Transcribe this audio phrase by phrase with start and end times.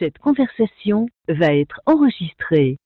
[0.00, 2.78] Cette conversation va être enregistrée.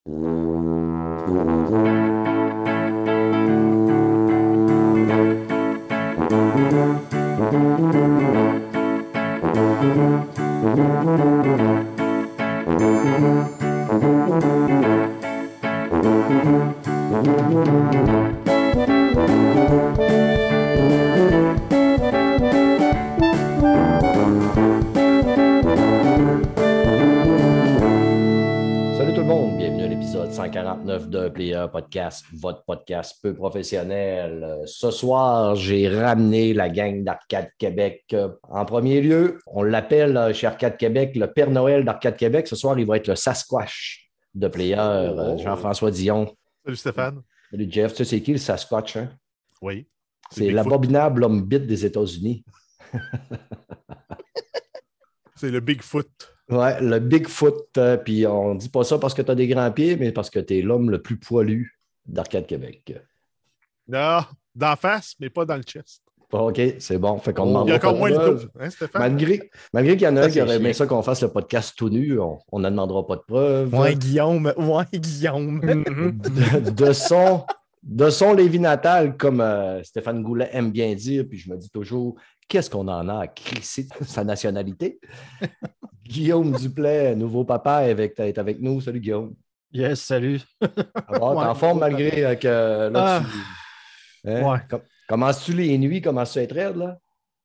[31.15, 34.63] 149 de Player Podcast, votre podcast peu professionnel.
[34.67, 38.05] Ce soir, j'ai ramené la gang d'Arcade Québec.
[38.13, 42.49] Euh, En premier lieu, on l'appelle euh, chez Arcade Québec le Père Noël d'Arcade Québec.
[42.49, 46.35] Ce soir, il va être le Sasquatch de Player, euh, Jean-François Dion.
[46.65, 47.23] Salut Stéphane.
[47.51, 48.97] Salut Jeff, tu sais c'est qui le Sasquatch?
[48.97, 49.11] hein?
[49.63, 49.87] Oui.
[50.31, 52.45] C'est l'abominable homme bite des États-Unis.
[55.37, 56.34] C'est le Bigfoot.
[56.51, 57.69] Ouais, le Bigfoot.
[57.79, 60.31] euh, Puis on dit pas ça parce que tu as des grands pieds, mais parce
[60.31, 62.95] que tu es l'homme le plus poilu d'Arcade Québec.
[63.89, 64.21] Non,
[64.55, 66.03] d'en face, mais pas dans le chest.
[66.33, 67.17] OK, c'est bon.
[67.19, 68.45] Fait qu'on Il y a encore moins de preuves.
[68.47, 68.51] dos.
[68.61, 69.01] Hein, Stéphane?
[69.03, 71.29] Malgré, malgré qu'il y en a Ça, un qui aurait aimé ça qu'on fasse le
[71.29, 73.73] podcast tout nu, on ne demandera pas de preuves.
[73.73, 74.53] Ouais, Guillaume.
[74.57, 75.61] Ouais, Guillaume.
[76.25, 77.45] De, de son,
[77.85, 81.71] de son Lévis natal, comme euh, Stéphane Goulet aime bien dire, puis je me dis
[81.71, 82.17] toujours,
[82.49, 85.01] qu'est-ce qu'on en a à crisser de sa nationalité?
[86.05, 88.81] Guillaume Duplay, nouveau papa, est avec, est avec nous.
[88.81, 89.35] Salut Guillaume.
[89.73, 90.41] Yes, salut.
[91.09, 93.23] Alors, t'es en forme malgré euh, que là, Ah.
[94.23, 94.31] tu.
[94.31, 94.43] Hein?
[94.53, 94.59] Ouais.
[94.71, 96.01] Com- Commences-tu les nuits?
[96.01, 96.99] Commences-tu à être raide, là?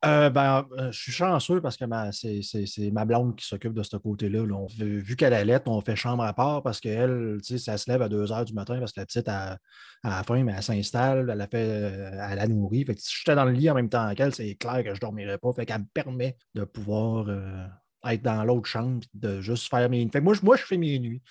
[0.05, 3.97] Euh, ben, euh, je suis chanceux parce que c'est ma blonde qui s'occupe de ce
[3.97, 4.45] côté-là.
[4.45, 4.65] là.
[4.77, 8.01] Vu qu'elle allait, on fait chambre à part parce qu'elle, tu sais, ça se lève
[8.01, 9.57] à 2 h du matin parce que la petite a,
[10.03, 12.85] a faim, mais elle s'installe, elle a fait, euh, elle la nourrit.
[12.85, 14.93] Fait que si j'étais dans le lit en même temps qu'elle, c'est clair que je
[14.95, 15.51] ne dormirais pas.
[15.51, 17.65] Fait qu'elle me permet de pouvoir euh,
[18.05, 20.11] être dans l'autre chambre et de juste faire mes nuits.
[20.13, 21.21] Fait que moi, je- moi, je fais mes nuits.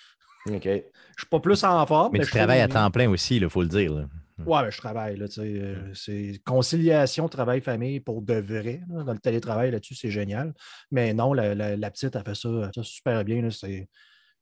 [0.46, 0.60] OK.
[0.64, 0.80] Je ne
[1.16, 2.12] suis pas plus en forme.
[2.12, 3.94] Mais je tu fais travailles à temps plein aussi, il faut le dire.
[3.94, 4.04] là.
[4.46, 5.16] Ouais, ben, je travaille.
[5.16, 8.82] Là, euh, c'est conciliation, travail, famille pour de vrai.
[8.88, 9.02] là.
[9.04, 10.54] Dans le télétravail, là-dessus, c'est génial.
[10.90, 13.42] Mais non, la, la- la petite, elle fait ça, ça super bien.
[13.42, 13.50] là.
[13.50, 13.88] C'est,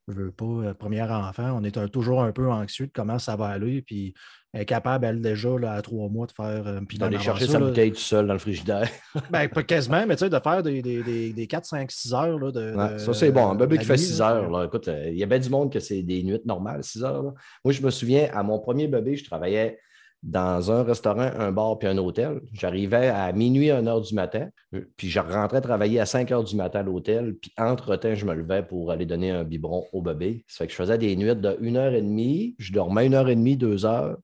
[0.09, 3.19] je veux pas, euh, premier enfant, on est un- toujours un peu anxieux de comment
[3.19, 3.83] ça va aller.
[3.83, 4.15] Puis
[4.61, 6.67] est capable, elle, déjà, là, à trois mois, de faire.
[6.67, 7.67] euh, D'aller chercher sa là.
[7.67, 8.89] bouteille tout seul dans le frigidaire.
[9.31, 12.15] Ben, pas quasiment, mais tu sais, de faire des, des, des, des 4, 5, 6
[12.15, 12.39] heures.
[12.39, 13.51] Là, de, Ouais, ça, c'est bon.
[13.51, 14.31] Un bébé qui fait nuit, 6 là.
[14.37, 16.83] heures, là, écoute, euh, il y a bien du monde que c'est des nuits normales,
[16.85, 17.23] 6 heures.
[17.23, 17.33] là.
[17.65, 19.79] Moi, je me souviens, à mon premier bébé, je travaillais
[20.23, 22.41] dans un restaurant, un bar puis un hôtel.
[22.53, 26.43] J'arrivais à minuit, 1 heure du matin, euh, puis je rentrais travailler à 5 heures
[26.43, 30.03] du matin à l'hôtel, puis entre-temps, je me levais pour aller donner un biberon au
[30.03, 30.45] bébé.
[30.49, 33.13] Ça fait que je faisais des nuits de 1 heure et demie, je dormais 1
[33.13, 34.17] heure et demie, 2 heures,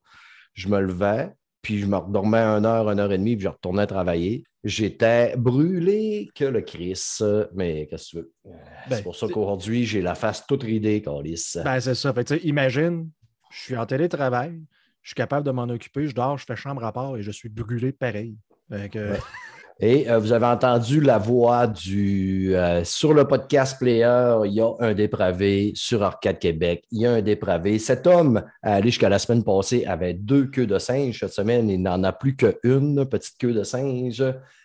[0.54, 1.30] je me levais,
[1.62, 4.44] puis je me redormais 1 heure, 1 heure et demie, puis je retournais travailler.
[4.64, 7.18] J'étais brûlé que le Chris,
[7.54, 8.32] mais qu'est-ce que tu veux?
[8.46, 8.50] Euh,
[8.88, 11.54] Ben, c'est pour ça qu'aujourd'hui, j'ai la face toute ridée, Calis.
[11.64, 12.12] Ben, c'est ça.
[12.12, 13.10] Fait que, tu sais, imagine,
[13.50, 14.60] je suis en télétravail,
[15.02, 17.30] je suis capable de m'en occuper, je dors, je fais chambre à part et je
[17.32, 18.36] suis brûlé pareil.
[18.70, 19.18] Fait que, Ouais.
[19.80, 22.54] Et euh, vous avez entendu la voix du.
[22.54, 25.72] euh, sur le podcast Player, il y a un dépravé.
[25.74, 27.78] Sur Arcade Québec, il y a un dépravé.
[27.78, 31.18] Cet homme, allé jusqu'à la semaine passée, avait deux queues de singe.
[31.20, 34.24] Cette semaine, il n'en a plus qu'une petite queue de singe.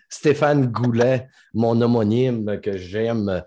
[0.09, 3.43] Stéphane Goulet, mon homonyme que j'aime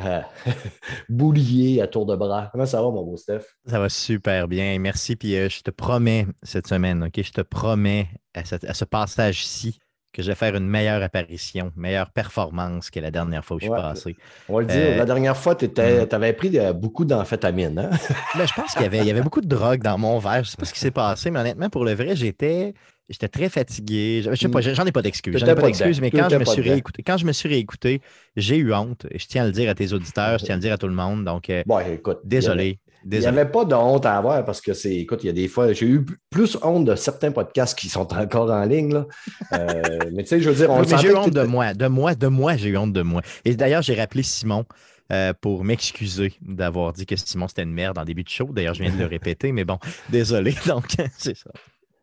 [0.00, 0.20] euh,
[1.08, 2.48] boulier à tour de bras.
[2.52, 3.44] Comment ça va, mon beau Steph?
[3.66, 4.78] Ça va super bien.
[4.78, 5.16] Merci.
[5.16, 7.22] Puis je te promets cette semaine, OK?
[7.22, 9.78] Je te promets à ce passage-ci
[10.16, 13.64] que je vais faire une meilleure apparition, meilleure performance que la dernière fois où je
[13.66, 13.76] suis Ouais.
[13.76, 14.16] passé.
[14.48, 17.78] On va le dire, Euh, la dernière fois, tu avais pris beaucoup d'amphétamine.
[17.78, 17.90] Hein?
[18.38, 20.36] Mais je pense qu'il y avait, il y avait beaucoup de drogue dans mon verre.
[20.36, 22.72] Je ne sais pas ce qui s'est passé, mais honnêtement, pour le vrai, j'étais.
[23.08, 24.22] J'étais très fatigué.
[24.28, 25.36] Je sais pas, j'en ai pas d'excuses.
[25.36, 28.00] J'en ai pas d'excuses, mais quand je, me suis réécouté, quand je me suis réécouté,
[28.36, 29.06] j'ai eu honte.
[29.12, 30.78] Et je tiens à le dire à tes auditeurs, je tiens à le dire à
[30.78, 31.24] tout le monde.
[31.24, 32.18] Donc, euh, Bon, écoute.
[32.24, 32.80] désolé.
[33.04, 35.32] Il n'y avait pas de honte à avoir parce que c'est, écoute, il y a
[35.32, 38.92] des fois, j'ai eu plus honte de certains podcasts qui sont encore en ligne.
[38.92, 39.06] Là.
[39.52, 41.74] Euh, mais tu sais, je veux dire, on Oui, j'ai eu honte de moi.
[41.74, 43.22] De moi, de moi, j'ai eu honte de moi.
[43.44, 44.64] Et d'ailleurs, j'ai rappelé Simon
[45.12, 48.48] euh, pour m'excuser d'avoir dit que Simon, c'était une merde en début de show.
[48.50, 49.78] D'ailleurs, je viens de le répéter, mais bon,
[50.10, 50.54] désolé.
[50.66, 50.86] Donc,
[51.18, 51.50] c'est ça.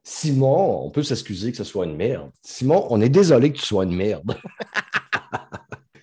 [0.05, 2.29] Simon, on peut s'excuser que ce soit une merde.
[2.41, 4.35] Simon, on est désolé que tu sois une merde.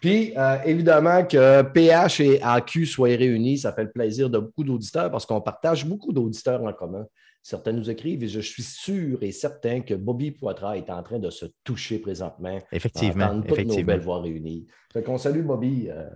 [0.00, 4.64] Puis, euh, évidemment, que PH et AQ soient réunis, ça fait le plaisir de beaucoup
[4.64, 7.06] d'auditeurs parce qu'on partage beaucoup d'auditeurs en commun.
[7.42, 11.18] Certains nous écrivent et je suis sûr et certain que Bobby Poitras est en train
[11.18, 12.58] de se toucher présentement.
[12.72, 13.24] Effectivement.
[13.26, 13.86] Entendre toutes nos effectivement.
[13.86, 14.66] belles voix réunies.
[14.92, 15.88] Fait qu'on salue Bobby.
[15.90, 16.08] euh,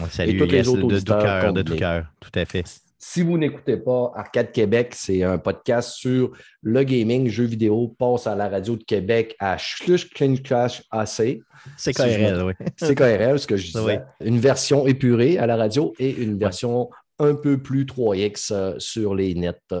[0.00, 2.06] On salue tous les yes, autres de, tout cœur, de tout cœur.
[2.20, 2.64] Tout à fait.
[3.04, 6.30] Si vous n'écoutez pas Arcade Québec, c'est un podcast sur
[6.62, 11.40] le gaming, jeux vidéo, passe à la radio de Québec à Schluchkinkash AC.
[11.76, 12.52] C'est KRL, oui.
[12.76, 13.80] C'est KRL, ce que je disais.
[13.80, 13.94] Oui.
[14.24, 19.16] Une version épurée à la radio et une version un peu plus 3X euh, sur
[19.16, 19.74] les nets.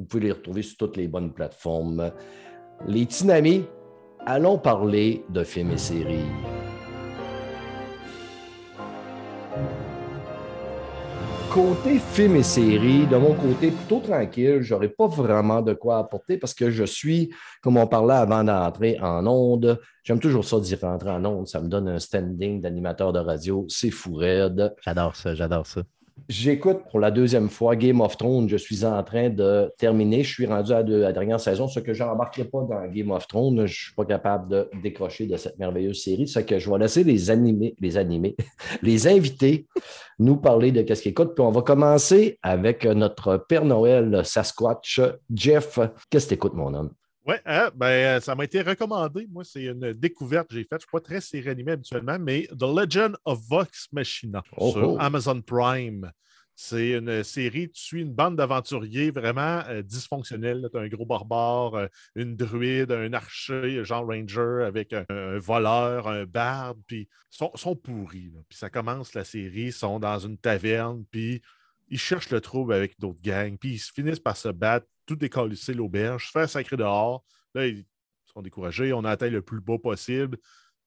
[0.00, 2.10] Vous pouvez les retrouver sur toutes les bonnes plateformes.
[2.88, 3.66] Les petits amis,
[4.26, 6.26] allons parler de films et séries.
[11.54, 14.58] Côté films et séries, de mon côté, plutôt tranquille.
[14.60, 18.42] Je n'aurais pas vraiment de quoi apporter parce que je suis, comme on parlait avant
[18.42, 21.46] d'entrer en onde, j'aime toujours ça d'y rentrer en onde.
[21.46, 23.66] Ça me donne un standing d'animateur de radio.
[23.68, 24.74] C'est fou raide.
[24.84, 25.82] J'adore ça, j'adore ça.
[26.28, 28.48] J'écoute pour la deuxième fois Game of Thrones.
[28.48, 30.22] Je suis en train de terminer.
[30.22, 33.26] Je suis rendu à, la dernière saison, ce que je n'embarquerai pas dans Game of
[33.26, 33.56] Thrones.
[33.56, 36.26] Je ne suis pas capable de décrocher de cette merveilleuse série.
[36.26, 38.36] Ce que je vais laisser les animés, les animés,
[38.82, 39.66] les invités
[40.18, 41.34] nous parler de qu'est-ce qu'ils écoutent.
[41.34, 45.00] Puis on va commencer avec notre Père Noël Sasquatch.
[45.34, 45.78] Jeff,
[46.08, 46.90] qu'est-ce que tu écoutes, mon homme?
[47.26, 49.26] Oui, ben, euh, ça m'a été recommandé.
[49.30, 50.72] Moi, c'est une découverte que j'ai faite.
[50.72, 54.72] Je ne suis pas très série animée habituellement, mais The Legend of Vox Machina Oh,
[54.72, 54.96] sur oh.
[55.00, 56.10] Amazon Prime.
[56.56, 60.68] C'est une série, tu suis une bande d'aventuriers vraiment euh, dysfonctionnels.
[60.70, 65.38] Tu as un gros barbare, euh, une druide, un archer, genre ranger avec un, un
[65.38, 68.30] voleur, un barde, puis ils sont, sont pourris.
[68.48, 71.42] Puis ça commence la série, ils sont dans une taverne, puis
[71.88, 75.16] ils cherchent le trouble avec d'autres gangs, puis ils se finissent par se battre, tout
[75.16, 77.24] décalisser l'auberge, se faire sacrer dehors.
[77.54, 77.84] Là, ils
[78.32, 80.38] sont découragés, on a atteint le plus bas possible.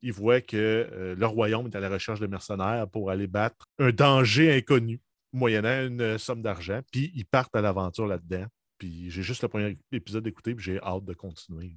[0.01, 3.65] Ils voient que euh, le royaume est à la recherche de mercenaires pour aller battre
[3.79, 5.01] un danger inconnu,
[5.33, 8.45] moyennant une euh, somme d'argent, puis ils partent à l'aventure là-dedans.
[8.77, 11.73] Puis j'ai juste le premier épisode d'écouter, puis j'ai hâte de continuer.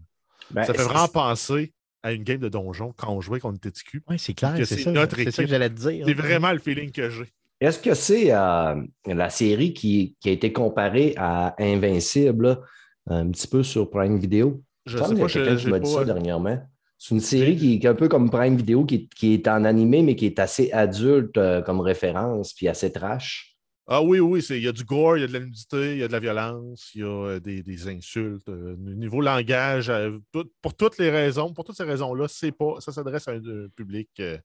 [0.50, 1.72] Ben, ça fait vraiment penser
[2.02, 4.02] à une game de donjon quand on jouait, quand on était TQ.
[4.08, 4.92] Oui, c'est clair, c'est c'est ça.
[4.92, 5.44] notre C'est ça équipe.
[5.44, 6.04] que j'allais te dire.
[6.06, 7.32] C'est vraiment le feeling que j'ai.
[7.60, 12.60] Est-ce que c'est euh, la série qui, qui a été comparée à Invincible, là,
[13.06, 14.62] un petit peu sur Prime Video?
[14.86, 16.58] Je sais pas, quelqu'un je- qui m'a dit ça dernièrement.
[16.96, 19.64] C'est une série qui, qui est un peu comme Prime Video, qui, qui est en
[19.64, 23.56] animé, mais qui est assez adulte euh, comme référence, puis assez trash.
[23.86, 25.98] Ah oui, oui, il y a du gore, il y a de la nudité, il
[25.98, 28.48] y a de la violence, il y a euh, des, des insultes.
[28.48, 32.74] euh, niveau langage, euh, tout- pour toutes les raisons, pour toutes ces raisons-là, c'est pas,
[32.80, 34.38] ça s'adresse à un, euh, public euh,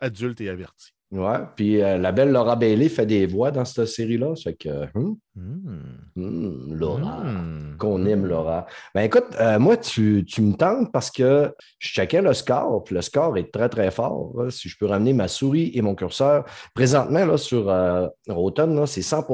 [0.00, 0.90] adulte et averti.
[1.14, 1.38] Ouais.
[1.54, 4.34] Puis euh, la belle Laura Bailey fait des voix dans cette série-là.
[4.34, 5.92] Ça fait que, hum, Hmm.
[6.16, 7.22] hum, Laura.
[7.24, 7.76] Hmm.
[7.78, 8.66] Qu'on aime, Laura.
[8.94, 12.94] Ben écoute, euh, moi, tu, tu me tentes parce que je checkais le score, puis
[12.94, 14.32] le score est très, très fort.
[14.36, 14.50] là.
[14.50, 16.44] Si je peux ramener ma souris et mon curseur.
[16.74, 19.24] Présentement, là, sur euh, Rotten, c'est 100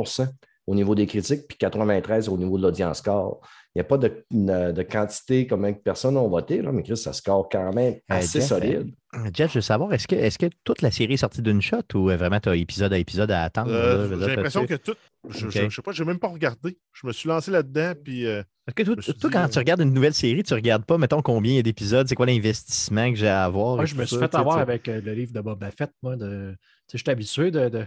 [0.67, 3.41] au niveau des critiques, puis 93% au niveau de l'audience score.
[3.77, 6.83] Il n'y a pas de, de- de quantité combien de personnes ont voté, là, mais
[6.83, 8.93] Chris, ça score quand même assez Jeff, solide.
[9.33, 11.83] Jeff, je veux savoir, est-ce que, est que toute la série est sortie d'une shot
[11.95, 13.71] ou euh, vraiment tu as épisode à épisode à attendre?
[13.73, 14.95] Euh, j'ai l'impression que tout.
[15.29, 16.79] Je, je sais pas, je n'ai même pas regardé.
[16.93, 19.83] Je me suis lancé là-dedans, puis euh, Est-ce que toi, dit, quand euh, tu regardes
[19.83, 23.09] une nouvelle série, tu regardes pas, mettons, combien il y a d'épisodes, c'est quoi l'investissement
[23.11, 23.77] que j'ai à avoir?
[23.77, 25.93] Moi, je me suis ça, fait avoir avec euh, le livre de Boba Fett.
[26.03, 26.57] Moi, de...
[26.89, 27.85] tu sais, je suis habitué de, de,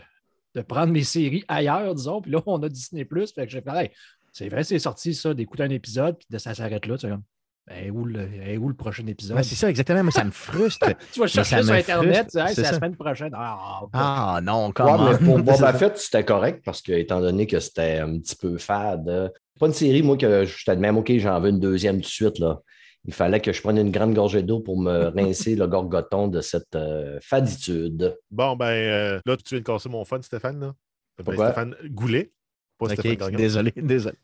[0.56, 2.22] de prendre mes séries ailleurs, disons.
[2.22, 3.06] Puis là, on a Disney.
[3.36, 3.92] Fait que j'ai fait, hey,
[4.34, 6.98] c'est vrai, c'est sorti ça, d'écouter un épisode, puis de ça s'arrête là.
[6.98, 7.24] Tu sais, comme,
[7.68, 9.38] ben, où, le, ben, où le prochain épisode?
[9.38, 10.04] Ouais, c'est ça, exactement.
[10.04, 10.88] Moi, ça me frustre.
[11.14, 12.76] tu vas chercher ça sur Internet, frustre, tu sais, Hey, c'est la ça.
[12.76, 13.32] semaine prochaine.
[13.34, 15.10] Ah, ah non, Ouais, comment?
[15.12, 18.58] mais pour Boba Fett, c'était correct parce que, étant donné que c'était un petit peu
[18.58, 21.60] fade, euh, c'est pas une série, moi, que je t'admets, même, OK, j'en veux une
[21.60, 22.40] deuxième tout de suite.
[22.40, 22.60] Là.
[23.06, 26.42] Il fallait que je prenne une grande gorgée d'eau pour me rincer le gorgoton de
[26.42, 28.18] cette euh, faditude.
[28.32, 30.60] bon, ben euh, là, tu viens de casser mon fun, Stéphane.
[30.60, 30.74] Là.
[31.18, 31.46] Ben, Pourquoi?
[31.52, 32.32] Stéphane Goulet.
[32.78, 33.38] Pas Ok, Stéphane Gagnon.
[33.38, 34.16] désolé, désolé.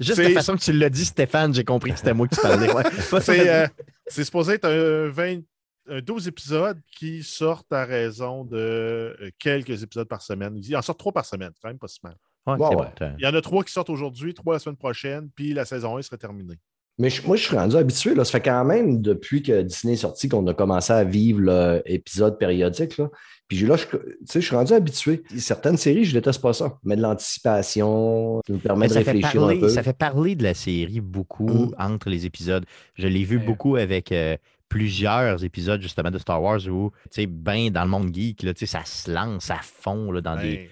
[0.00, 2.72] Juste la façon que tu l'as dit, Stéphane, j'ai compris que c'était moi qui parlais.
[2.72, 2.82] Ouais.
[3.20, 3.66] C'est euh,
[4.06, 5.40] c'est supposé être un, 20
[5.88, 10.56] un 12 épisodes qui sortent à raison de euh, quelques épisodes par semaine.
[10.56, 12.16] Il en sort trois par semaine, c'est quand même pas si mal.
[12.46, 12.74] Ouais, ouais.
[12.74, 12.86] bon,
[13.18, 15.96] Il y en a trois qui sortent aujourd'hui, trois la semaine prochaine, puis la saison
[15.96, 16.58] 1 serait terminée.
[16.98, 18.14] Mais je- moi, je suis rendu habitué.
[18.14, 18.24] Là.
[18.24, 22.38] Ça fait quand même depuis que Disney est sorti qu'on a commencé à vivre l'épisode
[22.38, 22.98] périodique.
[22.98, 23.08] Là.
[23.48, 25.22] Puis j'ai- là, je, tu sais, je suis rendu habitué.
[25.38, 26.78] Certaines séries, je déteste pas ça.
[26.84, 29.68] Mais de l'anticipation, ça nous permet de ça, réfléchir parler, un peu.
[29.68, 31.74] ça fait parler de la série beaucoup Mm.
[31.78, 32.64] entre les épisodes.
[32.94, 33.44] Je l'ai vu Ouais.
[33.44, 34.36] beaucoup avec euh,
[34.68, 38.54] plusieurs épisodes justement de Star Wars où, tu sais, ben dans le monde geek, là,
[38.54, 40.70] tu sais, ça se lance à fond là, dans des,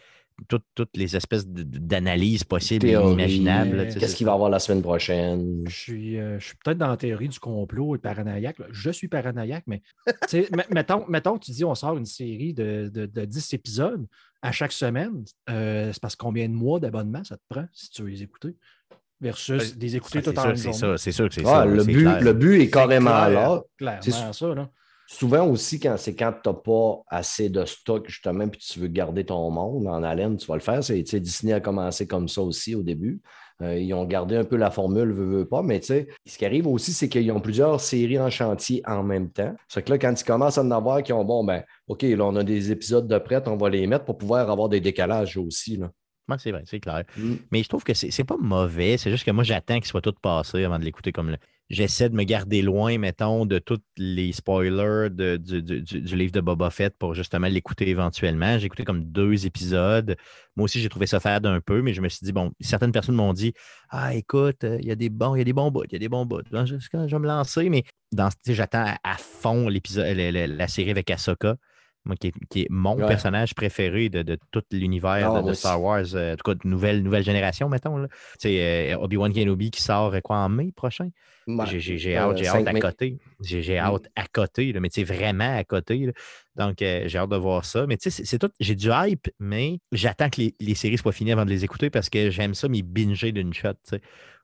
[0.49, 3.87] toutes, toutes les espèces d'analyses possibles et inimaginables.
[3.87, 5.65] tu sais, Qu'est-ce qu'il va y avoir la semaine prochaine?
[5.69, 8.59] Je suis, euh, je suis peut-être dans la théorie du complot et paranoïaque.
[8.59, 8.67] là.
[8.71, 9.83] Je suis paranoïaque, mais
[10.71, 14.07] mettons, mettons que tu dis on sort une série de, de, de 10 épisodes
[14.43, 15.25] à chaque semaine.
[15.51, 18.57] euh, c'est parce combien de mois d'abonnement ça te prend si tu veux les écouter?
[19.23, 21.65] Versus Ben, les écouter ça, tout en c'est ça, c'est sûr que c'est Ah, ça.
[21.67, 22.23] le, but, clair.
[22.23, 23.31] le but est carrément clair.
[23.31, 23.63] là.
[23.77, 24.55] Clairement, C'est- ça.
[24.55, 24.71] Là.
[25.13, 28.87] Souvent aussi, quand c'est quand tu n'as pas assez de stock, justement, puis tu veux
[28.87, 30.85] garder ton monde en haleine, tu vas le faire.
[30.85, 33.21] C'est, Disney a commencé comme ça aussi au début.
[33.61, 36.39] Euh, ils ont gardé un peu la formule, veut, veut pas, mais tu sais, ce
[36.39, 39.53] qui arrive aussi, c'est qu'ils ont plusieurs séries en chantier en même temps.
[39.67, 42.25] C'est que là, quand ils commencent à en avoir, qui ont, bon, ben, OK, là,
[42.25, 45.37] on a des épisodes de prêt, on va les mettre pour pouvoir avoir des décalages
[45.37, 45.77] aussi.
[45.77, 45.91] Là.
[46.39, 47.03] C'est vrai, c'est clair.
[47.17, 47.35] Mm.
[47.51, 48.97] Mais je trouve que c'est c'est pas mauvais.
[48.97, 51.39] C'est juste que moi, j'attends qu'il soit tout passé avant de l'écouter comme le-
[51.71, 56.33] J'essaie de me garder loin, mettons, de tous les spoilers de- du, du- du- livre
[56.33, 58.59] de Boba Fett pour justement l'écouter éventuellement.
[58.59, 60.17] J'ai écouté comme deux épisodes.
[60.57, 62.91] Moi aussi, j'ai trouvé ça fade un peu, mais je me suis dit, bon, certaines
[62.93, 63.53] personnes m'ont dit
[63.89, 65.93] Ah, écoute, euh, il y a des bons, il y a des bons bouts, il
[65.93, 66.43] y a des bons bouts.
[66.51, 71.09] Donc, Je, je vais me lancer, mais dans, j'attends à, fond l'épisode, la série avec
[71.11, 71.57] Ahsoka.
[72.07, 73.07] Moi, qui est, qui est mon Ouais.
[73.07, 76.67] personnage préféré de, de tout l'univers Ah, de- Star Wars, euh, en tout cas de
[76.69, 78.07] nouvelle, nouvelle génération, mettons.
[78.39, 81.11] sais, euh, Obi-Wan Kenobi qui sort euh, quoi en mai prochain?
[81.47, 81.67] Ouais.
[81.67, 83.19] J'ai- hâte, j'ai hâte à côté.
[83.43, 83.85] J'ai Mm.
[83.85, 85.99] hâte à côté, là, mais vraiment à côté.
[86.07, 86.13] là.
[86.57, 87.87] Donc, euh, j'ai hâte de voir ça.
[87.87, 88.51] Mais tu sais, c'est- c'est tout.
[88.61, 91.91] J'ai du hype, mais j'attends que les, les séries soient finies avant de les écouter
[91.91, 93.73] parce que j'aime ça, m'y binger d'une shot.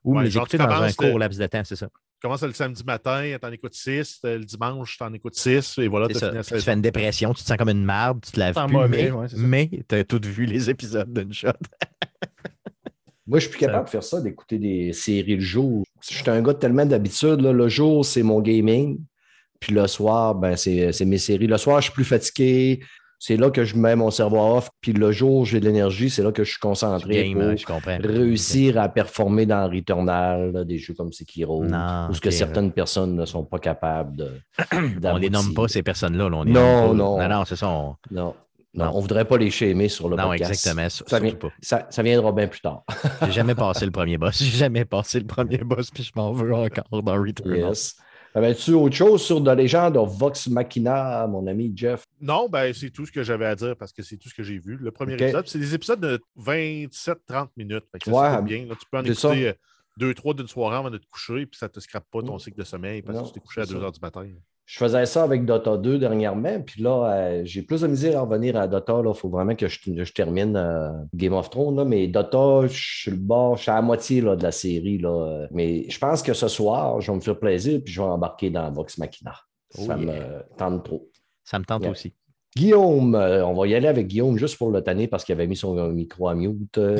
[0.04, 1.88] Ou Ouais, les écouter dans un court laps de temps, c'est ça.
[2.16, 4.20] Tu commences le samedi matin, t'en écoutes 6.
[4.24, 5.76] Le dimanche, t'en écoutes 6.
[5.78, 6.56] Et voilà, t'as ça.
[6.56, 8.88] Tu fais une dépression, tu te sens comme une marde, tu te laves plus, mauvais,
[8.88, 9.42] mais, ouais, c'est ça.
[9.42, 11.48] mais tu as tout vu les épisodes d'une shot.
[13.26, 15.84] Moi, je suis plus capable de faire ça, d'écouter des séries le jour.
[16.08, 17.40] Je suis un gars de tellement d'habitude.
[17.40, 17.52] là.
[17.52, 18.98] Le jour, c'est mon gaming.
[19.60, 21.46] Puis le soir, ben, c'est c'est mes séries.
[21.46, 22.80] Le soir, je suis plus fatigué.
[23.18, 24.68] C'est là que je mets mon cerveau off.
[24.80, 26.10] Puis le jour, j'ai de l'énergie.
[26.10, 27.98] C'est là que je suis concentré Game, pour hein, je comprends.
[28.02, 32.72] réussir à performer dans Returnal, là, des jeux comme Sekiro, Non, où ce que certaines
[32.72, 34.32] personnes ne sont pas capables de.
[35.04, 36.28] On les nomme pas, ces personnes-là.
[36.28, 37.18] là, on les Non, nomme non.
[37.18, 37.68] Non, non, c'est ça.
[37.68, 38.34] on- Non.
[38.74, 38.90] Non, Non.
[38.92, 40.50] on ne voudrait pas les shamer sur le Non, podcast.
[40.50, 40.88] exactement.
[40.90, 41.48] sur- Ça, vient- pas.
[41.62, 42.84] ça, ça viendra bien plus tard.
[43.24, 44.36] J'ai jamais passé le premier boss.
[44.42, 47.58] J'ai jamais passé le premier boss, puis je m'en veux encore dans Returnal.
[47.70, 47.96] Yes.
[48.36, 52.04] Avais-tu autre chose sur de légende de Vox Machina, mon ami Jeff?
[52.20, 54.42] Non, ben, c'est tout ce que j'avais à dire parce que c'est tout ce que
[54.42, 54.76] j'ai vu.
[54.76, 57.84] Le premier épisode, c'est des épisodes de 27-30 minutes.
[57.90, 58.66] Fait que ça Ouais, se fait bien.
[58.66, 59.52] Là, tu peux en écouter euh,
[59.96, 62.38] deux, trois d'une soirée avant de te coucher, puis ça ne te scrape pas ton
[62.38, 63.86] cycle de sommeil parce Non, que tu t'es couché à c'est 2 ça.
[63.86, 64.26] h du matin.
[64.66, 68.22] Je faisais ça avec Dota 2 dernièrement, puis là, euh, j'ai plus de misère à
[68.22, 69.00] revenir à Dota.
[69.04, 71.76] Il faut vraiment que je, je termine euh, Game of Thrones.
[71.76, 71.84] là.
[71.84, 74.98] mais Dota, je suis le bord, je suis à la moitié là, de la série.
[74.98, 75.46] Là.
[75.52, 78.50] Mais je pense que ce soir, je vais me faire plaisir, puis je vais embarquer
[78.50, 79.36] dans Vox Machina.
[79.78, 79.96] Oh ça yeah.
[79.96, 81.08] me tente trop.
[81.44, 82.12] Ça me tente aussi.
[82.56, 85.46] Guillaume, euh, on va y aller avec Guillaume juste pour le tanner parce qu'il avait
[85.46, 86.80] mis son micro à mute.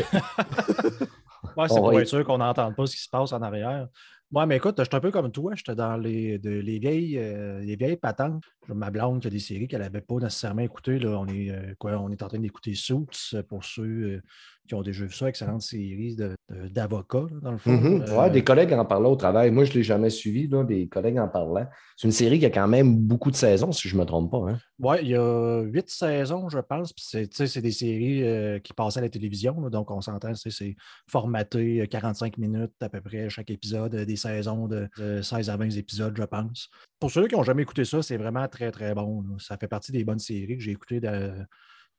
[1.57, 3.89] Ouais, c'est pour être sûr qu'on n'entende pas ce qui se passe en arrière.
[4.37, 5.55] Moi, mais écoute, je suis un peu comme toi.
[5.57, 8.45] J'étais dans les, de- les, vieilles, euh, les vieilles patentes.
[8.75, 10.99] Ma blonde qui a des séries qu'elle n'avait pas nécessairement écoutées.
[10.99, 11.19] Là.
[11.19, 14.23] On, est, euh, quoi, on est en train d'écouter Suits euh, pour ceux euh,
[14.67, 16.17] qui ont déjà vu ça, excellente série
[16.71, 17.71] d'avocats, dans le fond.
[17.73, 18.03] mhm.
[18.03, 19.51] Euh, Ouais, des collègues en parlaient au travail.
[19.51, 21.69] Moi, je ne l'ai jamais suivi, là, des collègues en parlaient.
[21.97, 24.31] C'est une série qui a quand même beaucoup de saisons, si je ne me trompe
[24.31, 24.51] pas.
[24.51, 24.59] hein.
[24.79, 26.93] Ouais, il y a huit saisons, je pense.
[26.99, 29.61] C'est, des séries euh, qui passaient à la télévision.
[29.61, 30.77] là, donc, on s'entend, c'est,
[31.09, 35.57] formaté euh, 45 minutes à peu près chaque épisode, des saisons de, de 16 à
[35.57, 36.71] 20 épisodes, je pense.
[36.99, 39.23] Pour ceux qui n'ont jamais écouté ça, c'est vraiment très, très bon.
[39.23, 39.37] là.
[39.39, 41.33] Ça fait partie des bonnes séries que j'ai écoutées de-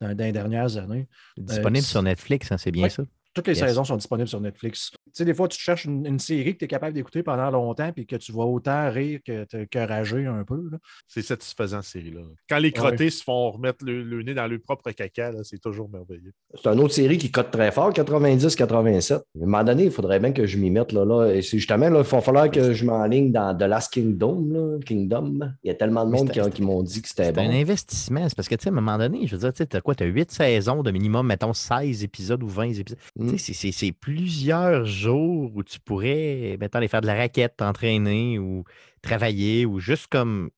[0.02, 1.08] dans, dans les dernières années.
[1.38, 2.90] Disponible c'est- sur Netflix, hein, c'est bien Ouais.
[2.90, 3.04] ça?
[3.38, 3.68] Toutes les Yes.
[3.70, 4.90] saisons sont disponibles sur Netflix.
[4.92, 7.52] Tu sais, des fois, tu cherches une, une série que tu es capable d'écouter pendant
[7.52, 10.70] longtemps puis que tu vas autant rire que, que rager un peu.
[11.08, 12.22] C'est satisfaisant, cette série-là.
[12.50, 15.88] Quand les crottés se font remettre le, le nez dans leur propre caca, c'est toujours
[15.90, 16.34] merveilleux.
[16.56, 19.14] C'est une autre série qui cote très fort, 90-87.
[19.14, 20.92] À un moment donné, il faudrait bien que je m'y mette.
[20.92, 21.28] Là, là.
[21.32, 24.48] Et c'est justement, là, il va falloir que je m'enligne dans The Last Kingdom.
[24.52, 25.40] là, Kingdom.
[25.64, 27.52] Il y a tellement de monde qui, qui m'ont dit que c'était C'est un bon.
[27.56, 28.28] investissement.
[28.28, 29.96] C'est parce que, tu sais, à un moment donné, je veux dire, tu as quoi?
[29.96, 32.98] Tu as 8 saisons de minimum, mettons 16 épisodes ou 20 épisodes.
[33.16, 33.27] Mm.
[33.36, 38.64] C'est- plusieurs jours où tu pourrais, mettons, aller faire de la raquette, t'entraîner ou
[39.02, 40.50] travailler ou juste comme,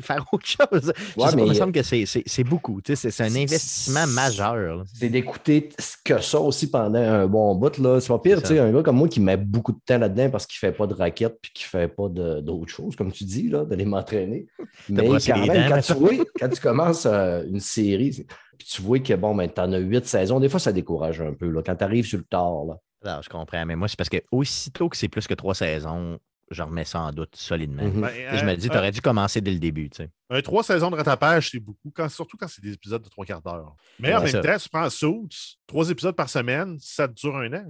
[0.00, 0.92] faire autre chose.
[1.16, 2.80] Ouais, pas, il me semble que c'est- beaucoup.
[2.84, 4.84] C'est- un investissement majeur.
[4.92, 5.68] C'est d'écouter
[6.04, 7.72] que ça aussi pendant un bon bout.
[8.00, 10.56] C'est pas pire, un gars comme moi qui met beaucoup de temps là-dedans parce qu'il
[10.66, 13.48] ne fait pas de raquettes puis qu'il ne fait pas d'autres choses, comme tu dis,
[13.48, 14.46] là, d'aller m'entraîner.
[14.88, 18.26] Mais quand même, dents, quand tu, vois, quand tu commences euh, une série,
[18.58, 21.20] puis tu vois que bon, ben, tu en as huit saisons, des fois ça décourage
[21.20, 21.48] un peu.
[21.48, 22.64] Là, quand tu arrives sur le tard.
[22.66, 22.76] Là.
[23.04, 23.64] Alors, je comprends.
[23.66, 26.18] Mais moi, c'est parce que aussitôt que c'est plus que trois saisons,
[26.50, 27.82] je remets ça en doute solidement.
[27.84, 28.00] Mhm.
[28.00, 29.88] Ben, Je me un- dis, tu aurais dû commencer dès le début.
[29.90, 30.10] tu sais.
[30.30, 33.24] Un trois saisons de rattrapage, c'est beaucoup, quand- surtout quand c'est des épisodes de trois
[33.24, 33.74] quarts d'heure.
[33.98, 34.40] Mais en même ça.
[34.40, 37.64] temps, tu prends Suits, trois épisodes par semaine, ça te dure un an.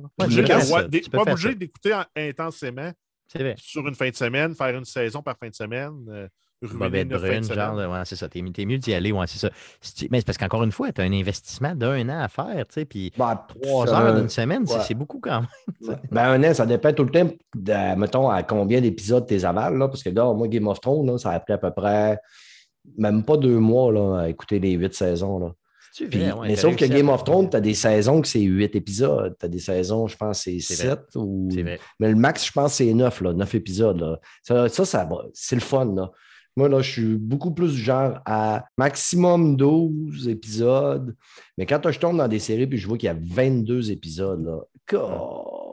[1.10, 2.92] peux pas obligé d'écouter en- intensément
[3.58, 5.92] sur une fin de semaine, faire une saison par fin de semaine.
[6.10, 6.28] euh,
[6.72, 8.28] Bobette brune, genre, de- ouais, c'est ça.
[8.28, 9.50] T'es, t'es mieux d'y aller, ouais, c'est ça.
[10.10, 12.74] Mais c'est parce qu'encore une fois, tu as un investissement d'un an à faire, tu
[12.74, 14.80] sais, puis Bah, trois ça- heures d'une semaine, c'est, ouais.
[14.86, 15.48] c'est beaucoup quand même.
[15.88, 15.96] Ouais.
[16.10, 19.76] Ben, un an, ça dépend tout le temps, de, mettons, à combien d'épisodes tes avales.
[19.76, 22.18] Là, parce que là, moi, Game of Thrones, là, ça a pris à peu près
[22.98, 25.38] même pas deux mois là, à écouter les huit saisons.
[25.38, 25.52] Là.
[25.92, 26.32] C'est-tu Puis- vrai?
[26.32, 29.34] Ouais, mais sauf que Game of Thrones, tu as des saisons que c'est huit épisodes.
[29.38, 30.90] Tu as des saisons, je pense, c'est C'est.
[31.14, 31.48] Ou...
[31.52, 31.62] C'est.
[32.00, 34.00] Mais le max, je pense, c'est neuf, là, neuf épisodes.
[34.00, 34.18] Là.
[34.42, 35.08] Ça, ça, ça.
[35.32, 35.94] C'est le fun.
[35.94, 36.10] Là.
[36.56, 41.16] Moi, là, je suis beaucoup plus du genre à maximum 12 épisodes.
[41.58, 44.44] Mais quand je tombe dans des séries puis je vois qu'il y a 22 épisodes,
[44.44, 45.63] là, câlisse.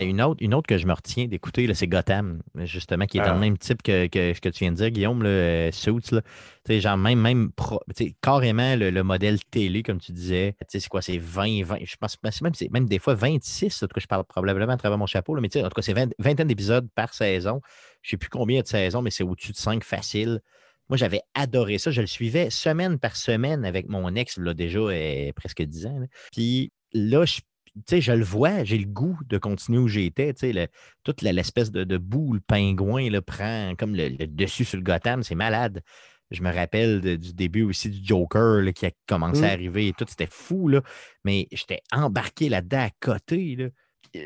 [0.00, 3.22] Et une autre, une autre que je me retiens d'écouter, c'est Gotham, justement, qui est
[3.22, 3.34] dans Ah.
[3.34, 6.12] le même type que, que, que tu viens de dire, Guillaume, le euh, Suits.
[6.12, 6.22] Là.
[6.22, 6.28] Tu
[6.74, 7.80] sais, genre même, même pro-
[8.22, 10.54] carrément le, le modèle télé, comme tu disais.
[10.60, 13.14] Tu sais, C'est quoi, c'est 20, 20, je pense c'est même, c'est même des fois
[13.14, 15.64] 26, en tout cas, je parle probablement à travers mon chapeau, là, mais tu sais,
[15.64, 17.60] en tout cas, c'est 20 vingtaine d'épisodes par saison.
[18.02, 19.82] Je ne sais plus combien il y a de saisons, mais c'est au-dessus de 5
[19.84, 20.40] faciles.
[20.88, 21.90] Moi, j'avais adoré ça.
[21.90, 25.98] Je le suivais semaine par semaine avec mon ex, là, déjà euh, presque 10 ans.
[25.98, 26.06] là.
[26.32, 27.40] Puis là, je,
[27.88, 30.32] sais, je le vois, j'ai le goût de continuer où j'étais.
[30.34, 30.66] tu sais, le-
[31.04, 34.82] toute l'espèce de, de boue, le pingouin là, prend comme le, le dessus sur le
[34.84, 35.82] Gotham, c'est malade.
[36.30, 39.50] Je me rappelle de- du début aussi du Joker là, qui a commencé à Mm.
[39.52, 40.82] arriver et tout, c'était fou, là.
[41.24, 43.56] mais j'étais embarqué là-dedans à côté.
[43.56, 43.68] Là.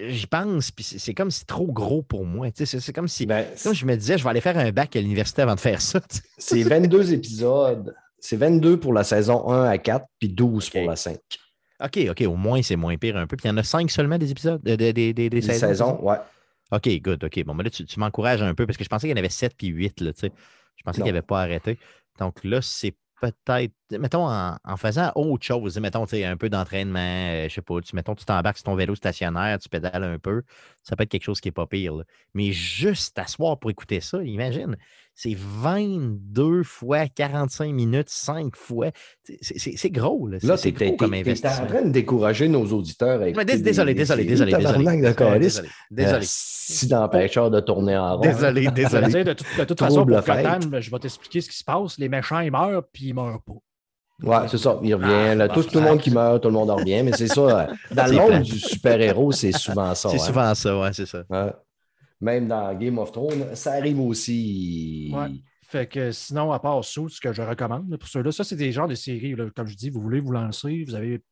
[0.08, 2.48] J'y pense, puis c'est c'est comme si trop gros pour moi.
[2.54, 4.94] C'est c'est comme si Ben, comme je me disais, je vais aller faire un bac
[4.96, 6.00] à l'université avant de faire ça.
[6.38, 7.94] c'est 22 épisodes.
[8.18, 10.72] C'est 22 pour la saison 1 à 4, puis 12 Ok.
[10.74, 11.18] pour la 5.
[11.84, 13.36] OK, OK, au moins c'est moins pire un peu.
[13.36, 15.68] Puis il y en a cinq seulement des épisodes, de- de- des- des- des saisons.
[15.68, 16.16] saisons, ouais.
[16.70, 17.44] OK, good, OK.
[17.44, 19.22] Bon, mais là, tu, tu m'encourages un peu parce que je pensais qu'il y en
[19.22, 20.32] avait 7 puis 8, là, tu sais.
[20.76, 21.78] Je pensais qu'il n'avait pas arrêté.
[22.18, 26.48] Donc là, c'est peut-être, mettons, en, en faisant autre chose, mettons, tu sais, un peu
[26.48, 30.02] d'entraînement, euh, je sais pas, tu, mettons, tu t'embarques sur ton vélo stationnaire, tu pédales
[30.02, 30.42] un peu,
[30.82, 31.94] ça peut être quelque chose qui n'est pas pire.
[31.94, 32.04] là.
[32.34, 34.76] Mais juste t'asseoir pour écouter ça, imagine,
[35.14, 38.90] c'est 22 fois 45 minutes, 5 fois.
[39.40, 40.38] C'est- gros, là.
[40.42, 41.64] Là, C'est- gros comme investissement.
[41.64, 43.18] en train de décourager nos auditeurs.
[43.18, 44.86] des- Désolé, des désolé, désolé, désolé.
[44.86, 45.38] Euh.
[45.38, 46.16] Désolé, désolé.
[46.16, 48.22] Euh, Si d'empêcheur de tourner en rond.
[48.22, 49.24] Désolé, désolé.
[49.24, 50.60] de, toute- de toute Trouble façon, pour.
[50.60, 51.98] Gotham, je vais t'expliquer ce qui se passe.
[51.98, 53.52] Les méchants, ils meurent, puis ils meurent pas.
[54.24, 54.78] Ouais, c'est ça.
[54.84, 55.06] Il revient.
[55.12, 57.02] Ah, là, tout, tout le monde qui meurt, tout le monde en revient.
[57.02, 57.40] Mais c'est ça.
[57.40, 60.08] euh, Dans le monde du super-héros, c'est souvent ça.
[60.10, 60.18] C'est hein.
[60.24, 61.24] souvent ça, ouais, c'est ça.
[61.28, 61.50] Ouais.
[62.22, 65.10] Même dans Game of Thrones, ça arrive aussi.
[65.12, 65.28] Ouais.
[65.62, 68.72] Fait que sinon, à part ça, ce que je recommande pour ceux-là, ça, c'est des
[68.72, 69.34] genres de séries.
[69.56, 71.22] comme je dis, vous voulez vous lancer, vous avez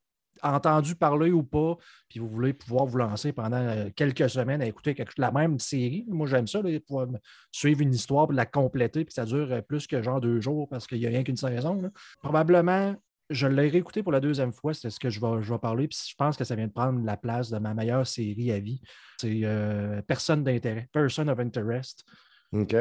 [0.42, 1.76] entendu parler ou pas,
[2.08, 5.58] puis vous voulez pouvoir vous lancer pendant euh, quelques semaines à écouter quelque- la même
[5.58, 6.06] série.
[6.08, 7.08] Moi, j'aime ça, là, pouvoir
[7.52, 10.66] suivre une histoire, puis la compléter, puis ça dure euh, plus que genre deux jours
[10.68, 11.78] parce qu'il n'y a rien qu'une saison.
[12.22, 12.96] Probablement,
[13.30, 15.88] je l'ai réécouté pour la deuxième fois, c'est ce que je vais, je vais parler,
[15.88, 18.58] puis je pense que ça vient de prendre la place de ma meilleure série à
[18.58, 18.80] vie.
[19.20, 22.04] C'est euh, Personne d'intérêt, Person of Interest.
[22.52, 22.76] OK.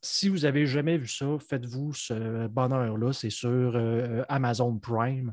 [0.00, 3.12] Si vous avez jamais vu ça, faites-vous ce bonheur-là.
[3.12, 5.32] C'est sur euh, Amazon Prime.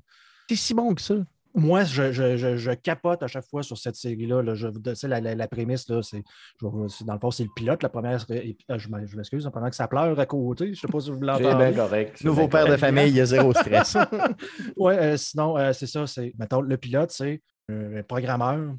[0.49, 1.15] C'est si bon que ça.
[1.59, 4.41] Moi, je, je- je- je capote à chaque fois sur cette série-là.
[4.41, 4.55] là.
[4.55, 6.23] Je vous donne- tu sais, la, la- la prémisse, là, c'est,
[6.61, 7.83] je vais- c'est- dans le fond, c'est le pilote.
[7.83, 8.25] La première,
[8.69, 10.65] ah, je m'excuse, hein, pendant que ça pleure à côté.
[10.65, 11.71] Je ne sais pas si vous C'est l'entendez.
[11.71, 12.15] bien correct.
[12.17, 13.97] c'est Nouveau bien père de famille, il y a zéro stress.
[14.77, 16.07] Oui, sinon, euh, c'est ça.
[16.07, 18.75] C'est, mettons, le pilote, c'est un programmeur,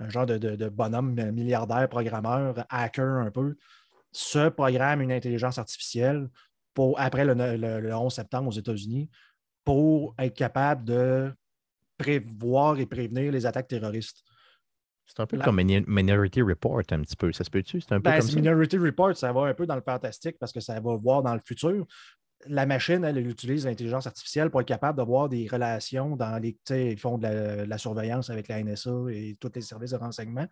[0.00, 3.54] un genre de, de- de bonhomme euh, milliardaire, programmeur, hacker un peu,
[4.10, 6.28] se programme une intelligence artificielle
[6.74, 7.34] pour, après le-
[7.80, 9.08] le 11 septembre aux États-Unis
[9.64, 11.32] pour être capable de
[11.98, 14.22] prévoir et prévenir les attaques terroristes.
[15.06, 17.32] C'est un peu comme Minority Report, un petit peu.
[17.32, 17.80] Ça se peut-tu?
[17.80, 18.36] C'est un peu Ben, comme ça?
[18.36, 21.34] Minority Report, ça va un peu dans le fantastique parce que ça va voir dans
[21.34, 21.86] le futur.
[22.46, 26.58] La machine, elle, elle utilise l'intelligence artificielle pour être capable d'avoir des relations dans les.
[26.70, 29.96] Ils font de la, de la surveillance avec la NSA et tous les services de
[29.96, 30.46] renseignement.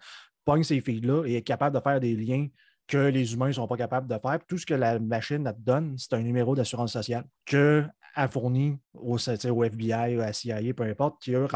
[0.45, 2.47] Pogne ces filles-là et est capable de faire des liens
[2.87, 4.39] que les humains ne sont pas capables de faire.
[4.47, 7.93] Tout ce que la machine te donne, c'est un numéro d'assurance sociale qu'elle
[8.29, 11.47] fournit au, au FBI, à la CIA, peu importe, qui eux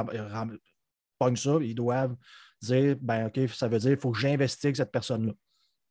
[1.18, 2.16] pognent ça, ils doivent
[2.62, 5.32] dire ben OK, ça veut dire qu'il faut que j'investigue cette personne-là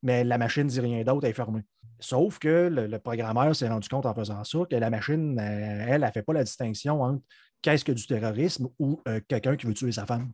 [0.04, 1.62] mais la machine ne dit rien d'autre, elle est fermée.
[2.00, 5.86] Sauf que le, le programmeur s'est rendu compte en faisant ça que la machine, euh,
[5.88, 7.24] elle, elle ne fait pas la distinction entre
[7.62, 10.34] qu'est-ce que du terrorisme ou euh, quelqu'un qui veut tuer sa femme.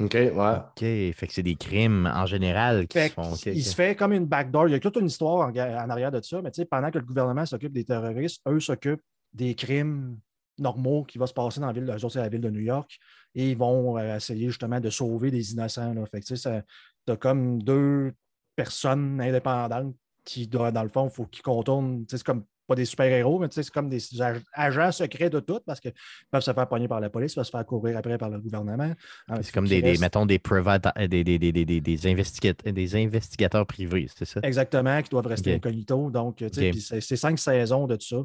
[0.00, 0.30] OK, ouais.
[0.30, 3.34] OK, fait que c'est des crimes en général qui Fait se font.
[3.46, 4.68] Il se fait comme une backdoor.
[4.68, 6.90] Il y a toute une histoire en, en arrière de ça, mais tu sais, pendant
[6.90, 10.18] que le gouvernement s'occupe des terroristes, eux s'occupent des crimes
[10.58, 12.60] normaux qui vont se passer dans la ville, eux autres, c'est la ville de New
[12.60, 12.98] York,
[13.34, 15.94] et ils vont euh, essayer justement de sauver des innocents.
[15.94, 16.04] Là.
[16.06, 16.62] Fait que tu sais,
[17.08, 18.12] as comme deux
[18.56, 22.00] personnes indépendantes qui, dans le fond, il faut qu'ils contournent.
[22.06, 24.92] tu sais, C'est comme pas des super-héros, mais tu sais, c'est comme des ag- agents
[24.92, 25.94] secrets de tout parce qu'ils
[26.30, 28.92] peuvent se faire pogner par la police, peuvent se faire courir après par le gouvernement.
[29.26, 32.70] Ah, C'est comme des, des- mettons, des, euh, des, des, des, des, des, des investigat-
[32.70, 34.40] des investigateurs privés, c'est ça?
[34.42, 36.10] Exactement, qui doivent rester incognito.
[36.10, 38.16] Donc, tu sais, c'est cinq saisons de tout ça,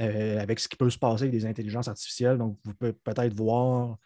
[0.00, 2.38] euh, avec ce qui peut se passer avec des intelligences artificielles.
[2.38, 3.96] Donc, vous pouvez peut-être voir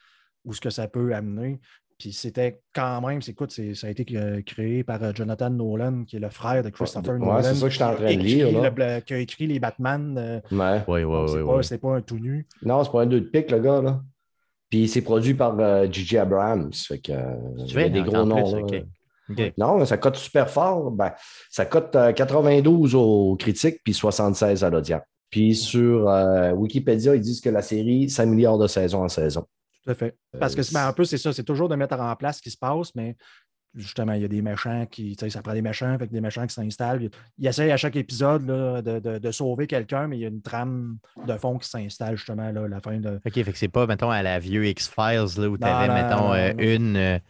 [0.44, 1.60] où ce que ça peut amener.
[1.98, 5.50] Puis c'était quand même, c'est, écoute, c'est- ça a été euh, créé par euh, Jonathan
[5.50, 7.42] Nolan, qui est le frère de Christopher Ouais, Nolan.
[7.42, 9.46] c'est ça que je suis en train qui de a lire, le qui a écrit
[9.46, 10.16] les Batman.
[10.18, 10.82] euh, Ouais.
[10.88, 11.28] Oui, oui, donc
[11.64, 11.78] c'est oui.
[11.80, 12.46] pas, un tout nu.
[12.62, 14.02] Non, c'est pas un deux de pique, le gars, là.
[14.68, 16.72] Puis c'est produit par euh, Gigi Abrams.
[16.72, 18.66] Fait que, euh, il y a vrai, des gros noms.
[18.66, 19.52] plus.
[19.56, 20.90] Non, mais ça cote super fort.
[20.90, 21.12] Ben,
[21.50, 25.02] ça cote euh, 92 aux critiques puis 76 à l'audience.
[25.32, 29.44] Puis sur euh, Wikipédia, ils disent que la série, 5 milliards de saisons en saison.
[29.82, 30.14] Tout à fait.
[30.38, 32.42] Parce que c'est- ben, un peu, c'est ça, c'est toujours de mettre en place ce
[32.42, 33.16] qui se passe, mais
[33.74, 36.12] justement, il y a des méchants qui, tu sais, ça prend des méchants, fait que
[36.12, 37.08] des méchants qui s'installent.
[37.38, 40.28] Ils essayent à chaque épisode là, de, de- de sauver quelqu'un, mais il y a
[40.28, 43.18] une trame de fond qui s'installe justement là, à la fin de.
[43.26, 45.94] OK, fait que c'est pas, mettons, à la vieux X-Files, là, où tu avais, non,
[45.94, 46.62] mettons, non, euh, non.
[46.62, 47.20] une.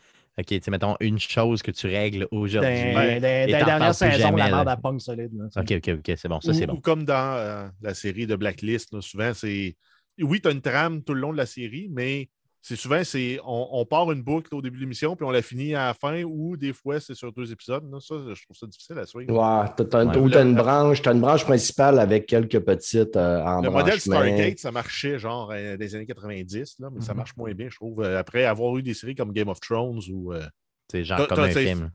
[0.43, 2.93] OK, tu sais, mettons, une chose que tu règles aujourd'hui.
[2.93, 5.31] Dans, dans- dans- dans et la dernière saison, jamais, la merde à pogne solide.
[5.35, 5.45] là.
[5.63, 6.41] OK, OK, OK, c'est bon.
[6.41, 6.81] Ça, ou, c'est ou bon.
[6.81, 9.77] comme dans euh, la série de Blacklist, là, souvent, c'est.
[10.21, 12.29] Oui, tu as une trame tout le long de la série, mais
[12.65, 15.43] c'est souvent, c'est on, on part une boucle au début de l'émission, puis on la
[15.43, 17.83] finit à la fin, ou des fois, c'est sur deux épisodes.
[17.91, 17.99] là.
[18.01, 19.33] Ça, je trouve ça difficile à suivre.
[19.33, 20.17] Ouais, t'as, t'as- Ouais.
[20.17, 24.01] ou t'as une branche, t'as une branche principale avec quelques petites euh, Le modèle.
[24.01, 27.19] Stargate, ça marchait genre euh, des années 90, là, mais ça Mhm.
[27.19, 28.01] marche moins bien, je trouve.
[28.03, 30.33] euh, après avoir eu des séries comme Game of Thrones ou.
[30.33, 30.47] euh,
[30.91, 31.91] C'est genre T'as- comme t'as- un film.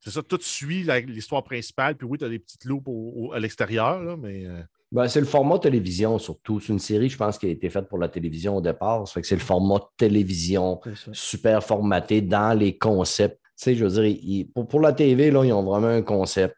[0.00, 3.32] c'est ça, tout suit l'histoire principale, puis oui, tu as des petites loupes au- au-
[3.32, 4.44] à l'extérieur, là, mais.
[4.92, 6.58] Ben, c'est le format télévision surtout.
[6.60, 9.06] C'est une série, je pense, qui a été faite pour la télévision au départ.
[9.06, 10.80] Ça fait que c'est le format télévision
[11.12, 13.36] super formaté dans les concepts.
[13.56, 16.02] Tu sais, je veux dire, ils- pour, pour la TV, là, ils ont vraiment un
[16.02, 16.56] concept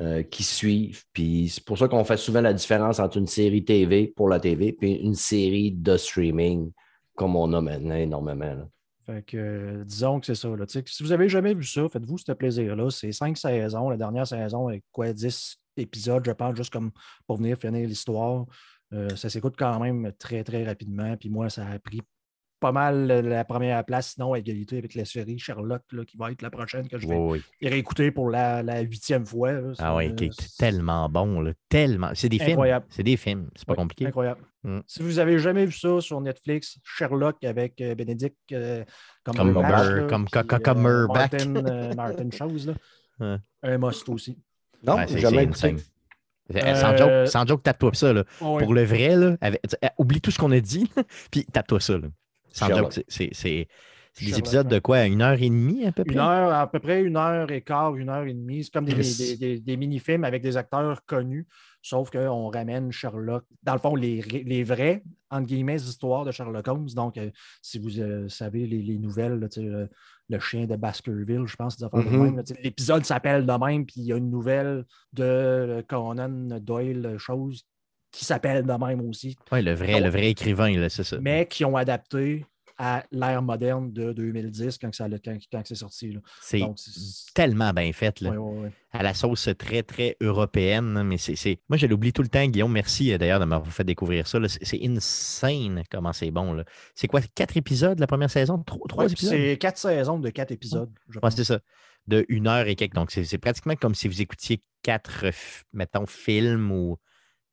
[0.00, 1.02] euh, qui suivent.
[1.12, 4.38] Puis c'est pour ça qu'on fait souvent la différence entre une série TV pour la
[4.40, 6.70] TV puis une série de streaming,
[7.14, 8.44] comme on a maintenant énormément.
[8.54, 8.68] là.
[9.06, 10.48] Fait que, euh, disons que c'est ça.
[10.48, 10.64] Là.
[10.66, 12.90] Si vous avez jamais vu ça, faites-vous ce plaisir-là.
[12.90, 13.88] C'est cinq saisons.
[13.90, 16.90] La dernière saison avec quoi, 10 épisodes, je pense, juste comme
[17.26, 18.46] pour venir finir l'histoire.
[18.92, 21.16] Euh, ça s'écoute quand même très, très rapidement.
[21.16, 22.02] Puis moi, ça a pris
[22.58, 26.16] pas mal euh, la première place, sinon à égalité avec la série Sherlock, là, qui
[26.16, 27.68] va être la prochaine que je vais Oui, oui.
[27.68, 29.52] réécouter pour la, la huitième fois.
[29.52, 29.72] là.
[29.78, 31.52] Ah oui, qui est tellement bon, là.
[31.68, 32.12] Tellement.
[32.14, 32.52] C'est des films.
[32.52, 32.86] Incroyable.
[32.88, 33.50] C'est des films.
[33.56, 34.06] C'est pas Oui, compliqué.
[34.06, 34.40] Incroyable.
[34.62, 34.78] Mm.
[34.86, 38.84] Si vous avez jamais vu ça sur Netflix, Sherlock avec euh, Bénédicte euh,
[39.22, 41.44] comme Comme là, puis, Cumberbatch.
[41.46, 42.68] Martin, euh, Martin Chose,
[43.20, 43.38] là.
[43.62, 44.38] Un must aussi.
[44.86, 45.76] Non, Ouais, c'est- jamais écouté.
[46.54, 48.12] Euh, Sans Euh, joke, sans joke, tape-toi ça.
[48.12, 48.22] Là.
[48.38, 50.88] Pour le vrai, là, avec- euh, oublie tout ce qu'on a dit,
[51.32, 51.94] puis tape-toi ça.
[51.98, 52.08] Là.
[52.52, 52.92] Sans Sherlock.
[52.92, 53.68] joke, c'est-
[54.18, 55.04] des épisodes de quoi?
[55.04, 56.14] Une heure et demie à peu près?
[56.14, 58.64] Une heure, à peu près une heure et quart, une heure et demie.
[58.64, 59.16] C'est comme des, Chris.
[59.18, 61.46] des- des- des mini-films avec des acteurs connus,
[61.82, 63.44] sauf qu'on ramène Sherlock.
[63.62, 66.88] Dans le fond, les, les vraies, entre guillemets, histoires de Sherlock Holmes.
[66.94, 67.28] Donc, euh,
[67.60, 69.68] si vous euh, savez les, les nouvelles, là, tu sais,
[70.28, 72.34] le, chien de Baskerville, je pense, des affaires de Mhm.
[72.34, 77.16] même, l'épisode s'appelle de même, puis il y a une nouvelle de euh, Conan Doyle,
[77.18, 77.64] chose
[78.10, 81.18] qui s'appelle de même aussi, Oui, le vrai, le vrai écrivain, c'est ça.
[81.20, 82.46] mais qui ont adapté
[82.78, 86.12] à l'ère moderne de 2010 quand, ça, quand, quand c'est sorti.
[86.12, 86.20] là.
[86.40, 86.60] C'est
[87.34, 88.32] tellement bien fait, là.
[88.92, 90.96] À la sauce très, très européenne.
[90.96, 91.36] hein, Mais c'est.
[91.36, 92.72] c'est- Moi, je l'oublie tout le temps, Guillaume.
[92.72, 94.38] Merci euh, d'ailleurs de m'avoir fait découvrir ça.
[94.62, 96.52] C'est insane comment c'est bon.
[96.52, 96.64] là.
[96.94, 98.62] C'est quoi, quatre épisodes la première saison?
[98.88, 99.30] Trois, épisodes?
[99.30, 100.90] c'est quatre saisons de quatre épisodes.
[101.08, 101.34] je pense.
[101.36, 101.60] c'est ça.
[102.06, 102.94] De une heure et quelques.
[102.94, 105.24] Donc, c'est c'est pratiquement comme si vous écoutiez quatre,
[105.72, 106.96] mettons, films ou,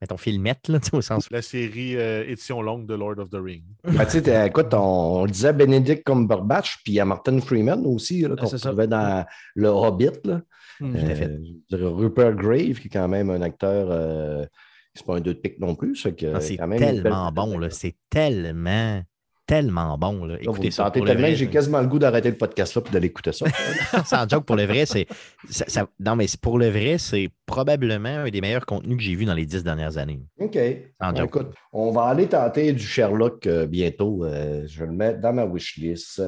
[0.03, 1.29] mettons, filmettes, là, tu sais, au sens.
[1.31, 3.63] La série euh, édition longue de Lord of the Rings.
[3.85, 7.39] Ben, tu sais, écoute, on, on le disait Benedict Cumberbatch, puis il y a Martin
[7.39, 10.19] Freeman aussi, là, qu'on retrouvait dans Le Hobbit.
[10.25, 10.41] Là.
[10.81, 11.25] À fait.
[11.25, 11.39] Euh,
[11.69, 14.45] je dirais Rupert Grave, qui est quand même un acteur, euh,
[14.93, 15.95] c'est pas un deux de pique non plus.
[15.95, 17.57] ça, que, Non, C'est quand même tellement bon.
[17.69, 19.01] C'est tellement,
[19.45, 20.37] tellement bon, là.
[20.39, 20.89] Écoutez ça.
[20.91, 23.45] tellement que j'ai quasiment le goût d'arrêter le podcast là et d'aller écouter ça.
[24.05, 25.05] Sans joke, pour le vrai, c'est.
[25.49, 29.15] ça- ça- non, mais pour le vrai, c'est probablement un des meilleurs contenus que j'ai
[29.15, 30.21] vu dans les dix dernières années.
[30.39, 30.57] OK.
[31.01, 31.25] Sans joke.
[31.27, 34.23] écoute, on va aller tenter du Sherlock euh, bientôt.
[34.23, 36.21] Euh, je vais le mettre dans ma wishlist.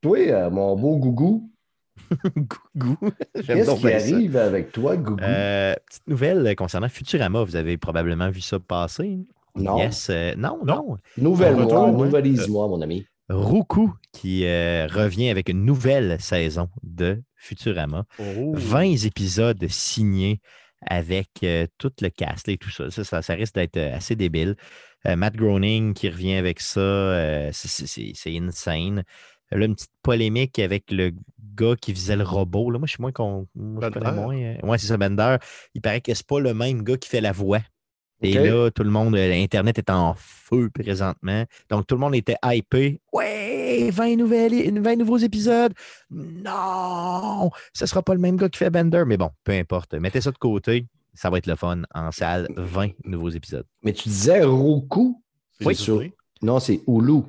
[0.00, 1.50] Toi, euh, mon beau Gougou,
[2.74, 2.96] Gougou.
[3.46, 3.88] Qu'est-ce qui ça.
[4.14, 5.16] arrive avec toi, Gougou?
[5.16, 7.42] Petite nouvelle concernant Futurama.
[7.44, 9.18] Vous avez probablement vu ça passer.
[9.56, 9.78] Non.
[9.78, 10.08] Yes.
[10.10, 10.96] euh, non, non.
[11.16, 12.06] Nouvelle-moi, Retour, ouais.
[12.06, 13.06] nouvelise-moi, mon ami.
[13.28, 18.04] Roku qui euh, revient avec une nouvelle saison de Futurama.
[18.18, 18.52] Oh.
[18.54, 20.40] 20 épisodes signés
[20.86, 22.90] avec euh, tout le cast et tout ça.
[22.90, 24.56] Ça, ça- ça risque d'être euh, assez débile.
[25.06, 29.02] Euh, Matt Groening qui revient avec ça, euh, c'est- insane.
[29.50, 31.12] Là, une petite polémique avec le
[31.54, 32.70] gars qui faisait le robot.
[32.70, 33.46] Là, moi, je suis moins con.
[33.54, 34.36] moi, moins.
[34.36, 35.36] euh, Ouais, c'est ça, Bender.
[35.74, 37.60] Il paraît que c'est pas le même gars qui fait la voix.
[38.22, 41.44] Et là, tout le monde, euh, Internet est en feu présentement.
[41.68, 43.00] Donc, tout le monde était hypé.
[43.12, 45.72] Ouais, 20, nouvelles, 20 nouveaux épisodes.
[46.10, 49.04] Non, ce sera pas le même gars qui fait Bender.
[49.06, 49.94] Mais bon, peu importe.
[49.94, 50.86] Mettez ça de côté.
[51.14, 52.48] Ça va être le fun en salle.
[52.56, 53.66] 20 nouveaux épisodes.
[53.82, 55.20] Mais tu disais Roku?
[55.64, 56.02] Oui, sur-.
[56.40, 57.22] Non, c'est Hulu.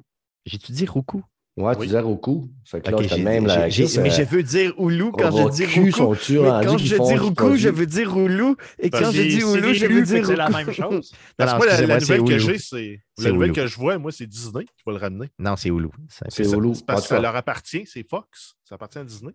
[0.45, 1.21] J'ai-tu dit Roku?
[1.55, 1.85] Ouais, tu Oui.
[1.87, 2.49] disais Roku.
[2.65, 3.57] C'est que là, Ok, t'as j'ai- même la.
[3.57, 6.83] mais euh, je veux dire Oulu quand je dis Roku sont tu Mais quand je
[6.83, 8.55] dis Roku, je veux dire Oulu.
[8.79, 11.13] Et quand je dis Oulu, je veux dire que c'est la même chose.
[11.37, 12.99] Parce que moi, la, la nouvelle que j'ai, c'est.
[13.19, 15.27] La nouvelle que je vois, moi, c'est Disney qui va le ramener.
[15.37, 15.89] Non, c'est Hulu.
[16.09, 18.55] Ça- C'est c'est parce que ça leur appartient, c'est Fox.
[18.63, 19.33] Ça appartient à Disney.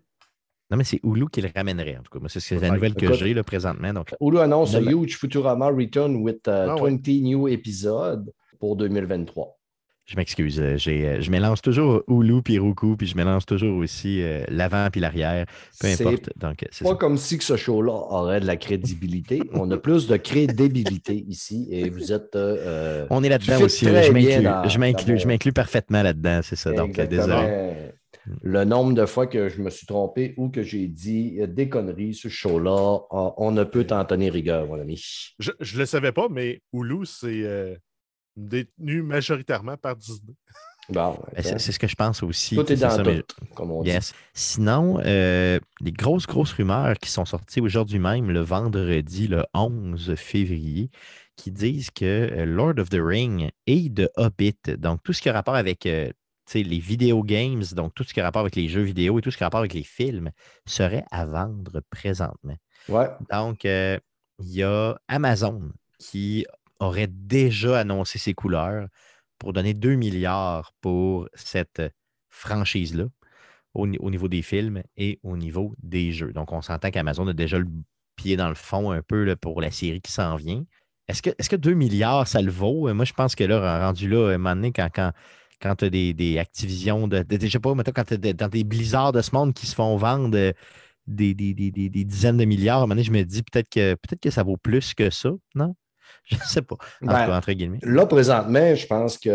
[0.71, 2.19] Non, mais c'est Hulu qui le ramènerait, en tout cas.
[2.19, 3.93] Moi, c'est la nouvelle que j'ai là, présentement.
[3.95, 6.91] Donc, Hulu annonce a huge Futurama return with uh, Ah ouais.
[6.91, 9.58] 20 new episodes pour 2023.
[10.09, 10.59] Je m'excuse.
[10.59, 14.43] euh, j'ai, euh, Je mélange toujours Hulu puis Roku, puis je mélange toujours aussi euh,
[14.49, 15.45] l'avant puis l'arrière.
[15.81, 16.31] Peu importe.
[16.37, 16.97] Donc, c'est pas ça.
[16.97, 19.41] comme si que ce show-là aurait de la crédibilité.
[19.53, 22.35] On a plus de crédibilité ici et vous êtes.
[22.37, 23.85] euh, On est là-dedans aussi.
[23.85, 24.43] Je m'inclus.
[24.43, 25.13] dans- Je m'inclus.
[25.13, 26.41] dans Je mon- m'inclus parfaitement là-dedans.
[26.43, 26.73] C'est ça.
[26.73, 27.73] Donc, désolé.
[28.43, 32.13] Le nombre de fois que je me suis trompé ou que j'ai dit des conneries
[32.13, 35.03] sur ce show-là, on, ne peut t'en tenir rigueur, mon ami.
[35.39, 37.75] Je ne le savais pas, mais Hulu, c'est euh,
[38.39, 40.35] détenu majoritairement par Disney.
[40.91, 42.55] Bon, Ben, c'est, ce que je pense aussi.
[42.57, 43.91] tout est C'est dans ça, mais- tout, comme on dit.
[43.91, 44.15] Yes.
[44.33, 50.15] Sinon, euh, les grosses, grosses rumeurs qui sont sorties aujourd'hui même, le vendredi, le 11
[50.15, 50.89] février,
[51.37, 55.29] qui disent que euh, Lord of the Ring et The Hobbit, donc tout ce qui
[55.29, 56.09] a rapport avec euh,
[56.47, 59.19] tu sais, les video games, donc tout ce qui a rapport avec les jeux vidéo
[59.19, 60.31] et tout ce qui a rapport avec les films,
[60.65, 62.57] serait à vendre présentement.
[62.89, 63.09] Ouais.
[63.31, 63.99] Donc, euh,
[64.39, 66.47] il y a Amazon qui
[66.81, 68.89] aurait déjà annoncé ses couleurs
[69.39, 71.83] pour donner 2 milliards pour cette
[72.31, 73.07] franchise-là
[73.75, 76.33] au, ni- au niveau des films et au niveau des jeux.
[76.33, 77.67] Donc, on s'entend qu'Amazon a déjà le
[78.17, 80.65] pied dans le fond un peu là, pour la série qui s'en vient.
[81.09, 82.93] Est-ce que, est que 2 milliards, ça le vaut?
[82.93, 85.13] Moi, je pense que là, rendu là, à un moment donné, quand, quand,
[85.61, 87.23] quand tu as des, des Activision, de,
[87.59, 90.37] pas, mettons, quand tu es dans des blizzards de ce monde qui se font vendre
[90.37, 90.53] euh,
[91.07, 91.71] des, des, des-
[92.05, 94.57] dizaines de milliards, un moment donné, je me dis peut-être que, peut-être que ça vaut
[94.59, 95.75] plus que ça, non?
[96.25, 96.77] Je ne sais pas.
[97.03, 97.79] En Ben, cas, entre guillemets.
[97.83, 99.33] Là, présentement, je pense qu'il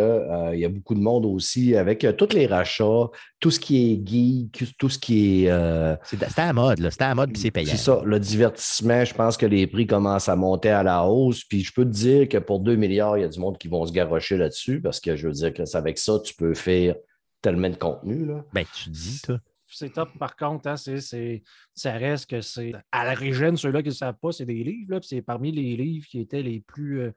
[0.53, 3.07] y a beaucoup de monde aussi avec euh, tous les rachats,
[3.39, 5.49] tout ce qui est geek, tout ce qui est.
[5.51, 6.91] euh, C'est- C'était à la mode, là.
[6.91, 7.71] C'était à la mode, puis c'est payant.
[7.71, 11.43] c'est ça, le divertissement, je pense que les prix commencent à monter à la hausse.
[11.43, 13.67] Puis je peux te dire que pour 2 milliards, il y a du monde qui
[13.67, 16.53] vont se garrocher là-dessus parce que je veux dire que c'est avec ça, tu peux
[16.53, 16.95] faire
[17.41, 18.25] tellement de contenu.
[18.25, 18.43] Là.
[18.53, 19.37] Ben, tu dis, toi.
[19.73, 22.73] C'est top, par contre, hein, ça reste que c'est.
[22.91, 24.99] À l'origine, ceux-là qui ne savent pas, c'est des livres.
[25.01, 27.11] c'est parmi les livres qui étaient les plus euh,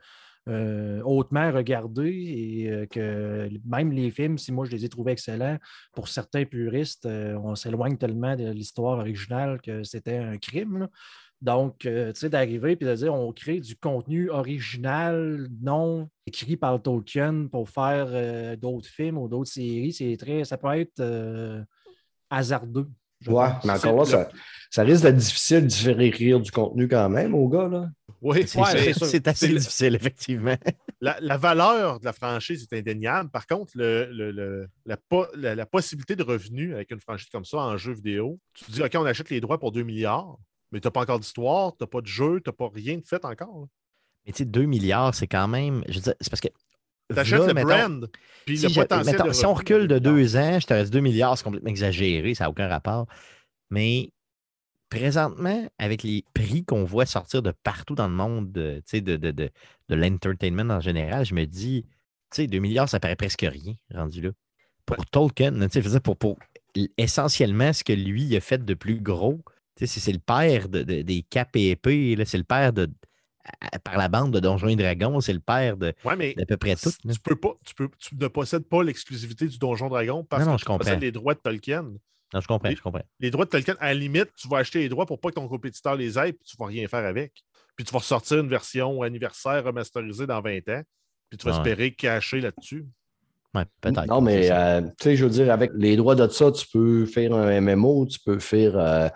[0.49, 5.12] euh, hautement regardés et euh, que même les films, si moi je les ai trouvés
[5.12, 5.59] excellents,
[5.92, 10.88] pour certains puristes, on s'éloigne tellement de l'histoire originale que c'était un crime.
[11.42, 16.81] Donc, tu sais, d'arriver et de dire on crée du contenu original, non écrit par
[16.81, 20.45] Tolkien pour faire d'autres films ou d'autres séries, c'est très.
[20.45, 21.03] Ça peut être
[22.31, 22.89] hasardeux.
[23.27, 23.65] Ouais, pense.
[23.65, 24.29] mais encore là, ça,
[24.71, 27.67] ça risque d'être difficile de faire écrire du contenu quand même aux gars.
[27.69, 27.89] Là.
[28.21, 29.07] Oui, C'est Ouais, mais c'est sûr.
[29.07, 30.57] c'est assez C'est le- difficile, effectivement.
[31.01, 33.31] la, la valeur de la franchise est indéniable.
[33.31, 37.29] Par contre, le, le- le- la, po- la- la possibilité de revenus avec une franchise
[37.31, 39.83] comme ça en jeu vidéo, tu te dis, OK, on achète les droits pour 2
[39.83, 40.37] milliards,
[40.71, 42.99] mais tu n'as pas encore d'histoire, tu n'as pas de jeu, tu n'as pas rien
[42.99, 43.61] de fait encore.
[43.61, 43.67] là.
[44.27, 45.83] Mais tu sais, 2 milliards, c'est quand même.
[45.89, 46.49] Je veux dire, c'est parce que.
[47.12, 48.11] Tu achètes là, le mettons, brand,
[48.47, 49.14] puis si, le je- potentiel.
[49.14, 51.71] mettons, de si on recule de deux ans, je te reste 2 milliards, c'est complètement
[51.71, 53.07] exagéré, ça n'a aucun rapport.
[53.71, 54.11] Mais
[54.88, 59.01] présentement, avec les prix qu'on voit sortir de partout dans le monde, de, tu sais,
[59.01, 59.51] de, de, de,
[59.88, 61.85] de l'entertainment en général, je me dis,
[62.31, 64.31] tu sais, 2 milliards, ça paraît presque rien rendu là.
[64.85, 65.53] Pour Tolkien,
[66.03, 66.38] pour, pour
[66.99, 69.40] essentiellement ce que lui a fait de plus gros,
[69.77, 72.88] c'est- le père de- de- des cap et épées, c'est le père de,
[73.85, 76.56] par la bande de Donjons et Dragons, c'est le père de, Ouais, mais d'à peu
[76.56, 76.90] près tout.
[76.90, 80.50] tu, peux pas, tu, peux, tu ne possèdes pas l'exclusivité du Donjon Dragon parce Non,
[80.52, 81.82] non, que je tu possèdes les droits de Tolkien.
[82.35, 82.76] Non, je comprends, Oui.
[82.76, 83.02] je comprends.
[83.20, 85.35] Les droits de Tolkien, à la limite, tu vas acheter les droits pour pas que
[85.35, 87.32] ton compétiteur les ait, puis tu vas rien faire avec.
[87.76, 90.82] Puis tu vas ressortir une version anniversaire remasterisée dans 20 ans,
[91.28, 91.59] puis tu vas Ouais.
[91.59, 92.85] espérer cacher là-dessus.
[93.54, 94.06] Ouais, peut-être.
[94.06, 97.06] Non, mais euh, tu sais, je veux dire, avec les droits de ça, tu peux
[97.06, 99.09] faire un MMO, tu peux faire euh,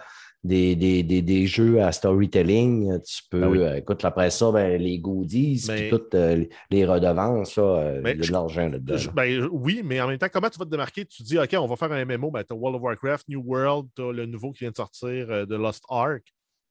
[0.43, 3.59] des, des, des, des jeux à storytelling, tu peux, oui.
[3.59, 8.01] euh, écoute, après ça, ben, les goodies, Mais- puis toutes euh, les redevances, ça, euh,
[8.03, 8.97] Mais il y a de l'argent là-dedans.
[9.15, 11.05] Ben, oui, mais en même temps, comment tu vas te démarquer?
[11.05, 13.43] Tu dis, OK, on va faire un MMO, ben, tu as World of Warcraft, New
[13.45, 16.23] World, tu as le nouveau qui vient de sortir euh, de Lost Ark,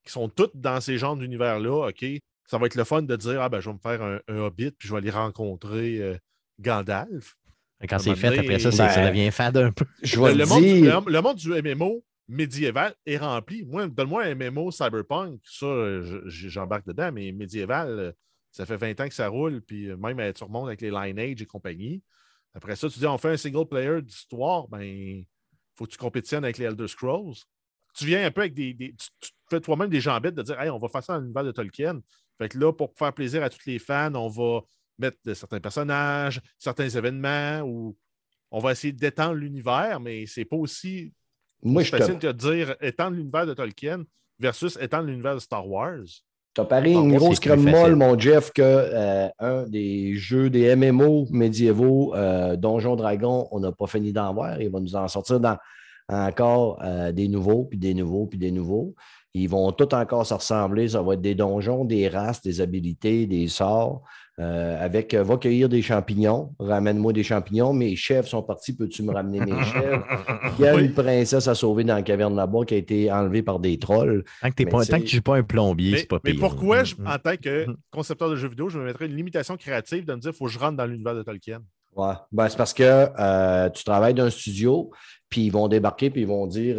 [0.04, 1.90] qui sont toutes dans ces genres d'univers-là.
[1.90, 2.06] OK,
[2.48, 4.38] ça va être le fun de dire, ah, ben, je vais me faire un, un
[4.40, 6.16] Hobbit, puis je vais aller rencontrer euh,
[6.60, 7.36] Gandalf.
[7.88, 9.86] Quand c'est fait, après ça, ça ben, devient fade un peu.
[10.04, 13.66] Je le, le monde du, le monde du MMO médiéval est rempli.
[13.66, 15.66] Moi, donne-moi un MMO cyberpunk, ça,
[16.02, 18.12] je- j'embarque dedans, mais médiéval, euh,
[18.52, 20.92] ça fait 20 ans que ça roule, puis euh, même euh, tu remontes avec les
[20.92, 22.04] Lineage et compagnie.
[22.54, 25.24] Après ça, tu dis, on fait un single player d'histoire, ben,
[25.76, 27.36] faut que tu compétitionnes avec les Elder Scrolls.
[27.96, 28.76] Tu viens un peu avec des.
[28.78, 31.52] tu, fais toi-même des jambettes de dire, hey, on va faire ça dans l'univers de
[31.52, 32.00] Tolkien.
[32.38, 34.62] Fait que là, pour faire plaisir à tous les fans, on va
[35.00, 37.98] mettre certains personnages, certains événements ou
[38.52, 41.14] on va essayer d'étendre l'univers, mais c'est pas aussi
[41.64, 44.04] Moi, je facile te, de dire étendre l'univers de Tolkien
[44.40, 46.00] versus étendre l'univers de Star Wars.
[46.54, 50.76] t'as paré Ah, une grosse crème molle, mon Jeff, que euh, un des jeux des
[50.76, 54.62] MMO médiévaux, euh, Donjon Dragon, on n'a pas fini d'en voir.
[54.62, 55.58] Il va nous en sortir dans,
[56.10, 58.96] encore euh, des nouveaux, puis des nouveaux, puis des nouveaux.
[59.34, 60.90] Ils vont tous encore se ressembler.
[60.90, 64.02] Ça va être des donjons, des races, des habilités, des sorts.
[64.40, 67.74] Euh, avec euh, va cueillir des champignons, ramène-moi des champignons.
[67.74, 70.02] Mes chefs sont partis, peux-tu me ramener mes chefs?
[70.58, 70.86] Il y a Oui.
[70.86, 74.24] une princesse à sauver dans la caverne là-bas qui a été enlevée par des trolls.
[74.42, 76.08] Tant que, t'es Mais pas, c'est- tant que tu joues pas un plombier, Mais, c'est
[76.08, 76.40] pas mais pire.
[76.40, 77.08] pourquoi, je- Mm, mm.
[77.08, 77.76] en tant que Mhm.
[77.92, 80.46] concepteur de jeux vidéo, je me mettrais une limitation créative de me dire qu'il faut
[80.46, 81.60] que je rentre dans l'univers de Tolkien?
[81.96, 82.14] Ouais.
[82.32, 84.92] Ben, c'est parce que euh, tu travailles dans un studio,
[85.28, 86.76] puis ils vont débarquer, puis ils vont dire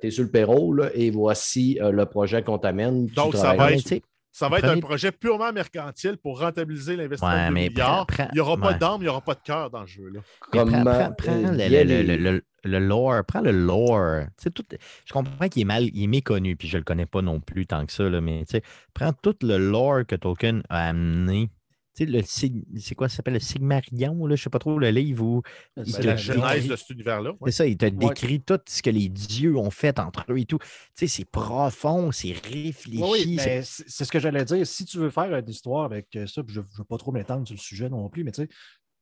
[0.00, 3.06] Tu es sur le payroll, et voici euh, le projet qu'on t'amène.
[3.06, 6.38] Tu Donc, ça travailles va être- mais Ça va être un projet purement mercantile pour
[6.40, 8.06] rentabiliser l'investissement Ouais, de 2 mais milliards.
[8.06, 8.78] prends- prends- il n'y aura pas ouais.
[8.78, 10.08] d'âme, il n'y aura pas de cœur dans le jeu.
[10.08, 10.20] Là.
[10.52, 14.24] Prends, Comment, prends- prends le, le- le- le- le lore, prends le lore.
[14.36, 14.64] Tu sais, tout-
[15.06, 17.40] je comprends qu'il est mal, il est méconnu, puis je ne le connais pas non
[17.40, 18.62] plus tant que ça, là, mais tu sais,
[18.94, 21.50] prends tout le lore que Tolkien a amené.
[21.98, 24.78] Tu sais, le c'est quoi ça s'appelle le Sigmarion, là, je ne sais pas trop
[24.78, 25.42] le livre où
[25.76, 27.30] il C'est la décrit- genèse de cet univers-là.
[27.30, 27.50] ouais.
[27.50, 30.44] C'est ça, il te décrit tout ce que les dieux ont fait entre eux et
[30.44, 30.58] tout.
[30.58, 33.02] Tu sais, c'est profond, c'est réfléchi.
[33.02, 34.64] Oui, c'est- ce que j'allais dire.
[34.66, 37.46] Si tu veux faire une histoire avec euh, ça, je ne veux pas trop m'étendre
[37.46, 38.48] sur le sujet non plus, mais tu sais,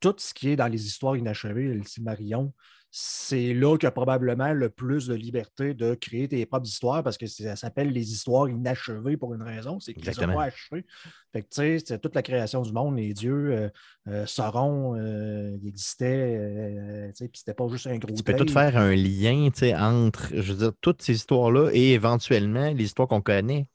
[0.00, 2.52] tout ce qui est dans les histoires inachevées, le Silmarillion,
[2.98, 7.02] c'est là qu'il y a probablement le plus de liberté de créer tes propres histoires
[7.02, 10.86] parce que ça s'appelle les histoires inachevées pour une raison, c'est qu'ils sont pas achevés.
[11.30, 13.68] Fait que tu sais, c'est toute la création du monde, les dieux, euh,
[14.08, 18.22] euh, Sauron, euh, il existait, euh, tu sais, puis c'était pas juste un gros Tu
[18.22, 21.92] peux tout faire un lien tu sais, entre, je veux dire, toutes ces histoires-là et
[21.92, 23.68] éventuellement les histoires qu'on connaît.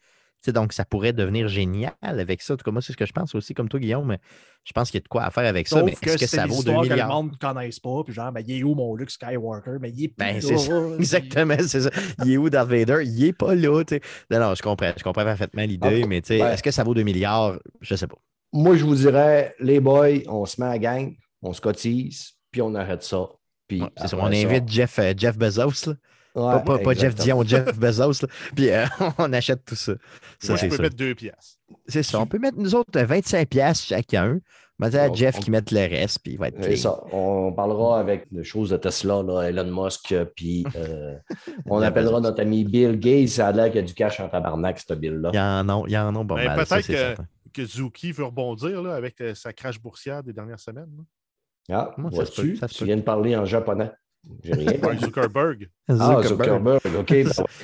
[0.48, 2.56] Donc, ça pourrait devenir génial avec ça.
[2.56, 4.08] En tout cas, moi, c'est ce que je pense aussi, comme toi, Guillaume.
[4.08, 4.20] mais
[4.64, 5.78] Je pense qu'il y a de quoi à faire avec ça.
[5.78, 7.10] Sauf Mais que est-ce que ça vaut 2 histoires que le milliards?
[7.10, 9.78] monde ne connaisse pas, puis genre, ben, il est où mon Luke Skywalker?
[9.80, 10.96] Mais il est plus Ben, là.
[11.00, 11.90] Exactement, c'est ça.
[12.26, 13.04] Il est où Darth Vader?
[13.06, 13.84] Il est pas là.
[14.32, 14.92] Non, non, je comprends.
[14.98, 16.54] Je comprends parfaitement l'idée, Ah, mais tu sais, ouais.
[16.54, 17.60] est-ce que ça vaut 2 milliards?
[17.82, 18.18] Je sais pas.
[18.54, 22.62] Moi, je vous dirais Les boys, on se met à gang, on se cotise, puis
[22.62, 23.28] on arrête ça.
[23.68, 24.18] Puis Ouais, c'est ça.
[24.18, 25.94] après On invite Jeff, euh, Jeff Bezos, là.
[26.36, 27.16] Ouais, pas, pas- pas Jeff.
[27.16, 28.28] Dion, Jeff Bezos, là.
[28.56, 28.86] Puis euh,
[29.18, 29.94] on achète tout ça.
[30.40, 30.82] Ça, Moi, je peux ça.
[30.84, 31.60] mettre deux pièces.
[31.88, 32.20] C'est ça.
[32.20, 34.40] On peut mettre nous autres euh, 25$ piastres chacun.
[34.80, 36.76] On va dire à Jeff on- qui mette le reste, puis il va être clean.
[36.76, 37.04] ça.
[37.12, 41.16] On parlera avec des choses de Tesla, là, Elon Musk, puis euh,
[41.68, 43.28] on appellera notre ami Bill Gates.
[43.30, 45.30] Ça a l'air qu'il y a du cash en tabarnak, ce Bill-là.
[45.34, 47.18] Il y en a, il y en a pas Ben, peut-être
[47.54, 50.90] que- Zuki veut rebondir là, avec euh, sa crash boursière des dernières semaines.
[50.98, 51.04] là.
[51.78, 52.54] Ah, Moi, ça se vois-tu?
[52.54, 52.86] peut, ça se Tu peut.
[52.86, 53.92] viens de parler en japonais.
[54.44, 54.74] J'ai rien.
[55.00, 55.68] Zuckerberg.
[55.90, 57.14] Ah, Zuckerberg, OK.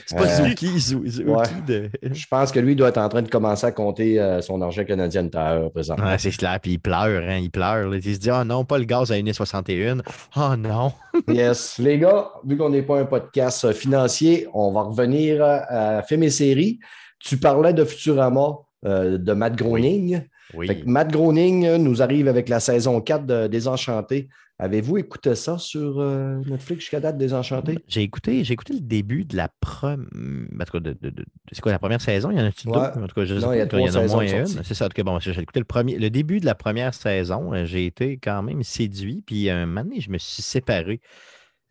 [0.05, 1.43] C'est pas Euh, Zuki, Zu- Zuki ouais.
[1.67, 1.89] de.
[2.01, 4.83] Je pense que lui doit être en train de commencer à compter euh, son argent
[4.83, 6.05] canadien de terre présentement.
[6.07, 7.87] Ouais, c'est clair, puis il pleure, hein, il pleure.
[7.89, 7.97] là.
[7.97, 10.01] Il se dit, ah non, pas le gaz à 1,61.
[10.35, 10.91] Oh non.
[11.27, 11.77] Yes.
[11.79, 16.03] Les gars, vu qu'on n'est pas un podcast euh, financier, on va revenir euh, à
[16.03, 16.79] film et séries.
[17.19, 18.49] Tu parlais de Futurama
[18.85, 20.21] euh, de Matt Groening.
[20.53, 20.67] Oui.
[20.67, 24.29] Fait que Matt Groening nous arrive avec la saison 4 de Désenchanté.
[24.59, 27.77] Avez-vous écouté ça sur euh, Netflix jusqu'à date, Désenchanté?
[27.87, 30.07] J'ai écouté, j'ai écouté le début de la première.
[30.09, 32.31] De, de- de- c'est quoi la première saison?
[32.31, 32.73] Il y en a-tu deux?
[32.73, 32.79] Ouais.
[32.79, 34.45] En tout cas, je Non, il y a En y a moins une.
[34.47, 34.85] C'est ça.
[34.85, 37.53] En tout cas, bon, j'ai écouté le, premier, le début de la première saison.
[37.53, 39.23] euh, J'ai été quand même séduit.
[39.25, 41.01] Puis un moment donné, je me suis séparé.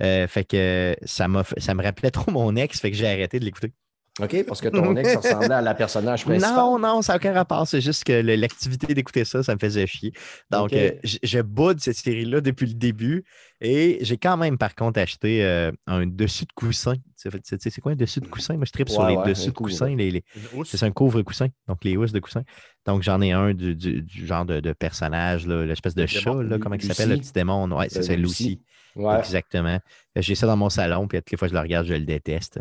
[0.03, 3.45] Euh, fait que ça, ça me rappelait trop mon ex, fait que j'ai arrêté de
[3.45, 3.73] l'écouter.
[4.19, 4.45] OK?
[4.47, 6.55] Parce que ton ex ressemblait à la personnage principal.
[6.57, 7.67] Non, non, ça n'a aucun rapport.
[7.69, 10.13] C'est juste que l'activité d'écouter ça, ça me faisait chier.
[10.51, 13.25] Donc, euh, je, je boude cette série-là depuis le début.
[13.61, 16.95] Et j'ai quand même, par contre, acheté euh, un dessus de coussin.
[17.21, 18.55] Tu sais, C'est quoi un dessus de coussin?
[18.57, 19.87] Moi, je tripe sur les ouais, dessus de coussins.
[19.87, 19.99] couvre.
[19.99, 20.25] Les.
[20.65, 22.43] C'est un couvre-coussin, donc les housses de coussin.
[22.87, 26.31] Donc, j'en ai un du, du- du genre de, de personnage, l'espèce de Le chat,
[26.31, 27.71] démon, là, Lu- comment il s'appelle, le petit démon?
[27.77, 28.45] Ouais, c'est Euh, Lucie.
[28.45, 28.63] Lucie.
[28.97, 29.19] Ouais.
[29.19, 29.79] Exactement.
[30.17, 32.07] J'ai ça dans mon salon, puis toutes les fois que je le regarde, je le
[32.07, 32.61] déteste.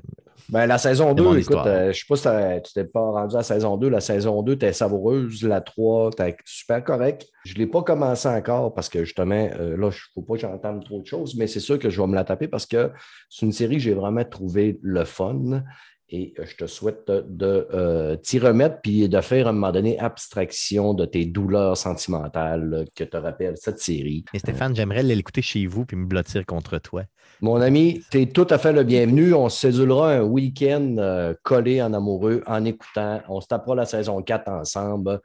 [0.49, 2.83] Ben, la saison C'est 2, mon écoute, euh, je ne sais pas si tu t'es
[2.83, 3.89] pas rendu à la saison 2.
[3.89, 5.41] La saison 2, t'es savoureuse.
[5.43, 7.25] La 3, t'es super correct.
[7.45, 10.35] Je ne l'ai pas commencé encore parce que justement, euh, là, il ne faut pas
[10.35, 12.65] que j'entende trop de choses, mais c'est sûr que je vais me la taper parce
[12.65, 12.91] que
[13.29, 15.63] c'est une série que j'ai vraiment trouvé le fun.
[16.09, 19.53] Et euh, je te souhaite de, de, euh, t'y remettre puis de faire à un
[19.53, 24.23] moment donné abstraction de tes douleurs sentimentales que te rappelle cette série.
[24.33, 27.03] Et Stéphane, j'aimerais l'écouter chez vous puis me blottir contre toi.
[27.41, 29.33] Mon ami, tu es tout à fait le bienvenu.
[29.33, 33.21] On se cédulera un week-end euh, collé en amoureux en écoutant.
[33.27, 35.19] On se tapera la saison 4 ensemble.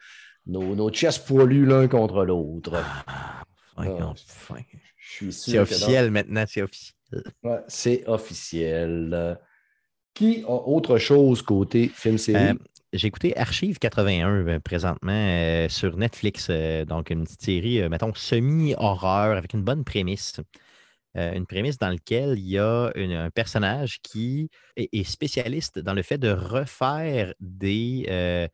[0.47, 2.73] Nos, nos chests poilus l'un contre l'autre.
[3.77, 4.61] Enfin, Ah, enfin.
[5.09, 6.95] Sûr C'est officiel maintenant, c'est officiel.
[7.43, 9.39] Ouais, c'est officiel.
[10.15, 12.51] Qui a autre chose côté film-série?
[12.51, 12.55] Euh,
[12.93, 18.13] J'ai écouté Archive 81 euh, présentement euh, sur Netflix, euh, donc une petite série, mettons,
[18.15, 20.41] semi-horreur avec une bonne prémisse.
[21.15, 26.03] une prémisse dans laquelle il y a un personnage qui est, est spécialiste dans le
[26.03, 28.49] fait de refaire des.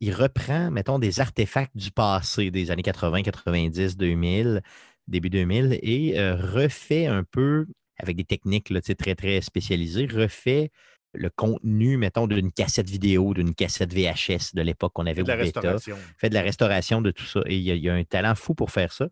[0.00, 4.62] il reprend, mettons, des artefacts du passé, des années 80, 90, 2000,
[5.08, 7.66] début 2000, et refait un peu,
[8.02, 10.70] avec des techniques là, très, très spécialisées, refait
[11.12, 15.34] le contenu, mettons, d'une cassette vidéo, d'une cassette VHS de l'époque qu'on avait De la
[15.34, 15.76] au bêta
[16.16, 17.40] fait de la restauration de tout ça.
[17.46, 19.08] Et il y, a, il y a un talent fou pour faire ça.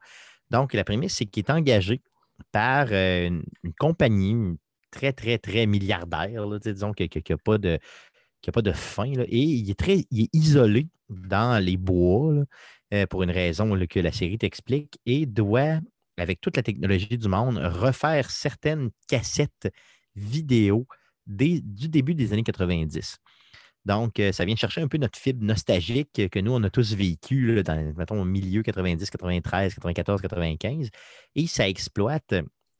[0.50, 2.00] Donc, la prémisse, c'est qu'il est engagé
[2.52, 4.56] par euh, une, une compagnie
[4.90, 7.78] très, très, très milliardaire, là, disons, qui n'a pas de
[8.40, 9.12] qui a pas de fin.
[9.12, 9.24] là.
[9.26, 12.44] et il est très il est isolé dans les bois là,
[12.94, 15.80] euh, pour une raison là, que la série t'explique et doit,
[16.18, 19.68] avec toute la technologie du monde, refaire certaines cassettes
[20.14, 20.86] vidéo
[21.26, 23.18] du début des années 90.
[23.84, 26.94] Donc, euh, ça vient chercher un peu notre fibre nostalgique que nous, on a tous
[26.94, 30.90] vécu dans, mettons, au milieu 90, 93, 94, 95.
[31.34, 32.34] Et ça exploite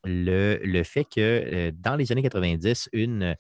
[0.05, 3.37] le, le fait que euh, dans les années 90, une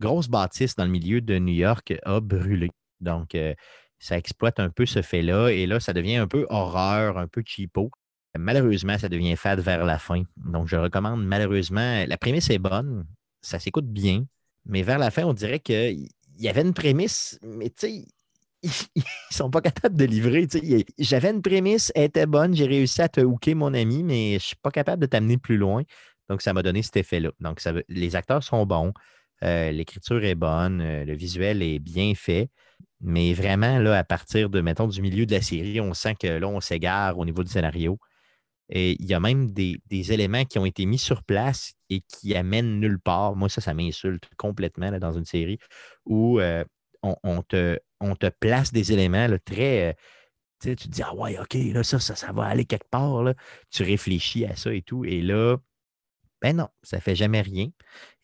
[0.00, 2.70] grosse bâtisse dans le milieu de New York a brûlé.
[3.00, 3.54] Donc, euh,
[3.98, 5.50] ça exploite un peu ce fait-là.
[5.50, 7.90] Et là, ça devient un peu horreur, un peu cheapo.
[8.36, 10.22] Malheureusement, ça devient fade vers la fin.
[10.36, 12.04] Donc, je recommande malheureusement.
[12.06, 13.06] La prémisse est bonne,
[13.42, 14.24] ça s'écoute bien,
[14.64, 16.08] mais vers la fin, on dirait qu'il
[16.38, 18.04] y avait une prémisse, mais tu sais,
[18.94, 20.46] ils ne sont pas capables de livrer.
[20.98, 24.34] J'avais une prémisse, elle était bonne, j'ai réussi à te hooker, mon ami, mais je
[24.34, 25.82] ne suis pas capable de t'amener plus loin.
[26.28, 27.32] Donc, ça m'a donné cet effet-là.
[27.40, 28.92] Donc, les acteurs sont bons,
[29.42, 32.48] euh, l'écriture est bonne, euh, le visuel est bien fait.
[33.00, 36.28] Mais vraiment, là, à partir de, mettons, du milieu de la série, on sent que
[36.28, 37.98] là, on s'égare au niveau du scénario.
[38.74, 42.34] Et il y a même des, éléments qui ont été mis sur place et qui
[42.34, 43.36] amènent nulle part.
[43.36, 45.58] Moi, ça, ça m'insulte complètement dans une série
[46.06, 46.64] où euh,
[47.02, 49.90] on, te, on te place des éléments très.
[49.90, 49.92] euh,
[50.60, 53.22] tu te dis, ah ouais, OK, là, ça, ça, ça va aller quelque part.
[53.22, 53.34] là.
[53.70, 55.04] Tu réfléchis à ça et tout.
[55.04, 55.58] Et là,
[56.40, 57.68] ben non, ça fait jamais rien.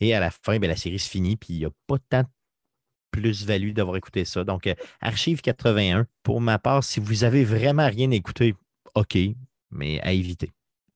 [0.01, 2.23] Et à la fin, ben, la série se finit, puis il n'y a pas tant
[2.23, 2.29] de
[3.11, 4.45] plus-value d'avoir écouté ça.
[4.45, 8.55] Donc, euh, Archive 81, pour ma part, si vous avez vraiment rien écouté,
[8.95, 9.19] OK,
[9.71, 10.51] mais à éviter.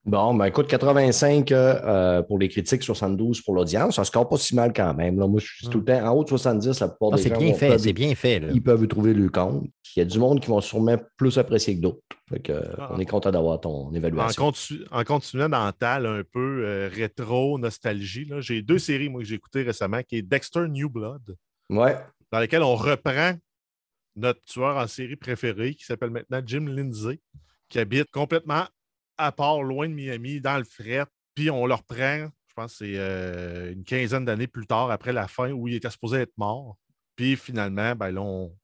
[0.05, 3.95] Bon, ben écoute, 85 euh, euh, pour les critiques, 72 pour l'audience.
[3.95, 5.17] Ça score pas si mal quand même.
[5.17, 7.29] Là, moi, je suis tout le temps en haut de 70, la plupart Ah, des
[7.29, 8.41] gens bien fait, c'est bien fait.
[8.41, 8.49] là.
[8.53, 9.65] ils peuvent trouver le compte.
[9.95, 12.01] Il y a du monde qui vont sûrement plus apprécier que d'autres.
[12.29, 12.91] Fait que, Ah.
[12.93, 14.43] on est content d'avoir ton En, évaluation.
[14.51, 19.21] continu- en continuant dans tal un peu euh, rétro, nostalgie, là, j'ai deux séries moi,
[19.21, 21.37] que j'ai écoutées récemment, qui est Dexter New Blood,
[21.71, 21.97] Ouais.
[22.33, 23.35] dans lesquelles on reprend
[24.17, 27.21] notre tueur en série préféré, qui s'appelle maintenant Jim Lindsay,
[27.73, 28.67] qui habite complètement
[29.17, 31.07] à part, loin de Miami, dans le fret.
[31.35, 35.27] Puis on le reprend, je pense c'est euh, une quinzaine d'années plus tard, après la
[35.27, 36.77] fin, où il était supposé être mort.
[37.17, 38.55] Puis finalement, ben là, on,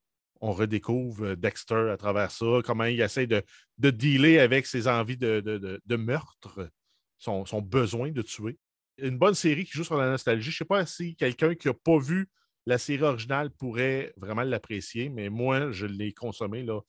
[0.40, 3.42] redécouvre euh, Dexter à travers ça, comment il essaie de,
[3.78, 6.68] de dealer avec ses envies de meurtre,
[7.16, 8.58] son, son besoin de tuer.
[8.98, 10.50] Une bonne série qui joue sur la nostalgie.
[10.50, 12.28] Je ne sais pas si quelqu'un qui n'a pas vu
[12.68, 16.62] la série originale pourrait vraiment l'apprécier, mais moi, je l'ai consommé.
[16.62, 16.80] Là.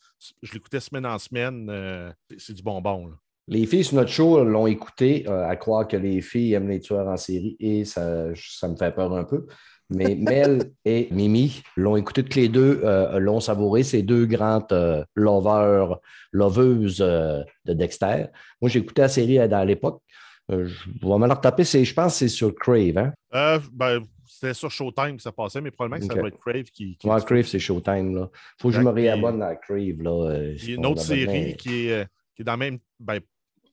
[0.43, 1.69] Je l'écoutais semaine en semaine.
[1.69, 3.07] euh, c'est- du bonbon.
[3.07, 3.13] Là.
[3.47, 6.81] Les filles sur notre show l'ont écouté, euh, à croire que les filles aiment les
[6.81, 9.47] tueurs en série et ça, ça me fait peur un peu.
[9.89, 10.15] Mais
[10.59, 15.03] Mel et Mimi l'ont écouté toutes les deux, euh, l'ont savouré, ces deux grandes euh,
[15.15, 16.01] loveurs,
[16.33, 18.25] loveuses euh, de Dexter.
[18.61, 20.01] Moi, j'ai écouté la série à l'époque.
[20.49, 20.57] Je
[21.01, 22.97] vais me la retaper, je pense que c'est sur Crave.
[23.31, 23.59] Hein?
[23.71, 26.95] Ben, c'était sur Showtime que ça passait, mais probablement que ça doit être Crave qui.
[26.97, 28.11] qui Ouais, Crave, c'est Showtime.
[28.11, 28.27] Il
[28.61, 30.01] faut que je me réabonne à Crave.
[30.01, 32.05] Là, euh, Il y a une autre série qui est, euh,
[32.35, 32.79] qui est dans le même.
[32.99, 33.19] ben,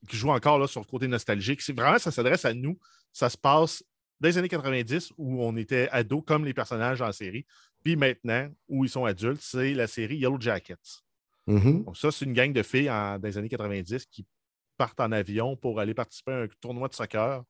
[0.07, 1.61] qui joue encore là, sur le côté nostalgique.
[1.61, 2.77] C'est vraiment, ça s'adresse à nous.
[3.11, 3.83] Ça se passe
[4.19, 7.45] dans les années 90 où on était ados comme les personnages en série.
[7.83, 11.01] Puis maintenant, où ils sont adultes, c'est la série Yellow Jackets.
[11.47, 11.83] Mhm.
[11.85, 14.25] Donc, ça, c'est une gang de filles en- dans les années 90 qui
[14.77, 17.43] partent en avion pour aller participer à un tournoi de soccer.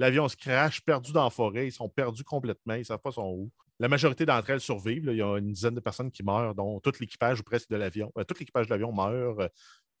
[0.00, 1.66] L'avion se crache, perdu dans la forêt.
[1.66, 2.72] Ils sont perdus complètement.
[2.72, 3.50] Ils ne savent pas sont où.
[3.78, 5.04] La majorité d'entre elles survivent.
[5.04, 5.12] là.
[5.12, 7.76] Il y a une dizaine de personnes qui meurent, dont tout l'équipage ou presque de
[7.76, 8.10] l'avion.
[8.16, 9.40] Euh, tout l'équipage de l'avion meurt.
[9.40, 9.48] Euh,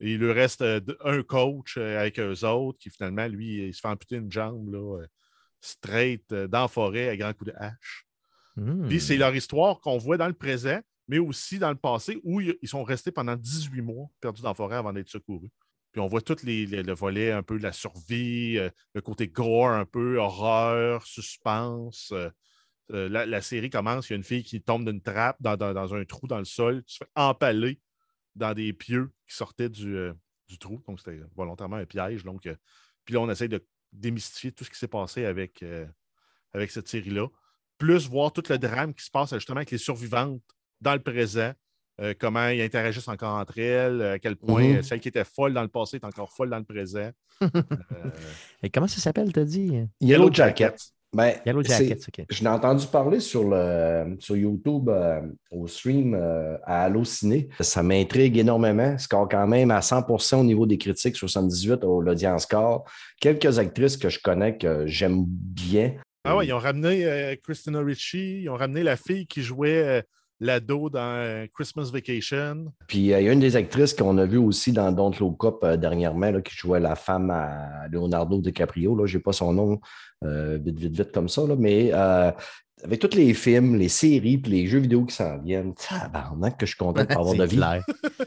[0.00, 3.80] il lui reste euh, un coach euh, avec eux autres qui, finalement, lui, il se
[3.80, 5.06] fait amputer une jambe là, euh,
[5.60, 8.06] straight euh, dans la forêt à grands coups de hache.
[8.56, 8.88] Hmm.
[8.88, 12.40] Puis c'est leur histoire qu'on voit dans le présent, mais aussi dans le passé où
[12.40, 15.50] ils ils sont restés pendant 18 mois perdus dans la forêt avant d'être secourus.
[15.92, 19.28] Puis on voit tout les, le volet un peu de la survie, euh, le côté
[19.28, 22.12] gore un peu, horreur, suspense.
[22.12, 22.30] euh,
[22.92, 26.04] euh, la, série commence, il y a une fille qui tombe d'une trappe dans, un
[26.04, 27.80] trou dans le sol, qui se fait empaler
[28.34, 30.10] dans des pieux qui sortaient du,
[30.48, 30.82] du trou.
[30.88, 32.24] Donc c'était volontairement un piège.
[32.24, 32.48] Donc,
[33.04, 35.64] puis là, on essaie de démystifier tout ce qui s'est passé avec,
[36.52, 37.28] avec cette série-là
[37.80, 40.42] plus voir tout le drame qui se passe justement avec les survivantes
[40.80, 41.52] dans le présent,
[42.00, 44.76] euh, comment ils interagissent encore entre elles, à quel point Mhm.
[44.76, 47.10] euh, celle qui était folle dans le passé est encore folle dans le présent.
[47.42, 47.48] Euh,
[48.62, 49.72] Et comment ça s'appelle, t'as dit?
[50.00, 50.78] Yellow Jacket.
[51.12, 52.24] Ben, Yellow c'est- Jackets, OK.
[52.30, 55.20] Je l'ai entendu parler sur, le, sur YouTube euh,
[55.50, 57.48] au stream euh, à Allociné.
[57.58, 58.96] Ça m'intrigue énormément.
[58.96, 62.84] Score quand même à 100% au niveau des critiques, 78 au l'audience score.
[63.20, 65.94] Quelques actrices que je connais que j'aime bien.
[66.24, 69.82] Ah ouais, ils ont ramené euh, Christina Ricci, ils ont ramené la fille qui jouait
[69.82, 70.02] euh,
[70.40, 72.72] l'ado dans euh, Christmas Vacation.
[72.86, 75.44] Puis euh, il y a une des actrices qu'on a vues aussi dans Don't Look
[75.44, 79.06] Up euh, dernièrement, là, qui jouait la femme à Leonardo DiCaprio.
[79.06, 79.80] Je n'ai pas son nom
[80.22, 81.46] vite, vite, vite comme ça.
[81.46, 81.92] là, mais
[82.84, 86.66] avec tous les films, les séries, puis les jeux vidéo qui s'en viennent, tabarnak que
[86.66, 87.60] je suis content de pas avoir de vie.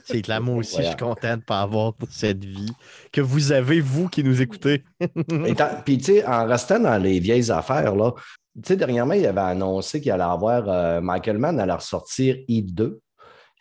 [0.05, 0.41] C'est clair.
[0.41, 2.71] Moi aussi, je suis content de pas avoir cette vie
[3.11, 4.83] que vous avez, vous qui nous écoutez.
[5.85, 8.11] puis, tu sais, en restant dans les vieilles affaires, là,
[8.55, 12.99] tu sais, dernièrement, il avait annoncé qu'il allait avoir euh, Michael Mann allait ressortir E2.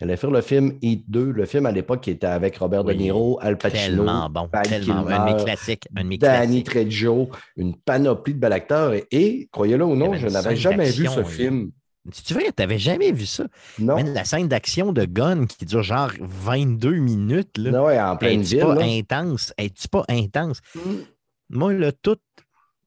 [0.03, 2.83] Elle allait faire le film Heat 2, le film à l'époque qui était avec Robert
[2.83, 6.19] De Niro, Al Pacino, tellement bon, tellement Kilmer, un de mes classiques, un de mes
[6.19, 8.95] Danny Trejo, une panoplie de bel acteurs.
[9.13, 11.71] Et, croyez-le ou non, je n'avais jamais vu ce film.
[12.11, 13.45] Si tu veux, tu n'avais jamais vu ça.
[13.79, 13.95] Non.
[13.95, 17.57] La scène d'action de Gun qui dure genre 22 minutes.
[17.57, 18.61] Là, non, ouais, en pleine est ville.
[18.61, 19.55] Pas intense?
[19.57, 20.59] Es-tu pas intense?
[20.75, 20.81] Mm.
[21.51, 22.19] Moi, là, tout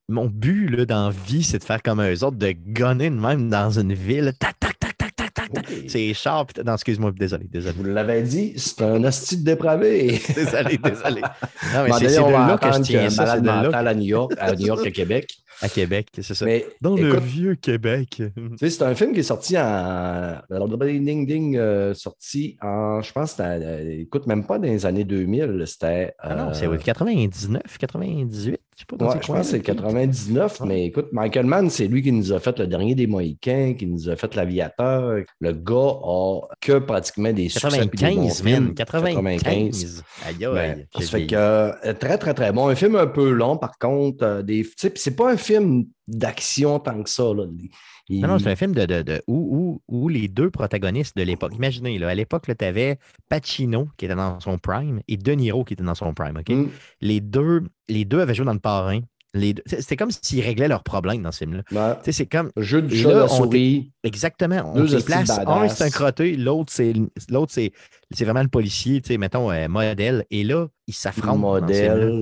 [0.09, 3.49] mon but là, dans la vie, c'est de faire comme eux autres, de gunner même
[3.49, 4.34] dans une ville.
[5.88, 6.52] C'est sharp.
[6.66, 7.76] Non, excuse-moi, désolé, désolé.
[7.78, 10.22] Vous l'avais dit, c'est un hostie de dépravé.
[10.36, 11.22] Désolé, désolé.
[11.22, 13.26] Non, mais c'est de là que je tiens un ça.
[13.26, 15.38] C'est malade de là mental à New York, à New York, à Québec.
[15.62, 16.45] à Québec, c'est ça.
[16.45, 18.22] Mais Dans le vieux Québec.
[18.58, 20.36] C'est un film qui est sorti en.
[20.49, 23.01] Ding Ding, euh, sorti en.
[23.01, 25.64] Je pense, que c'était, euh, écoute, même pas dans les années 2000.
[25.66, 26.14] C'était.
[26.20, 28.60] Ah non, euh, c'est 99, 98.
[28.78, 29.84] Je sais pas Ouais, je pense que c'est peut-être.
[29.84, 30.68] 99, Ouais.
[30.68, 33.86] mais écoute, Michael Mann, c'est lui qui nous a fait le dernier des Mohicans, qui
[33.88, 35.22] nous a fait l'Aviateur.
[35.39, 38.53] Le gars a que pratiquement des succès puis des bons 95, man.
[38.53, 38.74] films.
[38.76, 40.03] 95.
[40.28, 40.88] Aïe, Ben, aïe.
[40.93, 42.68] ça fait que euh, très, très, très bon.
[42.68, 44.24] Un film un peu long, par contre.
[44.26, 47.24] euh, des, tu sais, puis c'est pas un film d'action tant que ça.
[47.34, 47.46] Là.
[48.10, 51.18] Il- Non, non, c'est un film de, de, de- où, où, où les deux protagonistes
[51.18, 51.54] de l'époque.
[51.56, 55.64] Imaginez, là, à l'époque, tu avais Pacino qui était dans son prime et De Niro
[55.64, 56.38] qui était dans son prime.
[56.38, 56.50] OK?
[56.50, 56.68] Mm,
[57.02, 59.00] Les, deux, les deux avaient joué dans le parrain.
[59.66, 61.64] C'était comme s'ils réglaient leurs problèmes dans ce film-là.
[61.72, 62.12] ouais.
[62.14, 63.91] C'est comme Jeu de chat, là, la on souris.
[64.04, 64.72] exactement.
[64.74, 65.30] On hosties place.
[65.30, 66.93] Un, c'est un crotté, l'autre, c'est
[67.30, 67.74] l'autre, c'est
[68.12, 70.24] c'est vraiment le policier, mettons, euh, modèle.
[70.32, 71.38] Et là, ils s'affrontent.
[71.38, 72.14] Modèle.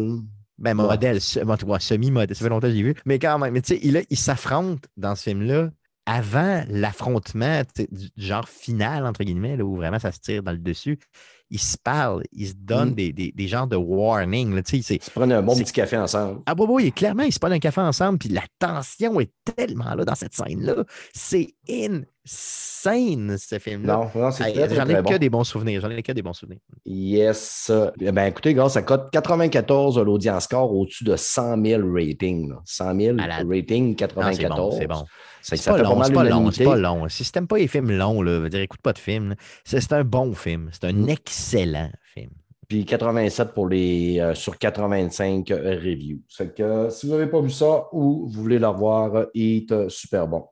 [0.57, 0.85] Ben, Ouais.
[0.85, 2.35] modèle, semi-modèle.
[2.35, 2.95] Ça fait longtemps que j'ai vu.
[3.05, 5.69] Mais quand même, mais tu sais, il, il s'affrontent dans ce film-là
[6.05, 10.51] avant l'affrontement du, du genre final, entre guillemets, là, où vraiment ça se tire dans
[10.51, 10.99] le dessus.
[11.49, 12.95] Ils se parlent, ils se donnent Mm.
[12.95, 14.55] des, des, des genres de warning.
[14.55, 16.41] Là, tu sais, c'est- Ils se prennent un bon petit café ensemble.
[16.45, 19.93] ah, bon, oui, clairement, ils se prennent un café ensemble, puis la tension est tellement
[19.93, 20.83] là dans cette scène-là.
[21.13, 23.93] C'est insane, ce film-là.
[24.15, 25.81] Non, non, c'est très, J'en ai que des bons souvenirs.
[25.81, 26.59] J'en ai que des bons souvenirs.
[26.85, 27.71] Yes.
[27.99, 32.49] Eh Ben, écoutez, gars, ça cote 94 à l'audience score au-dessus de 100 000 ratings.
[32.49, 32.61] là.
[32.65, 33.47] 100 000 Malade.
[33.49, 34.75] rating Non, Ah, c'est bon, 94.
[34.77, 35.05] c'est bon.
[35.43, 37.09] C'est pas long, c'est pas long, c'est pas long.
[37.09, 39.35] Si t'aimes pas les films longs, là, veut dire, écoute pas de film.
[39.63, 40.69] C'est c'est un bon film.
[40.71, 42.31] C'est un excellent film.
[42.69, 46.21] Puis 87 pour les, euh, sur 85 euh, reviews.
[46.29, 49.57] C'est que euh, si vous n'avez pas vu ça ou vous voulez le revoir, il
[49.57, 50.45] est euh, super bon.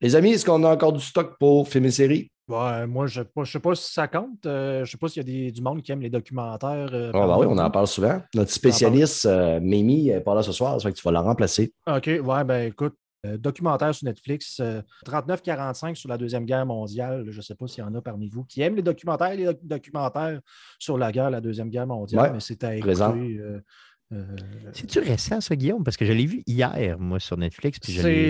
[0.00, 2.30] Les amis, est-ce qu'on a encore du stock pour films et séries?
[2.48, 4.46] Ouais, moi, je ne sais pas si ça compte.
[4.46, 6.90] Euh, je ne sais pas s'il y a des- du monde qui aime les documentaires.
[6.92, 8.22] euh, Ah, parmi oui, on en parle souvent.
[8.36, 11.22] Notre spécialiste, euh, Mimi, n'est pas là ce soir, ça fait que tu vas la
[11.22, 11.72] remplacer.
[11.88, 12.94] OK, ouais, ben écoute,
[13.24, 17.24] documentaire sur Netflix, euh, 39-45 sur la Deuxième Guerre mondiale.
[17.30, 19.44] Je ne sais pas s'il y en a parmi vous qui aiment les documentaires, les
[19.46, 20.40] doc- documentaires
[20.78, 22.92] sur la guerre, la Deuxième Guerre mondiale, Ouais, mais c'est à écouter.
[24.12, 24.24] Euh,
[24.72, 25.82] C'est-tu récent, ça, Guillaume?
[25.82, 27.78] Parce que je l'ai vu hier, moi, sur Netflix.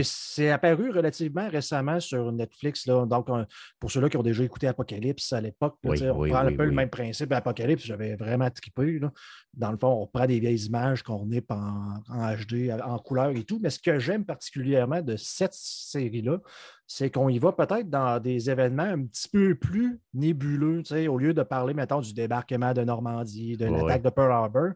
[0.03, 2.87] C'est apparu relativement récemment sur Netflix.
[2.87, 3.05] Là.
[3.07, 3.45] Donc, on-
[3.79, 6.55] pour ceux-là qui ont déjà écouté Apocalypse à l'époque, Oui, sais, on oui, prend oui,
[6.55, 6.75] un peu le oui.
[6.77, 7.85] même principe d'Apocalypse.
[7.85, 8.99] J'avais vraiment trippé.
[8.99, 9.13] là.
[9.55, 13.31] Dans le fond, on prend des vieilles images qu'on renipe en, en HD, en couleur
[13.31, 13.59] et tout.
[13.63, 16.39] Mais ce que j'aime particulièrement de cette série-là,
[16.87, 20.83] c'est qu'on y va peut-être dans des événements un petit peu plus nébuleux.
[21.09, 24.69] Au lieu de parler, mettons, du débarquement de Normandie, de Ouais, l'attaque de Pearl Harbor,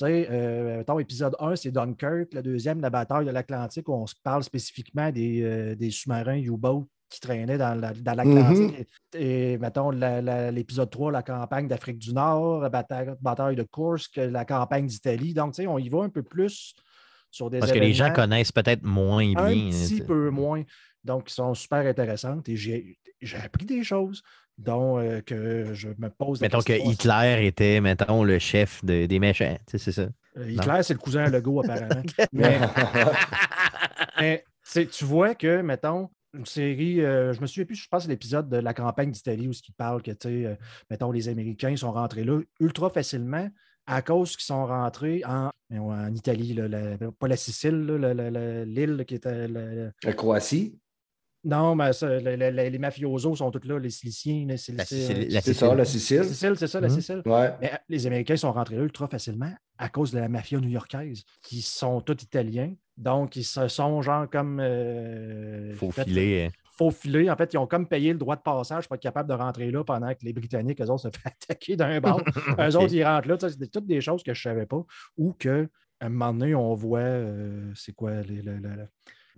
[0.00, 2.32] tu sais, euh, mettons, épisode 1, c'est Dunkirk.
[2.32, 6.38] Le deuxième, la bataille de l'Atlantique, où on se parle spécifiquement des, euh, des sous-marins
[6.38, 8.86] U-boat qui traînaient dans la- dans l'Atlantique.
[9.14, 13.64] Et, mettons, la- la- l'épisode 3, la campagne d'Afrique du Nord, la bataille, bataille de
[13.64, 15.34] Kursk, la campagne d'Italie.
[15.34, 16.74] Donc, tu sais, on y va un peu plus
[17.30, 19.36] sur des Parce que les gens connaissent peut-être moins bien.
[19.44, 20.62] un petit peu moins.
[21.04, 22.96] Donc, ils sont super intéressantes et j'ai
[23.42, 24.22] appris des choses
[24.60, 26.72] dont euh, que je me pose la Mettons que.
[26.72, 29.56] Hitler était, mettons, le chef de- des méchants.
[29.66, 30.08] Tu sais, c'est ça.
[30.36, 32.02] Euh, Hitler, c'est le cousin Legault, apparemment.
[32.32, 32.58] Mais,
[34.20, 34.44] mais,
[34.86, 38.58] tu vois que, mettons, une série, euh, je me souviens plus, je pense, l'épisode de
[38.58, 40.54] la campagne d'Italie où il parle que, tu sais, euh,
[40.90, 43.48] mettons, les Américains sont rentrés là ultra facilement
[43.86, 47.84] à cause qu'ils sont rentrés en, en Italie, là, la- pas la Sicile,
[48.66, 49.48] l'île qui était.
[49.48, 50.78] la- La Croatie,
[51.42, 54.40] Non, mais ça, le- le- le- les mafiosos sont tous là, les Siliciens.
[54.40, 56.24] Les La Siliciens- Sicile- la c'est ça, la La Sicile.
[56.24, 56.94] Sicile, c'est ça, la Mhm.
[56.94, 57.22] Sicile.
[57.24, 57.50] Ouais.
[57.60, 61.24] Mais euh, les Américains sont rentrés là ultra facilement à cause de la mafia new-yorkaise,
[61.42, 62.74] qui sont tous italiens.
[62.98, 64.60] Donc, ils se sont genre comme.
[64.60, 66.46] euh, Faut fait- filer.
[66.48, 66.56] hein.
[66.76, 67.30] faufilés.
[67.30, 69.70] En fait, ils ont comme payé le droit de passage pour être capables de rentrer
[69.70, 72.22] là pendant que les Britanniques, eux autres, se fait attaquer d'un bord.
[72.58, 73.36] Eux autres, ils rentrent là.
[73.38, 74.82] Tu sais, C'est toutes des choses que je ne savais pas.
[75.18, 75.66] Ou qu'à
[76.02, 78.86] un moment donné, on voit, euh, c'est quoi, les- le, le-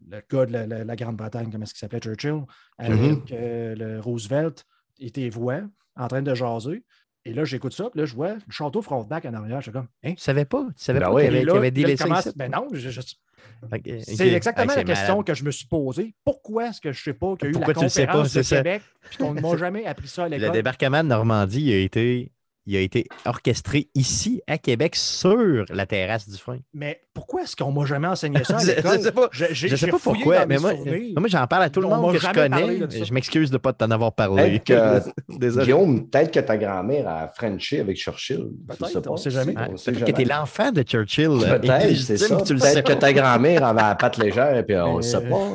[0.09, 2.43] le- le gars de la, la- la Grande-Bretagne, comment est-ce qu'il s'appelait, Churchill,
[2.79, 3.23] avec Mhm.
[3.33, 4.65] euh, le Roosevelt,
[5.01, 5.61] était voix
[5.97, 6.83] en train de jaser.
[7.25, 9.59] Et là, j'écoute ça, puis là, je vois le château Frontenac en arrière.
[9.61, 10.15] Je suis comme, hein?
[10.15, 10.65] Tu savais pas?
[10.77, 11.29] Tu savais Ben pas ouais.
[11.29, 12.33] qu'il y avait, délaissé commence- ici?
[12.37, 13.01] Ben non, je- je-
[13.73, 15.27] Ok, c'est exactement la question malade.
[15.27, 16.15] que je me suis posée.
[16.25, 18.07] Pourquoi est-ce que je ne sais pas qu'il y a eu Pourquoi la le sais
[18.07, 18.43] pas, conférence de.
[18.57, 20.53] Québec puis qu'on ne m'a jamais appris ça à Le l'école?
[20.53, 22.33] débarquement de Normandie il a été,
[22.67, 26.59] il a été orchestré ici, à Québec, sur la terrasse du frein.
[26.73, 29.29] Mais pourquoi est-ce qu'on ne m'a jamais enseigné ça à Je- sais pas.
[29.33, 30.73] Je, j'ai- Je sais pas pourquoi, mais moi,
[31.17, 33.05] moi j'en parle à tout le On monde que je connais.
[33.05, 34.61] Je m'excuse de ne pas t'en avoir parlé.
[34.61, 35.65] Peut-être que, Désolé.
[35.67, 38.45] Guillaume, peut-être que ta grand-mère a Frenché avec Churchill.
[38.69, 39.55] Peut-être, on sait jamais.
[39.57, 41.29] Ah, Peut-être que t'es l'enfant de Churchill.
[41.31, 42.37] euh, Peut-être, c'est ça.
[42.37, 45.49] Peut-être que ta grand-mère avait la patte légère, puis on ne Euh, sait pas.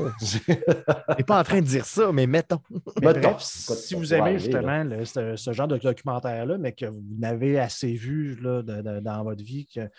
[1.17, 2.59] T'es pas en train de dire ça, mais mettons.
[3.01, 7.93] Bref, si vous peut aimez justement ce genre de documentaire-là, mais que vous n'avez assez
[7.93, 9.89] vu là, dans votre vie, que,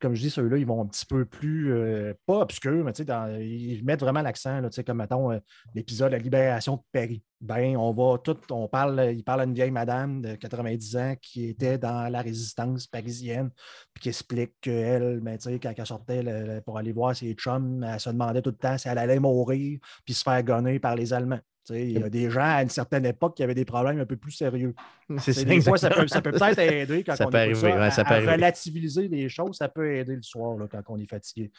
[0.00, 3.38] comme je dis, ceux-là, ils vont un petit peu plus, euh, pas obscurs, mais dans-
[3.40, 5.38] ils mettent vraiment l'accent, comme mettons euh,
[5.74, 7.22] l'épisode La libération de Paris.
[7.40, 11.14] Ben, on va tout, on parle, il parle à une vieille madame de 90 ans
[11.22, 13.50] qui était dans la résistance parisienne,
[13.94, 18.10] puis qui explique qu'elle, ben, quand elle sortait pour aller voir ses chums, elle se
[18.10, 21.40] demandait tout le temps si elle allait mourir, puis se faire gonner par les Allemands.
[21.70, 24.16] Il y a des gens à une certaine époque qui avaient des problèmes un peu
[24.16, 24.74] plus sérieux.
[25.18, 26.38] C'est ça, Des fois, ça peut, exactement.
[26.38, 28.16] ça peut peut-être aider quand Ça on peut écoute arriver, ça, ouais, à- peut à
[28.16, 28.32] arriver.
[28.32, 31.50] relativiser les choses, ça peut aider le soir là, quand on est fatigué.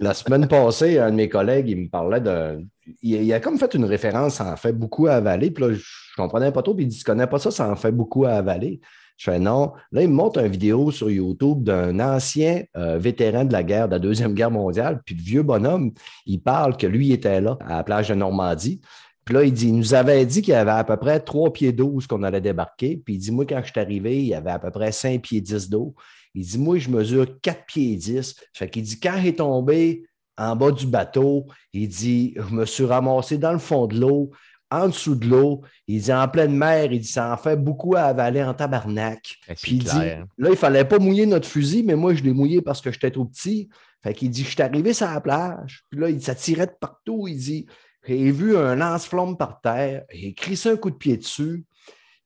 [0.00, 2.64] La semaine passée, un de mes collègues, il me parlait de.
[3.00, 5.50] Il, il a comme fait une référence, ça en fait beaucoup à avaler.
[5.52, 6.74] Puis là, je, je comprenais pas trop.
[6.74, 8.80] Puis il dit Tu connais pas ça, ça en fait beaucoup à avaler.
[9.16, 9.72] Je fais non.
[9.92, 13.86] Là, il me montre une vidéo sur YouTube d'un ancien euh, vétéran de la guerre,
[13.88, 15.00] de la Deuxième Guerre mondiale.
[15.04, 15.92] Puis le vieux bonhomme,
[16.26, 18.80] il parle que lui était là, à la plage de Normandie.
[19.28, 21.52] Puis là, il dit, il nous avait dit qu'il y avait à peu près 3
[21.52, 22.96] pieds d'eau où qu'on allait débarquer.
[22.96, 25.20] Puis il dit, moi, quand je suis arrivé, il y avait à peu près 5
[25.20, 25.94] pieds 10 d'eau.
[26.34, 28.36] Il dit, moi, je mesure 4 pieds 10.
[28.54, 30.06] Fait qu'il dit, quand il est tombé
[30.38, 34.30] en bas du bateau, il dit, je me suis ramassé dans le fond de l'eau,
[34.70, 35.60] en dessous de l'eau.
[35.86, 39.36] Il dit, en pleine mer, il dit, ça en fait beaucoup à avaler en tabarnak.
[39.46, 40.08] C'est Puis il dit,
[40.38, 43.10] là, il fallait pas mouiller notre fusil, mais moi, je l'ai mouillé parce que j'étais
[43.10, 43.68] trop petit.
[44.02, 45.82] Fait qu'il dit, je suis arrivé sur la plage.
[45.90, 47.28] Puis là, il dit, ça tirait de partout.
[47.28, 47.66] Il dit,
[48.06, 50.04] j'ai vu un lance-flamme par terre.
[50.12, 51.64] J'ai crissé un coup de pied dessus.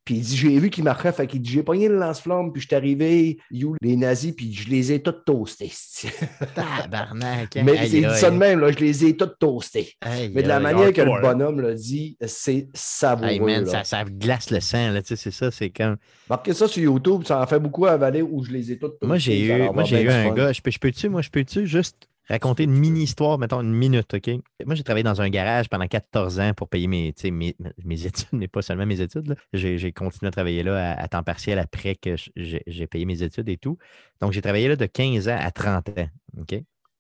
[0.05, 1.13] Puis il dit, j'ai vu qu'il marchait.
[1.13, 4.53] Fait qu'il dit, j'ai pogné le lance-flamme, puis je suis arrivé, you, les nazis, puis
[4.53, 5.71] je les ai tous toastés.
[6.57, 7.57] Tabarnak.
[7.57, 9.93] hein, Mais aïe, dit ça de même, là, je les ai tous toastés.
[10.01, 13.39] aïe, Mais de la manière que le bonhomme l'a dit, c'est savoureux.
[13.39, 13.71] Man, là.
[13.71, 15.97] ça, ça glace le sang, là, tu sais, c'est ça, c'est comme...
[16.29, 18.89] Marquez ça sur YouTube, ça en fait beaucoup à avaler où je les ai tous
[18.89, 19.07] toastés.
[19.07, 20.35] Moi, j'ai eu, moi, j'ai eu un fun.
[20.35, 24.15] gars, je peux, je peux-tu, moi, je peux-tu juste raconter une mini-histoire, mettons une minute,
[24.15, 24.31] OK?
[24.65, 28.29] Moi, j'ai travaillé dans un garage pendant 14 ans pour payer mes, mes, mes études,
[28.33, 29.37] mais pas seulement mes études.
[29.53, 33.49] J'ai, continué à travailler là à, à temps partiel après que j'ai, payé mes études
[33.49, 33.79] et tout.
[34.21, 36.09] Donc, j'ai travaillé là de 15 ans à 30 ans,
[36.39, 36.55] OK?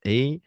[0.05, 0.41] Et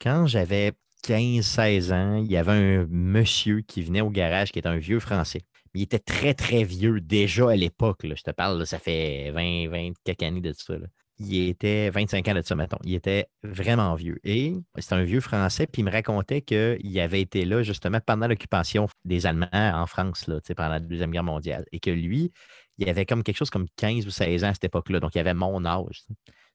[0.00, 0.72] quand j'avais
[1.04, 5.00] 15-16 ans, il y avait un monsieur qui venait au garage qui était un vieux
[5.00, 5.42] français.
[5.74, 8.02] Il était très, très vieux déjà à l'époque.
[8.04, 8.14] là.
[8.16, 10.76] Je te parle, là, ça fait 20, 20 quelques années de ça.
[10.76, 10.86] là.
[11.20, 12.78] Il était 25 ans de ça, mettons.
[12.84, 14.20] Il était vraiment vieux.
[14.22, 18.28] Et c'était un vieux français, puis il me racontait qu'il avait été là justement pendant
[18.28, 21.64] l'occupation des Allemands en France, là, pendant la Deuxième Guerre mondiale.
[21.72, 22.32] Et que lui,
[22.78, 25.00] il avait comme quelque chose comme 15 ou 16 ans à cette époque-là.
[25.00, 26.04] Donc, il avait mon âge.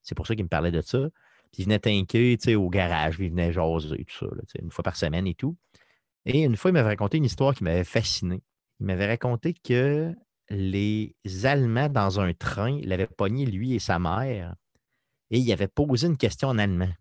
[0.01, 1.09] C'est pour ça qu'il me parlait de ça.
[1.51, 4.27] Puis il venait sais, au garage, puis il venait jaser, tout ça,
[4.59, 5.55] une fois par semaine et tout.
[6.25, 8.41] Et une fois, il m'avait raconté une histoire qui m'avait fasciné.
[8.79, 10.15] Il m'avait raconté que
[10.49, 14.55] les Allemands, dans un train, l'avaient pogné, lui et sa mère,
[15.31, 16.91] et il avait posé une question en allemand.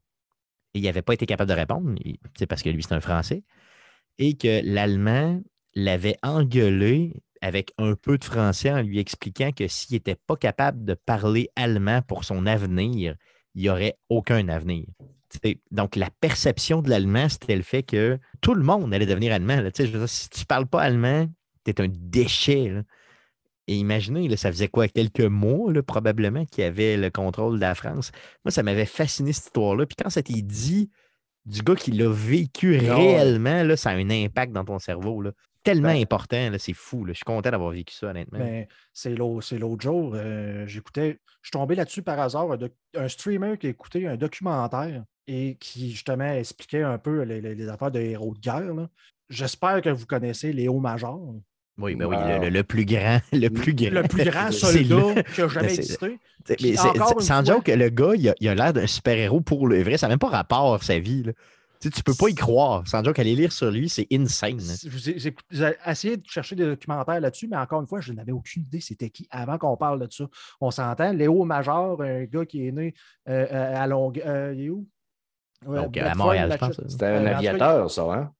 [0.74, 1.94] Et il n'avait pas été capable de répondre,
[2.38, 3.44] sais, parce que lui, c'est un Français,
[4.18, 5.42] et que l'Allemand
[5.74, 10.84] l'avait engueulé avec un peu de français en lui expliquant que s'il n'était pas capable
[10.84, 13.16] de parler allemand pour son avenir,
[13.54, 14.86] il n'y aurait aucun avenir.
[15.70, 19.60] Donc, la perception de l'allemand, c'était le fait que tout le monde allait devenir allemand.
[19.74, 21.26] si tu ne parles pas allemand,
[21.64, 22.72] tu es un déchet.
[23.68, 27.56] Et imaginez, là, ça faisait quoi, quelques mois, là, probablement, qu'il y avait le contrôle
[27.56, 28.10] de la France.
[28.44, 29.86] Moi, ça m'avait fasciné cette histoire-là.
[29.86, 30.90] Puis quand ça t'est dit
[31.44, 35.20] du gars qui l'a vécu Non, réellement, là, ça a un impact dans ton cerveau.
[35.22, 35.32] Là.
[35.64, 37.04] Tellement Ben- important, c'est fou.
[37.06, 38.40] Je suis content d'avoir vécu ça, honnêtement.
[38.40, 42.48] Ben, c'est l'au- c'est l'autre jour, euh, j'écoutais, je suis tombé là-dessus par hasard,
[42.96, 47.68] un, streamer qui écoutait un documentaire et qui justement expliquait un peu les, les- les
[47.68, 48.88] affaires de héros de guerre.
[49.30, 51.20] J'espère que vous connaissez Léo Major,
[51.78, 52.26] oui, ben oui, Wow.
[52.28, 53.90] le, le- le plus grand, le plus grand.
[53.90, 56.18] le plus grand C'est soldat qui a jamais existé.
[56.60, 59.82] Mais sans fois- joke, le gars, il a, il a l'air d'un super-héros pour le
[59.82, 59.96] vrai.
[59.96, 61.22] Ça n'a même pas rapport, sa vie.
[61.22, 61.32] Là.
[61.80, 62.86] Tu sais, tu peux pas y croire.
[62.86, 64.60] Sans joke, aller lire sur lui, c'est insane.
[64.60, 68.62] ai- J'ai essayé de chercher des documentaires là-dessus, mais encore une fois, je n'avais aucune
[68.62, 70.24] idée c'était qui avant qu'on parle de ça.
[70.60, 72.94] On s'entend, Léo Major, un gars qui est né
[73.28, 74.22] euh, euh, à Longueuil.
[74.26, 74.86] euh, il est où?
[75.66, 76.90] Donc, à Montréal, je pense, Massachusetts.
[76.90, 78.32] C'était un aviateur, ça, hein?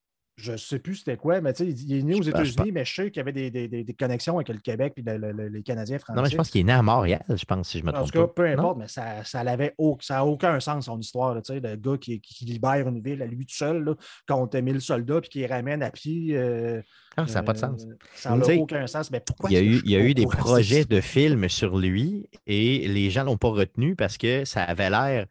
[0.42, 2.72] Je ne sais plus c'était quoi, mais tu sais, il il est né aux États-Unis,
[2.72, 5.02] mais je sais qu'il y avait des, des- des- des connexions avec le Québec et
[5.02, 6.16] le- le- le- les Canadiens français.
[6.16, 7.92] Non, mais je pense qu'il est né à Montréal, je pense, si je me En
[7.92, 8.32] trompe tout cas, pas.
[8.34, 8.58] peu Non?
[8.58, 11.34] importe, mais ça ça n'avait aucun sens, son histoire.
[11.34, 13.94] là, tu sais, le gars qui, qui libère une ville à lui tout seul là,
[14.26, 16.36] contre 1000 soldats puis qui les ramène à pied.
[16.36, 16.82] euh,
[17.16, 17.86] Ah, ça n'a pas de euh, sens.
[18.16, 19.10] Ça Tu n'a aucun sens.
[19.12, 21.78] Mais pourquoi Il y a eu, il y a eu des projets de films sur
[21.78, 25.26] lui et les gens l'ont pas retenu parce que ça avait l'air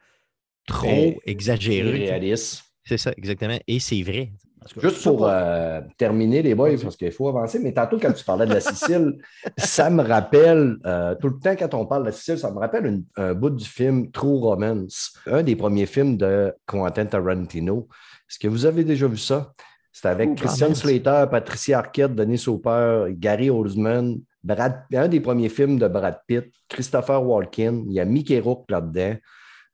[0.68, 1.92] trop Mais- exagéré.
[1.92, 2.64] Réaliste.
[2.86, 3.58] C'est ça, exactement.
[3.68, 4.32] Et c'est vrai.
[4.78, 8.46] Juste pour euh, terminer, les boys, parce qu'il faut avancer, mais tantôt, quand tu parlais
[8.46, 9.18] de la Sicile,
[9.58, 12.60] ça me rappelle, euh, tout le temps, quand on parle de la Sicile, ça me
[12.60, 17.88] rappelle une- un bout du film True Romance, un des premiers films de Quentin Tarantino.
[18.30, 19.52] Est-ce que vous avez déjà vu ça?
[19.92, 20.82] C'est avec Christian Romance.
[20.82, 26.46] Slater, Patricia Arquette, Denis Hopper, Gary Oldman, Brad, un des premiers films de Brad Pitt,
[26.70, 29.16] Christopher Walken, il y a Mickey Rourke là-dedans,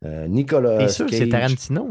[0.05, 1.27] euh, Nicolas T'es sûr que c'est.
[1.29, 1.89] Tarantino?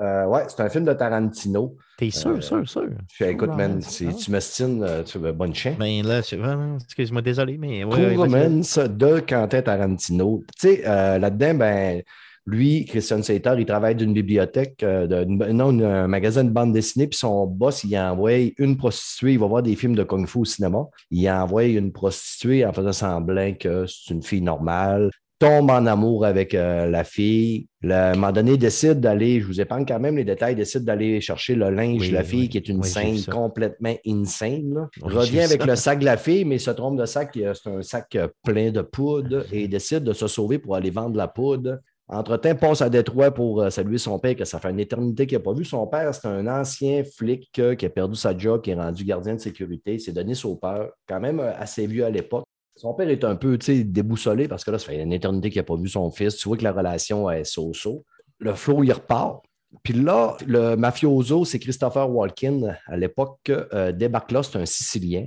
[0.00, 1.76] Euh, ouais, c'est un film de Tarantino.
[2.02, 2.82] T'es sûr, Euh, sûr, sûr.
[3.10, 4.12] Je fais, écoute, man, ah.
[4.18, 5.76] tu m'estines, euh, tu veux bonne chien.
[5.78, 7.84] Ben là, excuse-moi, désolé, mais.
[7.84, 8.16] ouais.
[8.16, 10.42] Romance de Quentin Tarantino.
[10.60, 12.02] Tu sais, euh, là-dedans, ben,
[12.44, 16.72] lui, Christian Slater, il travaille d'une bibliothèque, euh, de- non, une- un magasin de bande
[16.72, 20.26] dessinée, puis son boss, il envoie une prostituée, il va voir des films de Kung
[20.26, 25.08] Fu au cinéma, il envoie une prostituée en faisant semblant que c'est une fille normale,
[25.42, 29.46] tombe en amour avec euh, la fille, Le- à un moment donné, décide d'aller, je
[29.46, 32.40] vous épargne quand même les détails, décide d'aller chercher le linge Oui, de la fille,
[32.42, 32.48] oui.
[32.48, 34.88] qui est une Oui, scène complètement insane.
[35.00, 35.66] Revient avec ça.
[35.66, 38.28] le sac de la fille, mais il se trompe de sac, c'est un sac euh,
[38.44, 41.78] plein de poudre et il décide de se sauver pour aller vendre la poudre.
[42.08, 45.38] Entre-temps, passe à Détroit pour euh, saluer son père, que ça fait une éternité qu'il
[45.38, 45.64] n'a pas vu.
[45.64, 49.34] Son père, c'est un ancien flic qui a perdu sa job, qui est rendu gardien
[49.34, 49.98] de sécurité.
[49.98, 52.44] C'est Denis Sauper, quand même assez vieux à l'époque.
[52.76, 55.64] Son père est un peu déboussolé parce que là, ça fait une éternité qu'il n'a
[55.64, 56.36] pas vu son fils.
[56.36, 58.04] Tu vois que la relation est so-so.
[58.38, 59.42] Le flow, il repart.
[59.82, 62.76] Puis là, le mafioso, c'est Christopher Walken.
[62.86, 65.26] À l'époque, euh, débarque là, c'est un Sicilien.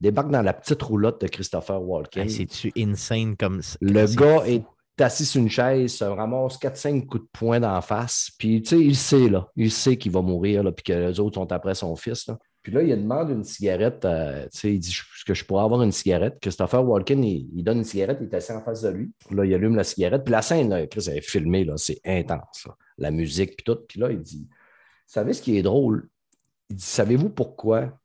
[0.00, 2.24] Débarque dans la petite roulotte de Christopher Walken.
[2.24, 3.76] Hey, C'est-tu insane comme ça?
[3.80, 4.46] Le gars fou.
[4.46, 4.64] est
[5.00, 8.30] assis sur une chaise, se ramasse 4-5 coups de poing d'en face.
[8.38, 9.48] Puis, tu sais, il sait, là.
[9.56, 12.38] Il sait qu'il va mourir, là, puis que les autres sont après son fils, là.
[12.68, 14.04] Puis là, il demande une cigarette.
[14.04, 14.94] euh, tu sais, il dit
[15.26, 18.52] que je pourrais avoir une cigarette Christopher Walken, il, donne une cigarette, il est assis
[18.52, 19.10] en face de lui.
[19.30, 20.22] Là, il allume la cigarette.
[20.22, 22.68] Puis la scène, là, Chris, elle est filmée, là, c'est intense.
[22.98, 23.78] La musique, puis tout.
[23.88, 24.46] Puis là, il dit
[25.06, 26.10] savez ce qui est drôle?
[26.68, 27.98] Il dit Savez-vous pourquoi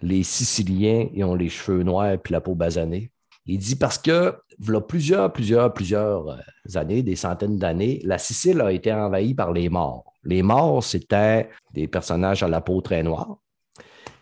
[0.00, 3.12] les Siciliens ils ont les cheveux noirs puis la peau basanée?
[3.44, 6.38] Il dit parce que, voilà plusieurs, plusieurs, plusieurs euh,
[6.76, 10.14] années, des centaines d'années, la Sicile a été envahie par les morts.
[10.24, 13.36] Les morts, c'était des personnages à la peau très noire.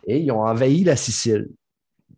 [0.07, 1.49] Et ils ont envahi la Sicile.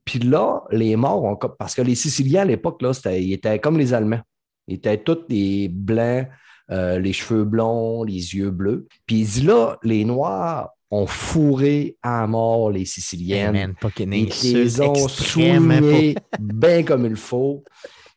[0.04, 1.36] Puis là, les morts ont.
[1.58, 4.20] Parce que les Siciliens, à l'époque, là, c'était- ils étaient comme les Allemands.
[4.66, 6.26] Ils étaient tous des blancs,
[6.70, 8.86] euh, les cheveux blonds, les yeux bleus.
[9.06, 13.52] Puis là, les Noirs ont fourré à mort les Hey, Siciliennes.
[13.52, 13.74] man,
[14.50, 17.62] Ils les ont soignés bien comme il faut.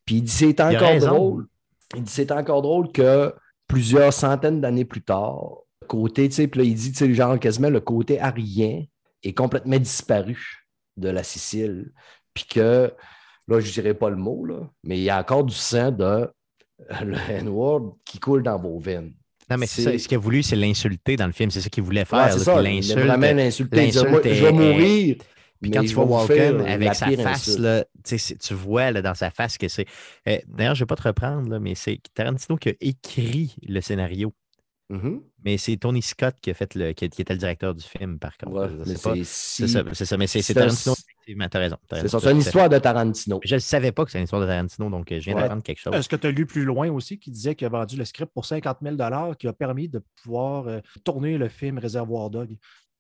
[0.06, 1.48] Puis il dit c'est encore drôle.
[1.96, 3.34] Il dit c'est encore drôle que
[3.68, 5.58] plusieurs centaines d'années plus tard,
[5.88, 8.84] côté, tu sais, puis là, il dit, tu sais, genre quasiment le côté arien
[9.24, 10.66] est complètement disparu
[10.98, 11.92] de la Sicile.
[12.34, 12.94] Puis que,
[13.48, 16.04] là, je dirais pas le mot, là, mais il y a encore du sang de
[16.04, 16.28] euh,
[17.04, 19.14] le N-word qui coule dans vos veines.
[19.50, 19.98] Non, mais c'est ça.
[19.98, 21.52] Ce qu'il a voulu, c'est l'insulter dans le film.
[21.52, 22.26] C'est ça qu'il voulait faire.
[22.26, 22.62] Ouais, c'est ça.
[22.62, 22.98] l'insulte.
[22.98, 23.86] a vraiment l'insulté.
[23.86, 25.16] Il dit, l'insulte Moi, Je vais mourir.
[25.62, 29.58] Puis quand tu vois Walken avec sa face, là, tu vois là, dans sa face
[29.58, 29.86] que c'est.
[30.28, 33.56] euh, D'ailleurs, je ne vais pas te reprendre, là, mais c'est Tarantino qui a écrit
[33.68, 34.34] le scénario.
[34.92, 35.22] Mhm.
[35.46, 38.20] Mais c'est Tony Scott qui, a fait le, qui, qui était le directeur du film,
[38.20, 38.52] par contre.
[38.54, 40.18] Ouais, c'est si- ça.
[40.18, 41.48] Mais c'est Tarantino, effectivement.
[41.50, 41.78] T'as raison.
[41.90, 43.40] raison, ça, c'est une histoire de Tarantino.
[43.44, 45.42] Je ne savais pas que c'était une histoire de Tarantino, donc euh, je viens Ouais.
[45.44, 45.96] d'apprendre quelque chose.
[45.96, 48.32] Est-ce que tu as lu plus loin aussi qui disait qu'il a vendu le script
[48.34, 48.96] pour 50 000
[49.40, 52.58] qui a permis de pouvoir euh, tourner le film Réservoir Dog?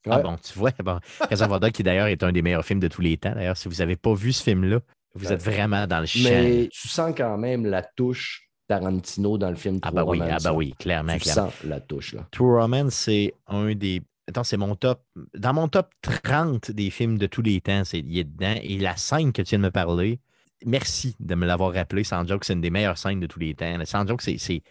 [0.09, 2.87] Ah bon, tu vois, bon, Reservoir Dog, qui d'ailleurs est un des meilleurs films de
[2.87, 3.35] tous les temps.
[3.35, 4.79] D'ailleurs, si vous n'avez pas vu ce film-là,
[5.13, 6.29] vous êtes vraiment dans le champ.
[6.29, 8.49] Mais tu sens quand même la touche
[8.80, 11.49] Tarantino dans le film Ah bah oui, Romance, ah bah oui, clairement, Tu clairement.
[11.49, 12.26] sens la touche, là.
[12.32, 14.01] True Romance, c'est un des.
[14.30, 15.01] Attends, c'est mon top.
[15.38, 18.55] Dans mon top 30 des films de tous les temps, c'est il est dedans.
[18.61, 20.19] Et la scène que tu viens de me parler,
[20.65, 22.03] merci de me l'avoir rappelé.
[22.05, 23.78] Sans joke, c'est une des meilleures scènes de tous les temps.
[23.78, 23.86] là.
[23.86, 24.61] Sans joke, c'est- c'est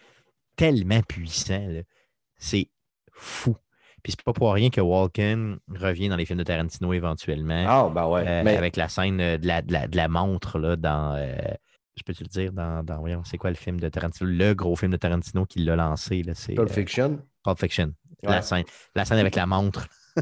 [0.55, 1.63] tellement puissant.
[1.67, 1.81] là.
[2.37, 2.69] C'est
[3.11, 3.55] fou.
[4.03, 7.65] Puis c'est pas pour rien que Walken revient dans les films de Tarantino éventuellement.
[7.67, 8.23] Ah, ben ouais.
[8.27, 11.13] euh, mais Avec la scène euh, de la, de la- de la montre là, dans.
[11.17, 11.35] euh,
[11.95, 14.29] je peux te le dire, dans, dans voyons, c'est quoi le film de Tarantino?
[14.29, 16.23] Le gros film de Tarantino qui l'a lancé.
[16.23, 17.93] là, C'est Pulp euh, Fiction, Pulp Fiction.
[18.23, 18.29] Ouais.
[18.31, 18.63] La, scène,
[18.95, 19.87] la scène avec la montre.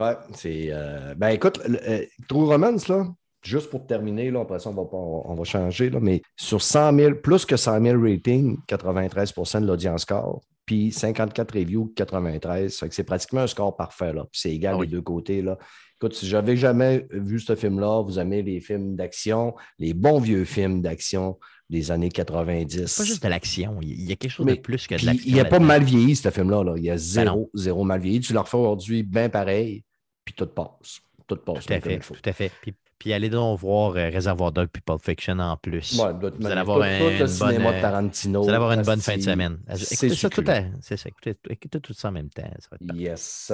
[0.00, 0.68] ouais, c'est.
[0.70, 3.06] euh, Ben écoute, euh, True Romance, là,
[3.42, 6.96] juste pour terminer, là, après ça, on va, on va changer, là, mais sur 100
[6.96, 12.76] 000, plus que 100 000 ratings, 93% de l'audience score, puis 54 reviews, 93.
[12.76, 14.22] Fait que c'est pratiquement un score parfait, là.
[14.24, 14.86] Puis c'est égal Ah oui.
[14.88, 15.56] des deux côtés, là.
[15.98, 20.44] Écoute, si j'avais jamais vu ce film-là, vous aimez les films d'action, les bons vieux
[20.44, 21.38] films d'action
[21.70, 22.86] des années 90.
[22.86, 23.78] C'est pas juste de l'action.
[23.80, 25.24] Il y a quelque chose Mais- de plus que de l'action.
[25.26, 25.66] il n'a pas là-dedans.
[25.66, 26.62] mal vieilli, ce film-là.
[26.64, 26.74] Là.
[26.76, 28.20] Il a Ben zéro, zéro mal vieilli.
[28.20, 29.84] Tu le refais aujourd'hui bien pareil,
[30.24, 31.00] puis tout passe.
[31.26, 31.98] Tout passe Tout à fait.
[31.98, 32.52] Tout à fait.
[32.60, 35.98] Puis, puis allez donc voir euh, Réservoir Dog puis Pulp Fiction en plus.
[35.98, 38.42] Ouais, Vous allez avoir un- tout une cinéma bonne, de Tarantino.
[38.42, 39.58] Vous allez avoir une bonne fin de semaine.
[39.90, 40.60] Écoutez ça tout à...
[40.82, 41.08] C'est ça.
[41.08, 42.42] Écoutez, écoutez tout ça en même temps.
[42.60, 43.02] Ça va être parfait.
[43.02, 43.52] Yes.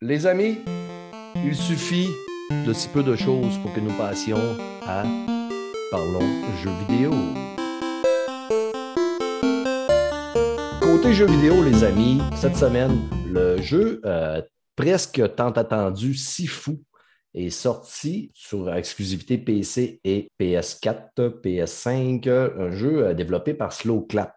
[0.00, 0.58] Les amis,
[1.36, 2.08] il suffit
[2.66, 4.56] de si peu de choses pour que nous passions
[4.86, 5.04] à
[5.90, 6.20] Parlons
[6.62, 7.10] jeux vidéo.
[10.80, 14.40] Côté jeux vidéo, les amis, cette semaine, le jeu euh,
[14.76, 16.80] presque tant attendu, si fou,
[17.34, 24.36] est sorti sur exclusivité PC et PS4, PS5, un jeu euh, développé par Slow Clap,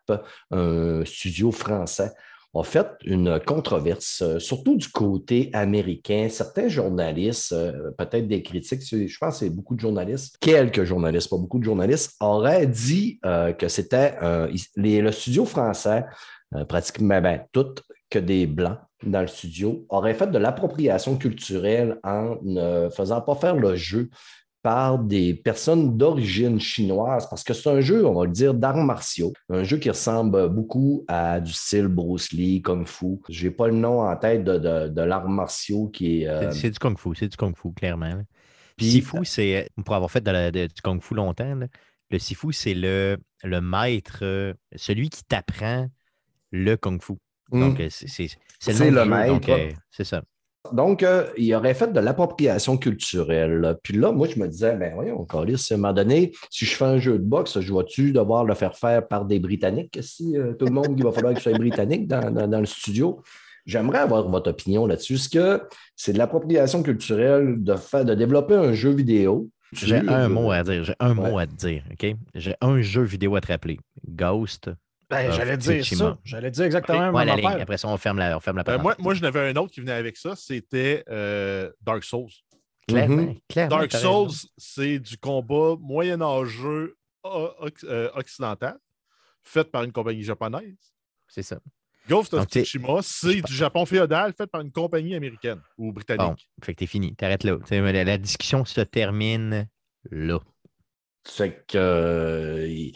[0.51, 2.11] un studio français
[2.59, 6.27] a fait une controverse, euh, surtout du côté américain.
[6.29, 11.29] Certains journalistes, euh, peut-être des critiques, je pense que c'est beaucoup de journalistes, quelques journalistes,
[11.29, 14.15] pas beaucoup de journalistes, auraient dit euh, que c'était
[14.75, 16.05] le studio français,
[16.69, 17.75] pratiquement ben, tout
[18.09, 23.35] que des blancs dans le studio, aurait fait de l'appropriation culturelle en ne faisant pas
[23.35, 24.09] faire le jeu
[24.65, 28.77] par des personnes d'origine chinoise, parce que c'est un jeu, on va le dire, d'arts
[28.83, 33.19] martiaux, un jeu qui ressemble beaucoup à du style Bruce Lee, Kung Fu.
[33.29, 36.27] J'ai pas le nom en tête de, de, de l'art martiaux qui est...
[36.27, 38.23] euh, C'est- du kung fu, c'est du kung fu, clairement.
[38.75, 41.67] Puis- Sifu, c'est, pour avoir fait de la- de- du kung fu longtemps, là,
[42.09, 45.85] le Sifu, c'est le, le maître, euh, celui qui t'apprend
[46.51, 47.13] le kung fu.
[47.51, 47.59] Mm.
[47.59, 48.09] Donc, euh, c'est
[48.89, 49.47] le maître.
[49.51, 50.23] euh, c'est ça.
[50.73, 53.77] Donc, euh, il aurait fait de l'appropriation culturelle.
[53.83, 56.75] Puis là, moi, je me disais, ben voyons, Carlis, à un moment donné, si je
[56.75, 59.97] fais un jeu de boxe, je dois-tu devoir le faire faire par des Britanniques?
[60.01, 62.59] Si euh, tout le monde, il va falloir que je sois britannique dans, dans- dans
[62.59, 63.21] le studio?
[63.65, 65.15] J'aimerais avoir votre opinion là-dessus.
[65.15, 65.61] Est-ce que
[65.95, 69.49] c'est de l'appropriation culturelle de, faire, de développer un jeu vidéo?
[69.73, 70.83] J'ai un mot à dire.
[70.83, 71.31] J'ai un Ouais.
[71.31, 71.83] mot à te dire.
[71.91, 72.15] OK?
[72.35, 73.79] J'ai un jeu vidéo à te rappeler.
[74.07, 74.69] Ghost.
[75.09, 76.17] Ben, j'allais dire ça.
[76.23, 77.03] J'allais dire exactement Ok.
[77.03, 77.45] la Ouais, même la ligne.
[77.47, 77.61] affaire.
[77.61, 79.71] Après ça, on ferme la, on ferme la Ben, moi, moi, j'en avais un autre
[79.71, 82.29] qui venait avec ça, c'était euh, Dark Souls.
[82.87, 83.39] Clairement, Mhm.
[83.49, 83.91] clairement, Dark.
[83.91, 86.95] Souls, c'est du combat moyenâgeux
[87.25, 88.77] euh, occidental,
[89.43, 90.93] fait par une compagnie japonaise.
[91.27, 91.59] C'est ça.
[92.07, 96.47] Ghost of Tsushima, c'est du Japon féodal fait par une compagnie américaine ou Bon, britannique.
[96.63, 97.15] fait que t'es fini.
[97.15, 97.57] T'arrêtes là.
[97.71, 99.67] La, la discussion se termine
[100.11, 100.39] là.
[101.27, 102.91] Fait que euh,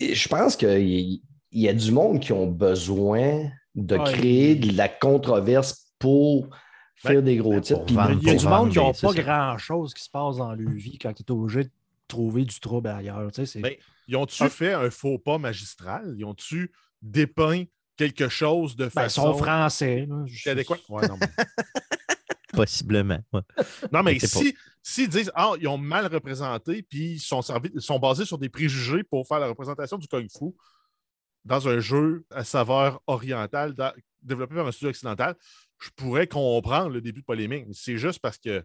[0.00, 1.20] je pense y,
[1.54, 4.04] il y a du monde qui ont besoin de Ouais.
[4.12, 6.48] créer de la controverse pour
[6.96, 7.78] faire des gros ben, titres.
[7.78, 9.22] pour puis vendre- Il y a du vendre, monde qui n'a pas ça.
[9.22, 11.70] grand-chose qui se passe dans leur vie quand tu es obligé de
[12.08, 13.30] trouver du trouble ailleurs.
[13.32, 13.74] Tu sais, c'est- Ben,
[14.06, 14.50] Ils ont-tu Ah.
[14.50, 16.14] fait un faux pas magistral?
[16.18, 17.64] Ils ont-tu dépeint
[17.96, 20.04] quelque chose de ben, ils façon sont français.
[20.06, 20.22] là.
[20.26, 20.76] Je- C'est adéquat?
[20.90, 21.26] Ouais, non, mais-
[22.52, 23.18] Possiblement.
[23.32, 23.40] ouais.
[23.92, 27.40] Non, mais c'est si, s'ils disent Ah, ils ont mal représenté, puis ils sont,
[27.74, 30.54] ils sont basés sur des préjugés pour faire la représentation du Kung Fu
[31.44, 33.74] dans un jeu à saveur orientale
[34.22, 35.34] développé par un studio occidental,
[35.80, 37.66] je pourrais comprendre le début de polémique.
[37.72, 38.64] C'est juste parce que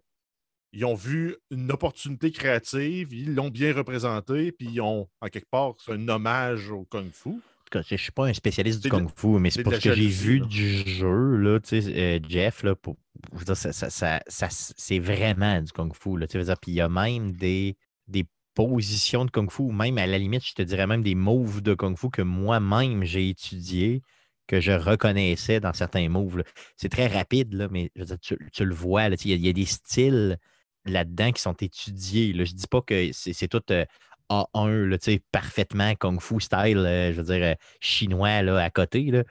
[0.72, 5.50] ils ont vu une opportunité créative, ils l'ont bien représenté, puis ils ont, en quelque
[5.50, 7.30] part, c'est un hommage au Kung Fu.
[7.30, 7.40] En tout
[7.72, 9.94] cas, je ne suis pas un spécialiste du Kung Fu, mais c'est pour ce que
[9.96, 10.46] j'ai vu là.
[10.46, 12.98] du jeu, là, tu sais, euh, Jeff, là, pour,
[13.34, 16.18] je veux dire, ça, ça- ça- c'est vraiment du Kung Fu.
[16.18, 17.76] Là, Puis il y a même des,
[18.08, 18.26] des
[18.68, 21.62] positions de Kung Fu, ou même à la limite, je te dirais même des moves
[21.62, 24.02] de Kung Fu que moi-même j'ai étudiés,
[24.48, 26.44] que je reconnaissais dans certains moves.
[26.76, 29.36] C'est très rapide, là, mais je veux dire, tu, tu le vois, il y, a-
[29.36, 30.38] il y a des styles
[30.86, 32.34] là-dedans qui sont étudiés.
[32.34, 32.44] Là.
[32.44, 33.86] Je ne dis pas que c'est tout euh,
[34.30, 38.58] A1, là, tu sais, parfaitement Kung Fu style, euh, je veux dire, euh, chinois là,
[38.58, 39.04] à côté.
[39.12, 39.24] Là.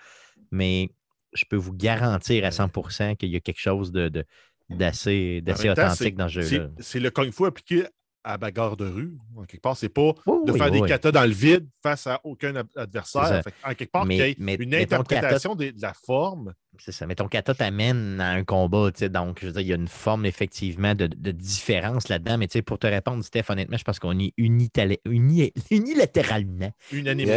[0.51, 0.89] Mais
[1.35, 4.25] je peux vous garantir à 100% qu'il y a quelque chose de, de-
[4.71, 6.69] d'assez, authentique dans ce jeu-là.
[6.79, 7.85] C'est le Kung Fu appliqué
[8.29, 9.17] à bagarre de rue.
[9.37, 10.83] En quelque part, c'est pas Oui, de oui, faire oui.
[10.83, 13.43] des katas dans le vide face à aucun adversaire.
[13.65, 16.53] en quelque part, Mais- qu'il y mais- une interprétation de la forme.
[16.81, 17.07] C'est ça.
[17.07, 19.09] Mais ton kata t'amène à un combat, tu sais.
[19.09, 22.39] Donc, je veux dire, il y a une forme effectivement de, de différence là-dedans.
[22.39, 26.71] Mais tu sais, pour te répondre, Steph, honnêtement, je pense qu'on est unitala- uni- unilatéralement.
[26.93, 27.33] Unanimement.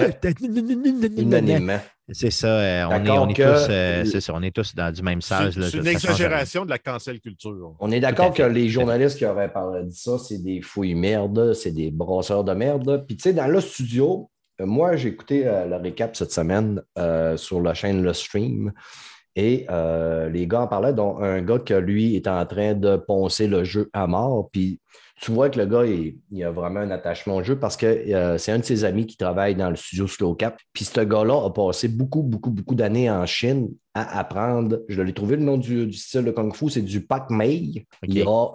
[1.17, 1.79] Unanimement.
[2.11, 2.47] C'est ça.
[2.47, 5.01] euh, on, est, on, est que tous, euh, c'est ça, on est tous dans du
[5.01, 5.57] même sage.
[5.57, 7.75] là, c'est une exagération de la cancel culture.
[7.79, 11.53] On est d'accord que les journalistes qui auraient parlé de ça, c'est des fouilles merde,
[11.53, 13.05] c'est des brasseurs de merde.
[13.07, 14.29] Puis, tu sais, dans le studio,
[14.59, 18.71] euh, moi, j'ai écouté euh, le récap cette semaine euh, sur la chaîne Le Stream.
[19.35, 22.97] Et euh, les gars en parlaient, dont un gars que lui est en train de
[22.97, 24.49] poncer le jeu à mort.
[24.51, 24.79] Puis
[25.21, 27.85] tu vois que le gars, il, il a vraiment un attachement au jeu parce que
[27.85, 30.57] euh, c'est un de ses amis qui travaille dans le studio Slow Cap.
[30.73, 34.79] Puis ce gars-là a passé beaucoup, beaucoup, beaucoup d'années en Chine à apprendre.
[34.89, 37.85] Je l'ai trouvé le nom du, du style de Kung Fu, c'est du Pak Mei.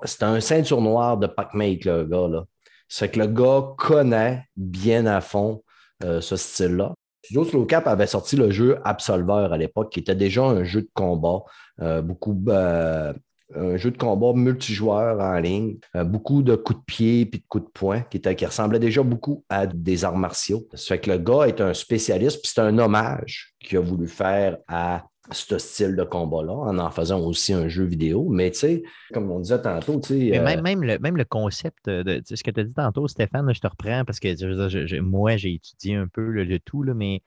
[0.05, 2.29] C'est un ceinture noire de Pak Mei, le gars.
[2.29, 2.45] là.
[2.89, 5.63] C'est que le gars connaît bien à fond
[6.05, 6.95] euh, ce style-là.
[7.27, 10.83] Studio Slow Cap avait sorti le jeu Absolver à l'époque, qui était déjà un jeu
[10.83, 11.43] de combat,
[11.83, 13.13] euh, beaucoup euh,
[13.53, 17.45] un jeu de combat multijoueur en ligne, euh, beaucoup de coups de pied puis de
[17.49, 20.69] coups de poing, qui, était, qui ressemblait déjà beaucoup à des arts martiaux.
[20.75, 24.07] Ça fait que le gars est un spécialiste, puis c'est un hommage qu'il a voulu
[24.07, 28.29] faire à ce style de combat-là, en en faisant aussi un jeu vidéo.
[28.29, 30.29] Mais tu sais, comme on disait tantôt, tu sais.
[30.31, 33.09] Mais euh, même, même, le, même le concept de ce que tu as dit tantôt,
[33.09, 36.59] Stéphane, là, je te reprends parce que je moi, j'ai étudié un peu le, le
[36.59, 37.23] tout, là, mais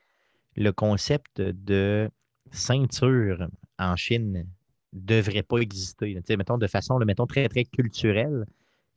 [0.56, 2.08] le concept de
[2.52, 3.48] ceinture
[3.78, 4.46] en Chine
[4.92, 6.14] devrait pas exister.
[6.14, 8.44] Tu sais, mettons, de façon, là, mettons, très, très culturelle,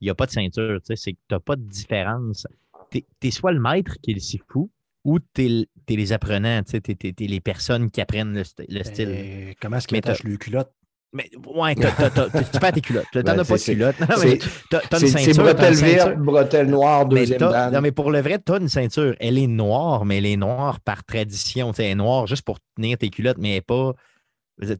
[0.01, 0.79] il n'y a pas de ceinture.
[0.81, 2.47] tu sais, C'est que tu n'as pas de différence.
[2.91, 4.69] Tu es, soit le maître qui est le sifu
[5.03, 5.45] ou tu
[5.89, 9.53] es, les apprenants, tu es, les personnes qui apprennent le, le style.
[9.61, 10.71] Comment est-ce qu'il Mais t'as- attache le culotte?
[11.15, 13.05] Mais ouais, t'as- t'as- t'as- tu perds tes culottes.
[13.13, 13.95] T'en Ben, as pas de c'est- culottes.
[13.99, 14.39] Mais c'est-
[14.71, 16.05] t'as- t'as C'est une c'est ceinture, t'as bretelle une ceinture.
[16.07, 17.73] verte, bretelle noire, Mais deuxième t'as- dan.
[17.73, 19.15] non, mais pour le vrai, tu as une ceinture.
[19.19, 21.71] Elle est noire, mais elle est noire par tradition.
[21.77, 23.93] Elle est noire juste pour tenir tes culottes, mais elle n'est pas.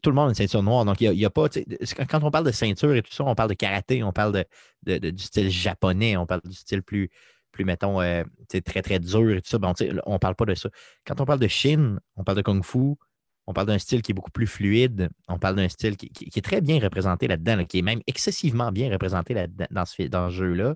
[0.02, 0.86] Tout le monde a une ceinture noire.
[0.86, 1.50] Donc, il n'y a, pas.
[1.50, 4.32] Quand quand on parle de ceinture et tout ça, on parle de karaté, on parle
[4.34, 4.46] de,
[4.88, 7.10] de- de- du style japonais, on parle du style plus,
[7.54, 8.24] plus mettons, euh,
[8.66, 9.58] très, très dur et tout ça.
[9.78, 10.70] Sais, on ne parle pas de ça.
[11.06, 12.96] Quand on parle de Chine, on parle de Kung Fu,
[13.48, 15.10] on parle d'un style qui est beaucoup plus fluide.
[15.28, 18.72] On parle d'un style qui, est très bien représenté là-dedans, là, qui est même excessivement
[18.72, 20.76] bien représenté là-dedans, dans ce, dans ce jeu-là,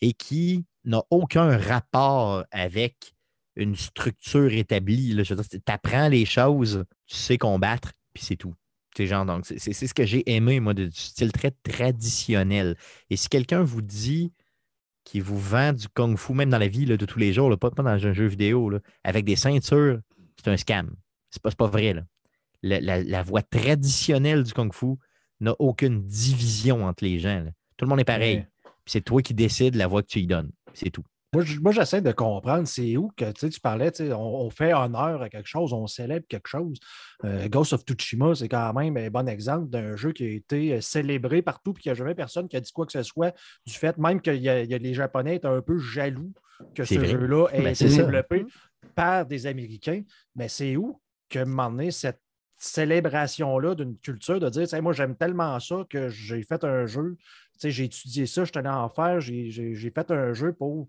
[0.00, 3.14] et qui n'a aucun rapport avec
[3.56, 5.16] une structure établie.
[5.24, 8.54] Tu apprends les choses, tu sais combattre, puis c'est tout.
[8.98, 12.78] Genre, donc, c'est ce que j'ai aimé, moi, du style très traditionnel.
[13.10, 14.32] Et si quelqu'un vous dit
[15.06, 17.56] qu'il vous vend du kung-fu, même dans la vie là, de tous les jours, là,
[17.56, 20.00] pas, pas dans un jeu vidéo, là, avec des ceintures,
[20.36, 20.90] c'est un scam.
[21.30, 21.94] C'est pas, pas vrai.
[21.94, 22.02] Là.
[22.62, 24.96] La, la- la voie traditionnelle du kung-fu
[25.40, 27.46] n'a aucune division entre les gens.
[27.76, 28.36] Tout le monde est pareil.
[28.38, 28.48] Ouais.
[28.84, 30.50] C'est toi qui décides la voie que tu y donnes.
[30.74, 31.04] C'est tout.
[31.36, 34.14] Moi, je- moi, j'essaie de comprendre, c'est où que tu sais, tu parlais, on,
[34.46, 36.78] on fait honneur à quelque chose, on célèbre quelque chose.
[37.24, 40.72] Euh, Ghost of Tsushima, c'est quand même un bon exemple d'un jeu qui a été
[40.72, 43.02] euh, célébré partout, puis qu'il n'y a jamais personne qui a dit quoi que ce
[43.02, 43.34] soit,
[43.66, 46.32] du fait même que y a- y a- les Japonais étaient un peu jaloux
[46.74, 47.96] que ce jeu-là ait Ben, été ça.
[48.02, 48.46] développé
[48.94, 50.02] par des Américains.
[50.34, 52.20] Mais c'est où que, à un moment donné, cette
[52.58, 57.16] célébration-là d'une culture, de dire, moi, j'aime tellement ça que j'ai fait un jeu,
[57.58, 60.34] Tu sais, j'ai étudié ça, je tenais à en faire, j'ai j'ai- j'ai fait un
[60.34, 60.88] jeu pour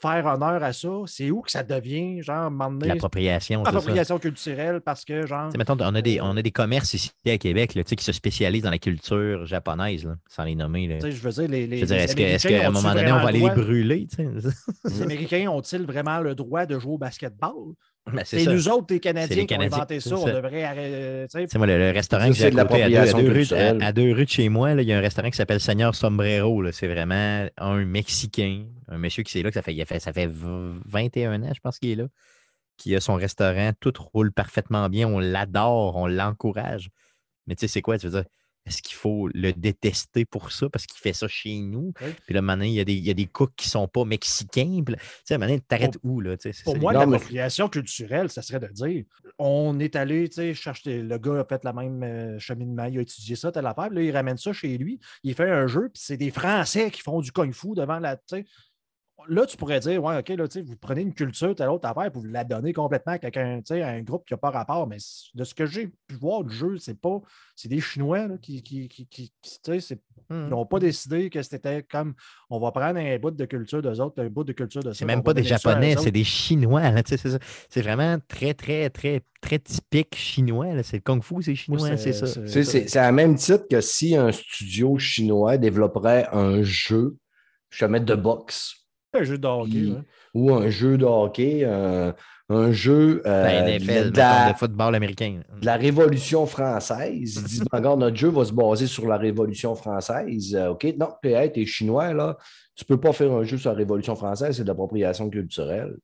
[0.00, 0.88] faire honneur à ça.
[1.06, 3.76] C'est où que ça devient, genre, donné, L'appropriation, c'est ça.
[3.76, 6.94] appropriation culturelle parce que, genre, Tu sais, mettons, on, a des, on a des commerces
[6.94, 10.44] ici à Québec là, tu sais, qui se spécialisent dans la culture japonaise, là, sans
[10.44, 10.88] les nommer.
[10.88, 10.96] là.
[10.96, 13.40] tu sais, je veux dire, les, dire, est-ce qu'à un moment donné, on va aller
[13.40, 14.06] le les brûler?
[14.08, 14.50] tu sais?
[14.84, 17.74] Les Américains ont-ils vraiment le droit de jouer au basketball?
[18.12, 20.10] Ben, c'est C'est nous autres, les C'est Canadiens, les qui ont inventé ça.
[20.10, 21.46] c'est On devrait arrêter.
[21.48, 23.86] sais, moi, le, le restaurant que j'ai c'est à de côté, à deux, rues, à-
[23.86, 25.94] à deux rues de chez moi, là, il y a un restaurant qui s'appelle Seigneur
[25.94, 26.70] Sombrero.
[26.72, 30.00] C'est vraiment un Mexicain, un monsieur qui est là, que ça fait, il a fait,
[30.00, 32.04] ça fait v- 21 ans, je pense qu'il est là,
[32.76, 36.90] qui a son restaurant, tout roule parfaitement bien, on l'adore, on l'encourage.
[37.46, 37.96] Mais tu sais, c'est quoi?
[37.98, 38.28] Tu veux dire,
[38.66, 40.68] est-ce qu'il faut le détester pour ça?
[40.70, 41.92] Parce qu'il fait ça chez nous?
[42.00, 42.08] Oui.
[42.26, 44.04] Puis là, maintenant, il y a des, il y a des cooks qui sont pas
[44.04, 44.82] mexicains.
[44.84, 46.36] Puis tu sais, maintenant, t'arrêtes où, là?
[46.36, 49.04] Tu sais, c'est Pour ça, moi, mais- l'appropriation culturelle, ça serait de dire
[49.38, 51.02] on est allé, tu sais, chercher.
[51.02, 53.88] Le gars a fait la même euh, cheminement, il a étudié ça, telle affaire.
[53.88, 54.98] puis Là, il ramène ça chez lui.
[55.22, 58.16] Il fait un jeu, puis c'est des Français qui font du kung-fu devant la.
[58.16, 58.44] tu sais.
[59.28, 62.20] Là, tu pourrais dire, ouais, OK, là, vous prenez une culture, telle autre affaire, puis
[62.20, 64.86] vous la donnez complètement à quelqu'un, tu sais, à un groupe qui n'a pas rapport.
[64.86, 64.98] Mais
[65.34, 67.20] de ce que j'ai pu voir du jeu, c'est pas.
[67.56, 70.00] C'est des Chinois là, qui, qui, qui, qui- qui- tu sais, c'est-
[70.30, 70.44] Hmm.
[70.46, 72.14] ils n'ont pas décidé que c'était comme
[72.48, 74.98] on va prendre un bout de culture d'eux autres, un bout de culture de ça.
[74.98, 76.90] C'est même pas des Japonais, c'est des Chinois.
[76.90, 80.82] là, tu sais, C'est vraiment très, très, très, très typique chinois.
[80.82, 82.26] C'est le Kung Fu, c'est chinois, Oui, c'est ça.
[82.26, 87.16] C'est c'est à même titre que si un studio chinois développerait un jeu
[87.70, 88.83] je te mets de boxe
[89.14, 89.70] Un jeu de hockey.
[89.70, 89.98] Puis- ouais.
[90.34, 92.14] ou un jeu de hockey, un,
[92.50, 95.40] un jeu euh, Ben, de, NFL, de la, de football américain.
[95.60, 97.36] de la Révolution française.
[97.36, 100.54] Ils disent, Ben, regarde, notre jeu va se baser sur la Révolution française.
[100.54, 102.36] Euh, OK, non, puis, hey, t'es chinois, là.
[102.76, 105.94] Tu peux pas faire un jeu sur la Révolution française, c'est de l'appropriation culturelle.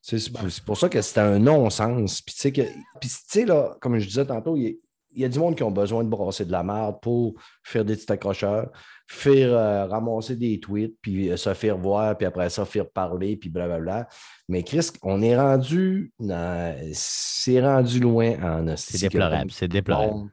[0.00, 2.20] C'est c'est pour, c'est pour ça que c'était un non-sens.
[2.22, 2.62] Puis, tu sais, que-
[3.00, 4.70] puis, tu sais, là, comme je disais tantôt, il y, a,
[5.14, 7.84] il y a du monde qui ont besoin de brasser de la merde pour faire
[7.84, 8.70] des petits accrocheurs,
[9.06, 13.36] faire euh, ramasser des tweets, puis euh, se faire voir, puis après ça, faire parler,
[13.36, 14.08] puis blablabla.
[14.48, 19.50] Mais Chris, on est rendu, dans- c'est rendu loin en C'est déplorable.
[19.50, 20.30] C'est déplorable.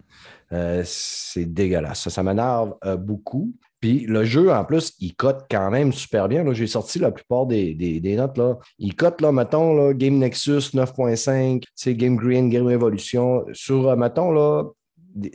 [0.53, 2.01] Euh, c'est dégueulasse.
[2.01, 3.53] Ça, ça m'énerve beaucoup.
[3.82, 6.45] Puis le jeu, en plus, il cote quand même super bien.
[6.53, 8.38] J'ai sorti la plupart des, notes.
[8.38, 8.57] Là.
[8.77, 13.43] Il cote, mettons, Game Nexus 9.5, tu sais, Game Green, Game Revolution.
[13.53, 14.38] Sur, euh, mettons,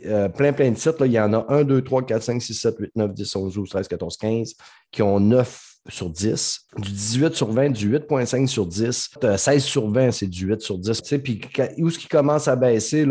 [0.05, 2.53] euh, plein, plein de sites, il y en a 1, 2, 3, 4, 5, 6,
[2.53, 4.53] 7, 8, 9, 10, 11, 12, 13, 14, 15
[4.91, 9.63] qui ont 9 sur 10, du 18 sur 20, du 8.5 sur 10, euh, 16
[9.63, 11.01] sur 20, c'est du 8 sur 10.
[11.01, 11.41] Tu sais, Puis
[11.79, 13.05] où ce qui commence à baisser,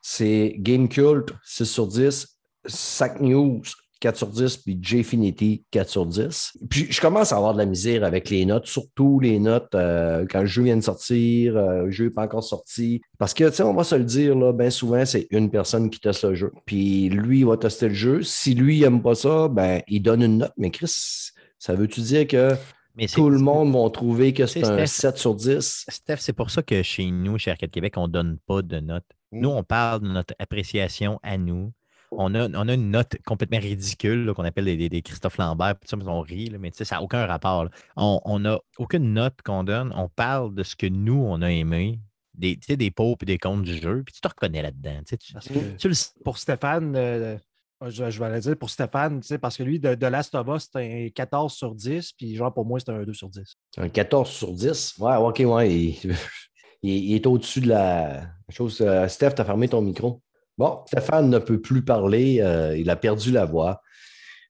[0.00, 2.26] c'est Game Cult, 6 sur 10,
[2.66, 3.62] Sac News,
[4.02, 6.54] 4 sur 10, puis Jfinity, 4 sur 10.
[6.68, 10.26] Puis je commence à avoir de la misère avec les notes, surtout les notes euh,
[10.28, 13.00] quand le jeu vient de sortir, euh, le jeu n'est pas encore sorti.
[13.16, 15.88] Parce que, tu sais, on va se le dire, là, bien souvent, c'est une personne
[15.88, 16.52] qui teste le jeu.
[16.66, 18.22] Puis lui, il va tester le jeu.
[18.22, 20.52] Si lui, il n'aime pas ça, ben, il donne une note.
[20.56, 21.30] Mais Chris,
[21.60, 22.56] ça veut-tu dire que
[22.96, 25.12] Mais tout le monde va trouver que c'est un Steph.
[25.12, 25.84] 7 sur 10?
[25.88, 28.80] Steph, c'est pour ça que chez nous, chez Arcade Québec, on ne donne pas de
[28.80, 29.06] notes.
[29.30, 29.40] Mm.
[29.40, 31.72] Nous, on parle de notre appréciation à nous.
[32.18, 35.76] On a, on a une note complètement ridicule qu'on appelle des, des- des Christophe Lambert,
[35.76, 37.64] puis ça, on rit, là, mais tu sais, ça n'a aucun rapport.
[37.64, 37.70] là.
[37.96, 39.92] On n'a aucune note qu'on donne.
[39.96, 41.98] On parle de ce que nous, on a aimé,
[42.34, 45.00] des, tu sais, des pots et des comptes du jeu, puis tu te reconnais là-dedans.
[45.06, 45.16] tu sais,
[45.78, 45.94] Tu, le
[46.24, 47.36] pour Stéphane, euh,
[47.86, 50.34] je, je vais aller dire pour Stéphane, tu sais, parce que lui, de, de Last
[50.34, 53.28] of Us, c'est un 14 sur 10, puis genre pour moi, c'est un 2 sur
[53.28, 53.54] 10.
[53.78, 54.94] Un 14 sur 10?
[54.98, 55.72] Ouais, ok, ouais.
[55.74, 55.96] Il,
[56.82, 58.80] il- il est au-dessus de la chose.
[58.80, 60.20] Euh, Steph, tu as fermé ton micro.
[60.62, 62.38] Bon, Stéphane ne peut plus parler.
[62.40, 63.82] euh, il a perdu la voix.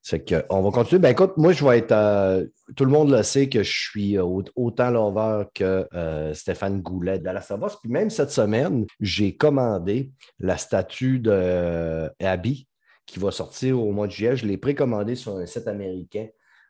[0.02, 0.98] C'est que, on va continuer.
[0.98, 1.92] Ben écoute, moi, je vais être.
[1.92, 2.44] euh,
[2.76, 5.88] tout le monde le sait que je suis euh, au- autant lover que
[6.34, 7.76] Stéphane Goulet de la Savas.
[7.80, 12.68] Puis même cette semaine, j'ai commandé la statue de Abby
[13.06, 14.36] qui va sortir au mois de juillet.
[14.36, 16.26] Je l'ai précommandée sur un site américain.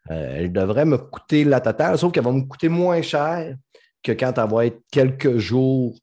[0.09, 3.57] Elle devrait me coûter la totale, sauf qu'elle va me coûter moins cher
[4.03, 5.95] que quand elle va être quelques jours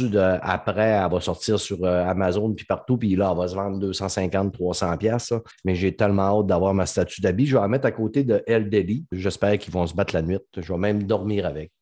[0.00, 3.54] de- après, elle va sortir sur euh, Amazon puis partout, puis là, elle va se
[3.54, 5.32] vendre 250, 300 pièces.
[5.64, 7.46] Mais j'ai tellement hâte d'avoir ma statue d'habit.
[7.46, 9.06] Je vais la mettre à côté de El Deli.
[9.12, 10.38] J'espère qu'ils vont se battre la nuit.
[10.56, 11.72] Je vais même dormir avec.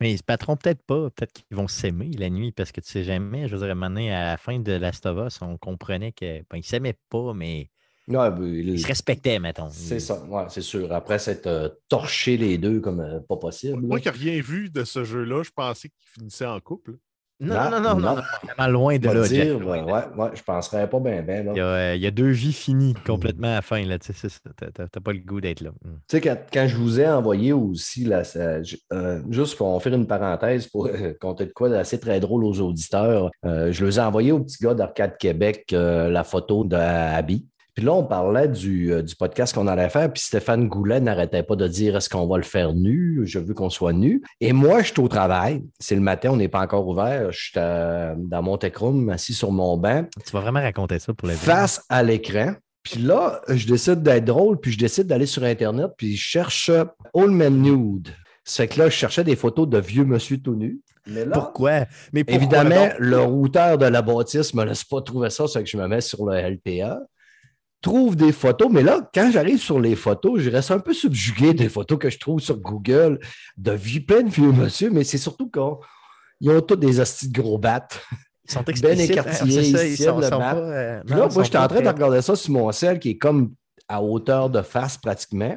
[0.00, 1.10] Mais ils se battront peut-être pas.
[1.10, 3.48] Peut-être qu'ils vont s'aimer la nuit parce que tu sais jamais.
[3.48, 7.34] Je veux dire, à la fin de Last of on comprenait qu'ils ne s'aimaient pas,
[7.34, 7.70] mais
[8.10, 9.68] Ouais, ben, ils se respectaient, mettons.
[9.70, 10.92] c'est ça, ouais, c'est sûr.
[10.92, 13.80] Après s'être euh, torché les deux comme euh, pas possible.
[13.80, 14.12] Moi là.
[14.12, 16.96] qui n'ai rien vu de ce jeu-là, je pensais qu'ils finissaient en couple.
[17.42, 18.16] Non, Non, non, non, non, non.
[18.16, 19.86] non, vraiment loin de là, dire, Jeff, ouais, de
[20.18, 21.42] ouais, je penserais pas bien, bien.
[21.44, 21.52] là.
[21.54, 23.82] Il y, a, euh, il y a deux vies finies complètement à la fin.
[23.86, 25.70] Là, tu t'as pas le goût d'être là.
[25.70, 25.88] Mm.
[25.88, 28.58] Tu sais, quand, quand je vous ai envoyé aussi, là, ça-
[28.92, 32.60] euh, juste pour faire une parenthèse, pour euh, compter de quoi d'assez très drôle aux
[32.60, 37.46] auditeurs, euh, je les ai envoyé au petit gars d'Arcade Québec euh, la photo d'Abby.
[37.80, 41.42] Puis là, on parlait du, euh, du podcast qu'on allait faire, puis Stéphane Goulet n'arrêtait
[41.42, 43.22] pas de dire est-ce qu'on va le faire nu?
[43.24, 44.22] Je veux qu'on soit nu.
[44.38, 45.64] Et moi, je suis au travail.
[45.78, 47.32] C'est le matin, on n'est pas encore ouvert.
[47.32, 51.14] Je suis dans mon tech room, assis sur mon banc Tu vas vraiment raconter ça
[51.14, 51.40] pour la vie.
[51.40, 52.52] face à l'écran.
[52.82, 56.70] Puis là, je décide d'être drôle, puis je décide d'aller sur Internet, puis je cherche
[57.14, 58.08] Old Man Nude.
[58.44, 60.80] C'est que là, je cherchais des photos de vieux monsieur tout nu.
[61.06, 61.86] Mais là, Pourquoi?
[62.12, 65.64] Mais pourquoi évidemment, le routeur de la bâtisse ne me laisse pas trouver ça, c'est
[65.64, 67.00] que je me mets sur le LPA.
[67.82, 71.54] Trouve des photos, mais là, quand j'arrive sur les photos, je reste un peu subjugué
[71.54, 73.18] des photos que je trouve sur Google
[73.56, 77.40] de vie plein de vieux monsieur, mais c'est surtout qu'ils ont tous des hosties de
[77.40, 78.02] gros battes.
[78.44, 81.44] Ils sont Ben hein, c'est ça, ils sont, le sont pas, euh, non, là, moi,
[81.44, 83.54] j'étais en train de regarder ça sur mon sel qui est comme
[83.88, 85.56] à hauteur de face pratiquement.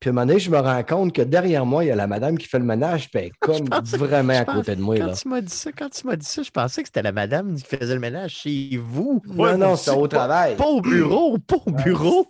[0.00, 1.96] Puis à un moment donné, je me rends compte que derrière moi, il y a
[1.96, 4.76] la madame qui fait le ménage, puis elle est comme pensais- vraiment à pense- côté
[4.76, 4.96] de moi.
[4.96, 5.12] Quand Là.
[5.14, 7.56] tu m'as dit ça, quand tu m'as dit ça, je pensais que c'était la madame
[7.56, 9.20] qui faisait le ménage chez vous.
[9.26, 10.54] Ouais, non, non, c'était au pas- travail.
[10.56, 12.24] Pas au bureau, pas au bureau,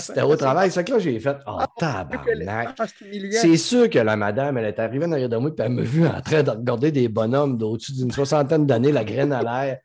[0.00, 0.70] C'était au- travail.
[0.72, 2.74] C'est que là, j'ai fait Oh, tabarnak.
[2.78, 2.84] Ah,
[3.30, 5.82] c'est sûr que la madame, elle est arrivée en arrière de moi, puis elle m'a
[5.82, 9.78] vu en train de regarder des bonhommes d'au-dessus d'une soixantaine d'années, la graine à l'air.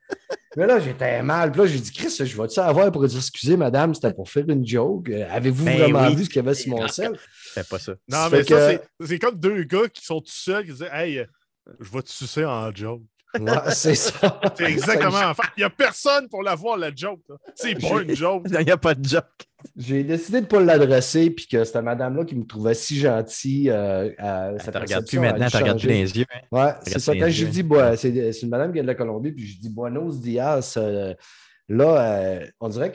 [0.57, 1.51] Mais là, j'étais mal.
[1.51, 4.43] Puis là, j'ai dit, Chris, je vais-tu avoir pour dire, excusez, madame, c'était pour faire
[4.49, 5.07] une joke?
[5.09, 6.15] Euh, Avez-vous Ben vraiment oui.
[6.15, 7.11] vu ce qu'il y avait sur mon sel?
[7.53, 7.93] Fais pas ça.
[8.07, 8.59] Non, mais ça, que-
[8.99, 11.25] c'est- c'est comme deux gars qui sont tout seuls qui disent Hey,
[11.79, 13.01] je vais te sucer en joke.
[13.39, 14.39] Ouais, c'est ça.
[14.55, 15.17] C'est exactement.
[15.29, 17.21] En fait, il n'y a personne pour la voir, la joke.
[17.55, 18.43] C'est pas une joke.
[18.59, 19.25] Il n'y a pas de joke.
[19.75, 23.69] J'ai décidé de ne pas l'adresser, puis que c'était madame-là qui me trouvait si gentil.
[23.69, 26.25] Euh, à, Tu sa regardes perception plus maintenant, dû tu regardes plus les yeux.
[26.33, 26.39] hein.
[26.51, 27.13] Ouais, c'est ça.
[27.15, 29.59] Quand je dis, bah, c'est c'est une madame qui vient de la Colombie, puis je
[29.59, 30.73] dis Buenos dias.
[30.77, 31.13] euh,
[31.69, 32.91] là, euh, on dirait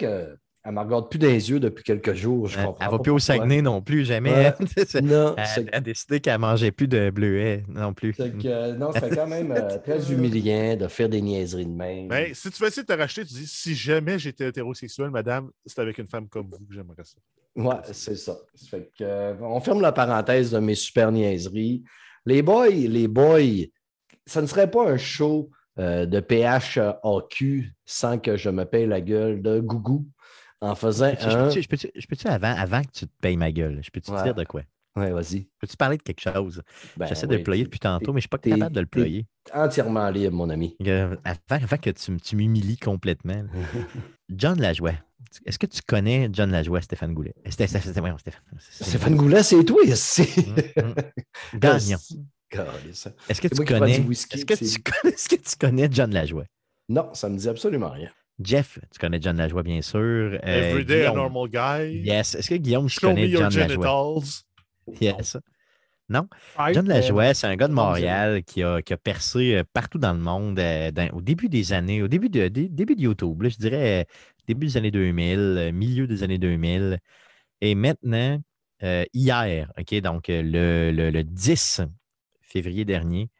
[0.62, 2.46] qu'elle ne me regarde plus dans les yeux depuis quelques jours.
[2.46, 3.18] Je Elle comprends ne va plus au.
[3.18, 4.32] Saguenay non plus, jamais.
[4.32, 4.54] Ouais.
[5.02, 8.12] Non, Elle a décidé qu'elle ne mangeait plus de bleuets non plus.
[8.12, 12.06] que, euh, non, c'est quand même euh, très humiliant de faire des niaiseries de même.
[12.08, 15.50] Mais si tu veux essayer de te racheter, tu dis si jamais j'étais hétérosexuel, madame,
[15.66, 17.18] c'est avec une femme comme vous que j'aimerais ça.
[17.56, 18.36] Ouais, c'est ça.
[18.54, 21.82] Ça fait que, euh, on ferme la parenthèse de mes super niaiseries.
[22.24, 23.66] Les boys, les boys,
[24.26, 29.00] ça ne serait pas un show euh, de PHAQ sans que je me paye la
[29.00, 30.06] gueule de gougou
[30.62, 31.50] en faisant Je un.
[31.50, 34.44] je peux-tu- avant, avant que tu te payes ma gueule, je peux-tu te dire de
[34.44, 34.62] quoi?
[34.94, 35.48] Ouais, vas-y.
[35.58, 36.62] Peux-tu parler de quelque chose?
[36.98, 38.80] Ben J'essaie de oui, le ployer depuis tantôt, mais je ne suis pas capable de
[38.80, 39.26] le ployer.
[39.54, 40.76] Entièrement libre, mon ami.
[40.86, 43.42] Euh, Avant, avant que tu, tu m'humilies complètement.
[44.28, 44.92] John Lajoie.
[45.46, 47.34] Est-ce que tu connais John Lajoie, Stéphane Goulet?
[47.48, 47.66] C'était-
[48.00, 49.16] voyons, Stéphane.
[49.16, 50.28] Goulet, c'est toi ici.
[50.76, 50.94] Hum, hum.
[51.58, 51.98] Gagnon.
[52.52, 53.92] Est-ce que C'est tu connais.
[53.96, 56.44] Est-ce que, tu connais est-ce que tu connais John Lajoie?
[56.90, 58.10] Non, ça ne me dit absolument rien.
[58.40, 60.00] Jeff, tu connais John Lajoie, bien sûr.
[60.00, 61.98] Euh, Everyday a normal guy.
[62.04, 62.34] Yes.
[62.34, 63.84] Est-ce que Guillaume, tu Show me connais your John Lajoie?
[63.86, 64.44] genitals.
[65.00, 65.36] Yes.
[66.10, 66.28] John
[66.58, 69.98] Euh, Lajoie, c'est un gars de non, Montréal qui a, qui a percé euh, partout
[69.98, 73.02] dans le monde euh, dans- au début des années, au début de, dé- début de
[73.02, 74.06] YouTube, là, je dirais
[74.46, 76.98] début des années 2000, euh, milieu des années 2000.
[77.60, 78.40] Et maintenant,
[78.82, 81.80] euh, hier, OK, donc le, le- le 10
[82.42, 83.30] février dernier,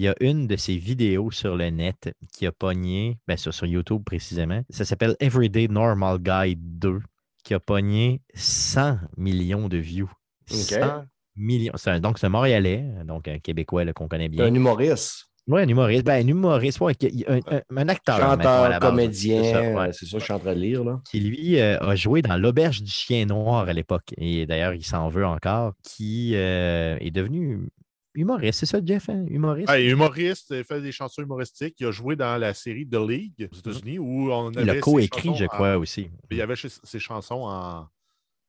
[0.00, 3.52] il y a une de ses vidéos sur le net qui a pogné, ben, sur,
[3.52, 4.62] sur YouTube précisément.
[4.70, 7.00] Ça s'appelle Everyday Normal Guy 2,
[7.44, 10.10] qui a pogné 100 millions de views.
[10.46, 11.04] 100
[11.36, 11.74] millions.
[11.84, 14.46] Un- donc, c'est un Montréalais, donc un Québécois qu'on connaît bien.
[14.46, 16.06] un humoriste, Oui, un humoriste.
[16.06, 16.94] Ben, un humoriste, ouais,
[17.28, 18.16] un, un- un acteur.
[18.20, 19.42] chanteur, comédien.
[19.44, 19.92] C'est ça, ouais.
[19.92, 20.82] ça que je suis en train de lire.
[20.82, 21.02] Là.
[21.10, 24.14] Qui, lui, euh, a joué dans L'Auberge du Chien Noir à l'époque.
[24.16, 25.74] Et d'ailleurs, il s'en veut encore.
[25.82, 27.68] Qui euh, est devenu
[28.14, 28.60] humoriste.
[28.60, 29.08] C'est ça, Jeff?
[29.08, 29.24] hein?
[29.28, 29.70] Humoriste?
[29.78, 31.76] Humoriste, il fait des chansons humoristiques.
[31.80, 34.62] Il a joué dans la série The League aux États-unis où on avait.
[34.62, 36.10] il a coécrit, je en- crois, aussi.
[36.30, 37.88] Il y avait ses chansons en,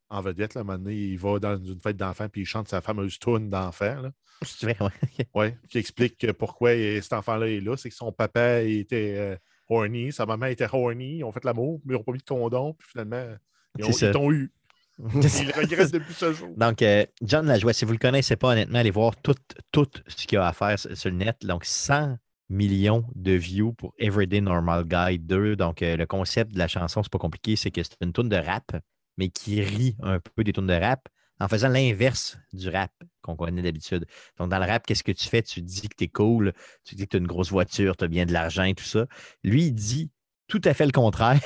[0.09, 0.53] en vedette.
[0.55, 3.17] Là, un moment donné, il va dans une fête d'enfants puis il chante sa fameuse
[3.19, 3.49] tune.
[4.43, 5.27] C'est vrai, ouais.
[5.35, 6.71] Ouais, qui explique que pourquoi
[7.01, 7.77] cet enfant-là est là.
[7.77, 9.35] C'est que son papa était euh,
[9.69, 12.23] horny, sa maman était horny, ils ont fait l'amour, mais ils n'ont pas mis de
[12.23, 13.23] condom, puis finalement,
[13.77, 14.51] ils ont- ils eu.
[15.15, 16.49] Ils regrettent depuis ce jour.
[16.55, 19.35] Donc, euh, John Lajoie, si vous ne le connaissez pas, honnêtement, allez voir tout,
[19.71, 21.37] tout ce qu'il y a à faire sur, le net.
[21.43, 22.17] Donc, 100
[22.49, 25.55] millions de views pour Everyday Normal Guy 2.
[25.55, 28.29] Donc, euh, le concept de la chanson, c'est pas compliqué, c'est que c'est une tune
[28.29, 28.75] de rap,
[29.17, 31.07] mais qui rit un peu des tunes de rap
[31.39, 32.91] en faisant l'inverse du rap
[33.23, 34.05] qu'on connaît d'habitude.
[34.37, 35.41] Donc, dans le rap, qu'est-ce que tu fais?
[35.41, 36.53] Tu dis que tu es cool,
[36.83, 38.83] tu dis que tu as une grosse voiture, tu as bien de l'argent et tout
[38.83, 39.07] ça.
[39.43, 40.11] Lui, il dit
[40.47, 41.39] tout à fait le contraire,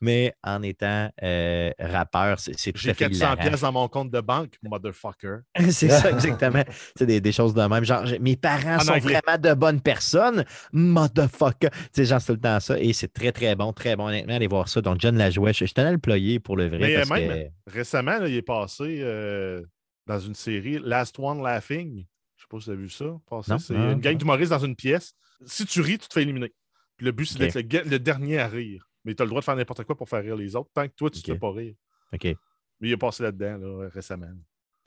[0.00, 3.36] mais en étant euh, rappeur, c'est tout J'ai à fait 400 hilarant.
[3.36, 5.38] pièces dans mon compte de banque, motherfucker.
[5.70, 6.62] C'est ça, exactement.
[6.96, 7.84] C'est des, des choses de même.
[7.84, 9.20] Genre, mes parents En sont anglais.
[9.24, 10.44] vraiment de bonnes personnes.
[10.72, 11.70] Motherfucker.
[11.70, 12.78] Tu sais, genre, c'est le temps ça.
[12.80, 14.06] Et c'est très, très bon, très bon.
[14.08, 14.80] Honnêtement, allez voir ça.
[14.80, 16.78] Donc, John Lajoie, je, je tenais à le ployer pour le vrai.
[16.78, 19.62] Mais, parce même- Récemment, là, il est passé euh,
[20.06, 22.04] dans une série Last One Laughing.
[22.36, 23.58] Je ne sais pas si vous avez vu ça.
[23.58, 25.12] C'est une gang d'humoristes dans une pièce.
[25.44, 26.52] Si tu ris, tu te fais éliminer.
[26.96, 28.87] Puis le but, c'est d'être le dernier à rire.
[29.04, 30.86] Mais tu as le droit de faire n'importe quoi pour faire rire les autres, tant
[30.86, 31.74] que toi, tu ne te fais pas rire.
[32.12, 32.24] OK.
[32.24, 34.26] Mais il est passé là-dedans là, récemment.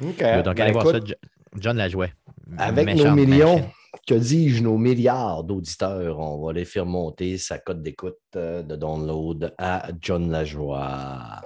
[0.02, 0.08] OK.
[0.08, 1.14] Donc, Ben, allez voir écoute, ça.
[1.14, 1.30] Jo-
[1.60, 2.08] John Lajoie.
[2.58, 3.70] Avec nos millions,
[4.08, 8.76] que dis-je, nos milliards d'auditeurs, on va les faire monter sa cote d'écoute euh, de
[8.78, 11.42] download à John Lajoie.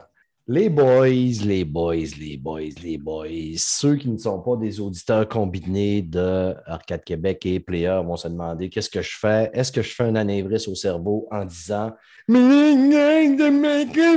[0.47, 1.07] Les boys,
[1.43, 6.53] les boys, les boys, les boys, ceux qui ne sont pas des auditeurs combinés de
[6.67, 9.49] Arcade Québec et Player vont se demander qu'est-ce que je fais?
[9.53, 11.93] Est-ce que je fais un anévrisme au cerveau en disant
[12.27, 12.75] Mais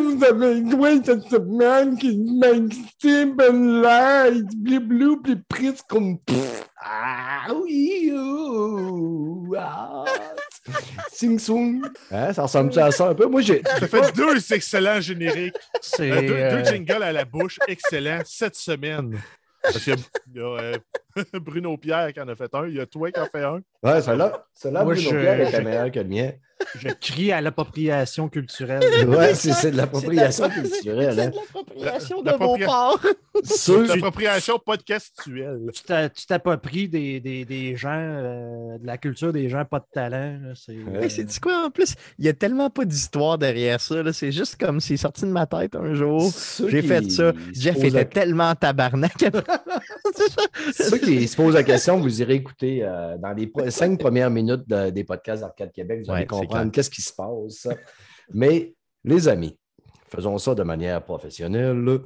[0.00, 2.20] vous avez joué cette semaine qui
[5.88, 6.18] comme
[6.78, 8.12] Ah oui,
[9.56, 10.05] ah.
[11.12, 11.82] Sing song.
[12.11, 13.27] Hein, ça ressemble à ça un peu?
[13.27, 13.62] Moi, j'ai.
[13.65, 15.55] Ça fait deux excellents génériques.
[15.81, 19.19] C'est Euh, deux, euh, deux jingles à la bouche, excellents, cette semaine.
[19.62, 19.99] Parce qu'il y a,
[20.35, 20.77] il y a, euh,
[21.40, 23.61] Bruno Pierre qui en a fait un, il y a toi qui en fait un.
[23.82, 26.31] Ouais, celui-là, Moi, Bruno je- Pierre était je- meilleur que le mien.
[26.76, 28.82] Je crie à l'appropriation culturelle.
[29.09, 31.18] Ouais, c'est c'est de l'appropriation culturelle.
[31.20, 31.30] hein.
[31.35, 33.01] l'appropriation de vos parts.
[33.44, 35.70] Ceux, L'appropriation podcastuelle.
[35.72, 39.78] Tu t'a- tu t'appropries des, des, des gens, euh, de la culture des gens pas
[39.78, 40.39] de talent.
[40.56, 41.94] C'est Ouais, C'est du quoi en plus?
[42.18, 44.02] Il n'y a tellement pas d'histoire derrière ça.
[44.12, 46.32] C'est juste comme c'est sorti de ma tête un jour.
[46.66, 47.32] J'ai qui fait ça.
[47.52, 49.12] Jeff était la- tellement tabarnak.
[50.74, 54.68] Ceux qui se posent la question, vous irez écouter euh, dans les cinq premières minutes
[54.68, 57.69] de- des podcasts d'Arcade Québec, vous allez Ouais, c'est comprendre qu'est-ce qui se passe.
[58.33, 59.59] Mais les amis,
[60.09, 62.01] faisons ça de manière professionnelle.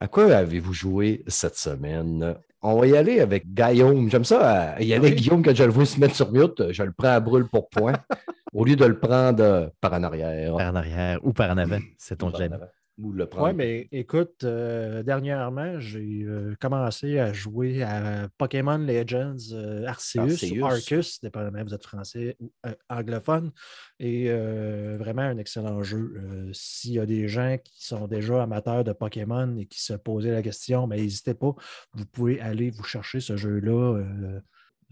[0.00, 2.36] À quoi avez-vous joué cette semaine?
[2.62, 4.08] On va y aller avec Guillaume.
[4.08, 5.14] J'aime ça, euh, y Oui.
[5.14, 6.72] Guillaume quand je le vois se mettre sur mute.
[6.72, 7.92] Je le prends à brûle pour point
[8.54, 10.56] au lieu de le prendre euh, par en arrière.
[10.56, 12.56] Par en arrière ou par en avant, c'est ton jamais.
[12.96, 13.48] Ou le prendre.
[13.48, 20.20] Oui, mais écoute, euh, dernièrement, j'ai euh, commencé à jouer à Pokémon Legends euh, Arceus,
[20.20, 20.60] Arceus.
[20.60, 23.50] ou Arcus, dépendamment vous êtes français ou euh, anglophone.
[23.98, 26.50] Et vraiment un excellent jeu.
[26.52, 30.32] S'il y a des gens qui sont déjà amateurs de Pokémon et qui se posaient
[30.32, 31.54] la question, mais n'hésitez pas,
[31.94, 34.02] vous pouvez aller vous chercher ce jeu-là.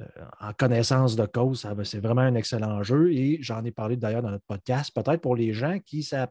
[0.00, 0.04] euh,
[0.40, 4.30] en connaissance de cause, c'est vraiment un excellent jeu et j'en ai parlé d'ailleurs dans
[4.30, 4.92] notre podcast.
[4.94, 6.30] Peut-être pour les gens qui ne savent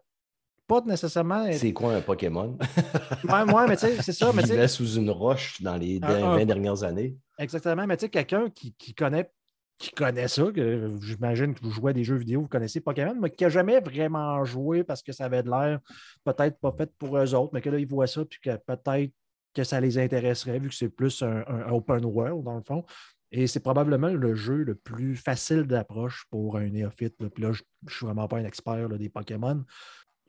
[0.67, 2.57] pas nécessairement être C'est quoi un Pokémon?
[3.23, 4.31] Ouais, ouais, mais tu sais, c'est ça.
[4.33, 7.17] Mais tu sous une roche dans les Un- un- 20 dernières années.
[7.37, 7.85] exactement.
[7.87, 9.29] Mais tu sais, quelqu'un qui, qui connaît
[9.77, 13.15] qui connaît ça, que j'imagine que vous jouez à des jeux vidéo, vous connaissez Pokémon,
[13.19, 15.79] mais qui n'a jamais vraiment joué parce que ça avait de l'air
[16.23, 19.11] peut-être pas fait pour eux autres, mais que là, ils voient ça, puis que peut-être
[19.55, 22.85] que ça les intéresserait, vu que c'est plus un, un open world, dans le fond.
[23.31, 27.15] Et c'est probablement le jeu le plus facile d'approche pour un néophyte.
[27.19, 27.29] là.
[27.31, 29.63] Puis là, je ne suis vraiment pas un expert là, des Pokémon.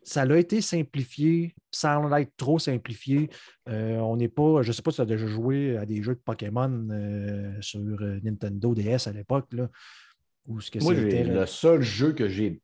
[0.04, 3.30] Ça a été simplifié sans être trop simplifié.
[3.68, 6.02] Euh, on n'est pas, je ne sais pas si tu as déjà joué à des
[6.02, 9.50] jeux de Pokémon euh, sur euh, Nintendo DS à l'époque.
[10.46, 12.60] Ou ce que Moi, le seul jeu que j'ai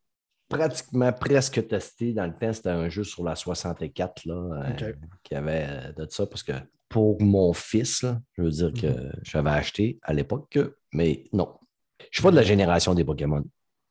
[0.48, 4.34] pratiquement presque testé dans le temps, c'était un jeu sur la 64 là,
[4.80, 4.92] euh,
[5.22, 6.52] qui avait de ça, parce que
[6.88, 9.12] pour mon fils, là, je veux dire que Mhm.
[9.22, 10.58] j'avais acheté à l'époque,
[10.92, 11.54] mais non.
[12.00, 13.44] Je ne suis pas de la génération des Pokémon.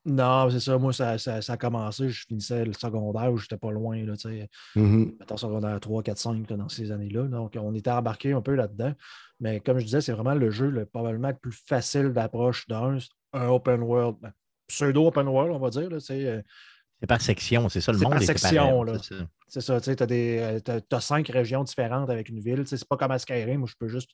[0.08, 0.78] Non, c'est ça.
[0.78, 2.10] Moi, ça, ça- ça a commencé.
[2.10, 3.98] Je finissais le secondaire où j'étais pas loin.
[4.06, 4.50] Là, tu sais.
[5.20, 7.24] Mettons secondaire 3, 4, 5 là, dans ces années-là.
[7.24, 8.94] Donc, on était embarqué un peu là-dedans.
[9.42, 12.98] Mais comme je disais, c'est vraiment le jeu le, probablement le plus facile d'approche d'un
[13.34, 14.16] un open world.
[14.22, 14.32] ben,
[14.68, 15.90] pseudo-open world, on va dire.
[15.90, 16.42] là, euh,
[17.00, 18.14] C'est par section, c'est ça le C'est monde.
[18.14, 19.00] par est section, séparé, là.
[19.04, 19.28] c'est ça.
[19.50, 22.60] C'est ça, tu sais, tu as, cinq régions différentes avec une ville.
[22.62, 24.12] Tu sais, C'est pas comme à Skyrim où je peux juste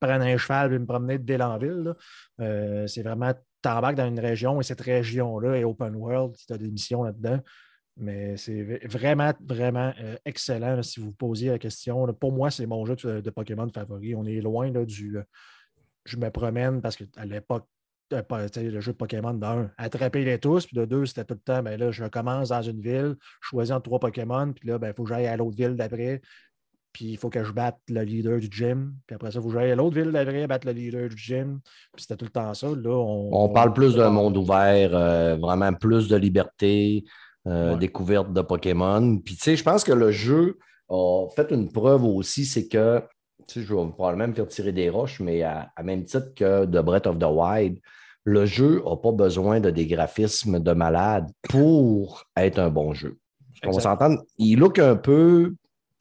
[0.00, 1.70] prendre un cheval et me promener de ville en ville.
[1.84, 1.94] là.
[2.40, 3.32] Euh, c'est vraiment,
[3.68, 6.36] tu dans une région et cette région-là est open world.
[6.46, 7.40] Tu as des missions là-dedans.
[7.96, 12.12] Mais c'est vraiment, vraiment euh, excellent si vous posiez la question.
[12.14, 14.14] Pour moi, c'est mon jeu de, Pokémon favori.
[14.16, 15.18] On est loin là, du.
[15.18, 15.22] euh,
[16.04, 17.66] je me promène parce qu'à l'époque,
[18.12, 21.62] euh, le jeu de Pokémon, d'un, attraper-les tous, puis de deux, c'était tout le temps,
[21.62, 24.92] ben là, je commence dans une ville, je choisis entre trois Pokémon, puis là, il
[24.94, 26.20] faut que j'aille à l'autre ville d'après,
[26.94, 29.48] puis il faut que je batte le leader du gym, puis après ça, il faut
[29.48, 31.60] que j'aille à l'autre ville d'après, battre le leader du gym,
[31.92, 32.68] puis c'était tout le temps ça.
[32.68, 37.04] Là, on, On parle plus d'un on- monde ouvert, euh, vraiment plus de liberté,
[37.46, 37.78] euh, Ouais.
[37.78, 39.18] découverte de Pokémon.
[39.18, 40.56] Puis, tu sais, je pense que le jeu
[40.88, 43.02] a fait une preuve aussi, c'est que,
[43.48, 46.32] tu sais, je vais probablement me faire tirer des roches, mais à, à même titre
[46.34, 47.78] que de Breath of the Wild,
[48.26, 53.18] le jeu n'a pas besoin de des graphismes de malade pour être un bon jeu.
[53.66, 55.54] On s'entendre, il look un peu,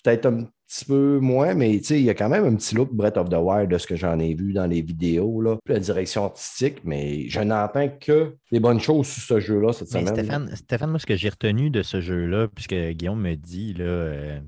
[0.04, 2.76] peut-être un petit peu moins, mais tu sais, il y a quand même un petit
[2.76, 5.58] look Breath of the Wild de ce que j'en ai vu dans les vidéos, là.
[5.68, 10.02] La direction artistique, mais je n'entends que des bonnes choses sur ce jeu-là cette Mais
[10.02, 10.16] semaine.
[10.16, 13.86] Stéphane, Stéphane, moi, ce que j'ai retenu de ce jeu-là, puisque Guillaume me dit, là,
[13.86, 14.40] euh,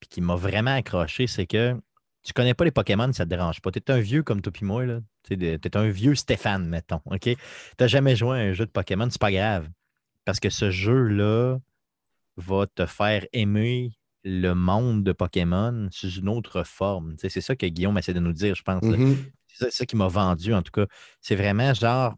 [0.00, 1.76] puis qui m'a vraiment accroché, c'est que
[2.24, 3.70] tu connais pas les Pokémon, ça te dérange pas.
[3.70, 5.00] Tu es un vieux comme toi puis moi, là.
[5.22, 7.00] Tu es un vieux Stéphane, mettons.
[7.06, 7.20] OK?
[7.20, 7.36] Tu
[7.80, 9.68] n'as jamais joué à un jeu de Pokémon, c'est pas grave.
[10.24, 11.58] Parce que ce jeu-là
[12.36, 13.97] va te faire aimer
[14.28, 17.12] le monde de Pokémon sous une autre forme.
[17.16, 18.82] Tu sais, C'est ça que Guillaume essaie de nous dire, je pense.
[18.82, 19.16] Mhm.
[19.46, 20.86] C'est ça, qui m'a vendu, en tout cas.
[21.20, 22.14] C'est vraiment genre,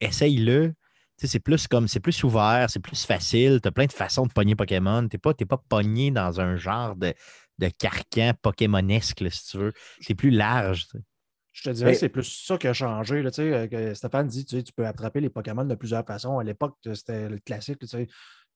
[0.00, 0.68] essaye-le.
[1.18, 3.60] Tu sais, C'est plus comme, c'est plus ouvert, c'est plus facile.
[3.62, 5.06] Tu as plein de façons de pogner Pokémon.
[5.08, 7.12] Tu n'es pas, t'es pas pogné dans un genre de,
[7.58, 9.72] de carcan Pokémonesque, là, si tu veux.
[10.00, 10.86] C'est plus large.
[10.88, 11.04] tu sais.
[11.54, 13.22] Je te dirais Mais- que c'est plus ça qui a changé.
[13.22, 15.74] Là, tu sais, euh, que Stéphane dit tu, sais, tu peux attraper les Pokémon de
[15.74, 16.38] plusieurs façons.
[16.38, 17.78] À l'époque, c'était le classique.
[17.80, 18.08] tu sais, Il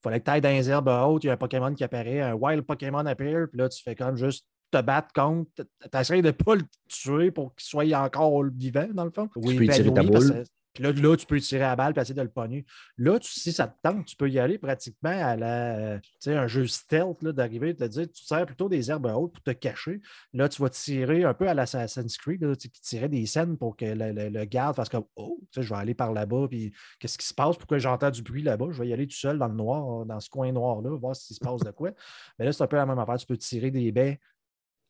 [0.08, 2.20] fallait que tu ailles dans les herbes hautes, il y a un Pokémon qui apparaît,
[2.20, 5.50] un Wild Pokémon apparaît, puis là, tu fais comme juste te battre contre.
[5.56, 9.28] Tu essaies de pas le tuer pour qu'il soit encore vivant, dans le fond.
[9.56, 10.44] peux y tirer ta boule.
[10.78, 12.64] Là, là, tu peux tirer à la balle essayer de le pogner.
[12.98, 16.66] Là, si ça te tente, tu peux y aller pratiquement à la, sais, un jeu
[16.66, 20.00] stealth, d'arriver et te dire, tu sers plutôt des herbes hautes pour te cacher.
[20.32, 23.84] Là, tu vas tirer un peu à l'Assassin's Creed, là, qui des scènes pour que
[23.84, 27.26] le, le- le garde fasse comme Oh, je vais aller par là-bas, puis qu'est-ce qui
[27.26, 27.56] se passe?
[27.56, 28.66] Pourquoi j'entends du bruit là-bas?
[28.70, 31.36] Je vais y aller tout seul dans le noir, dans ce coin noir-là, voir s'il
[31.36, 31.90] se passe de quoi.
[32.38, 33.16] Mais là, c'est un peu la même affaire.
[33.16, 34.20] Tu peux tirer des baies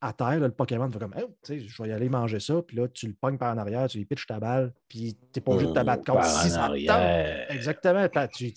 [0.00, 2.38] à terre, là, le Pokémon fait comme Oh, tu sais, je vais y aller manger
[2.40, 5.14] ça, puis là, tu le pognes par en arrière, tu lui pitches ta balle, puis
[5.32, 6.18] tu n'es pas obligé de te battre contre.
[6.20, 6.90] Par Si en ça te tente.
[6.90, 7.46] arrière.
[7.50, 8.08] Exactement.
[8.08, 8.52] t'as- Tu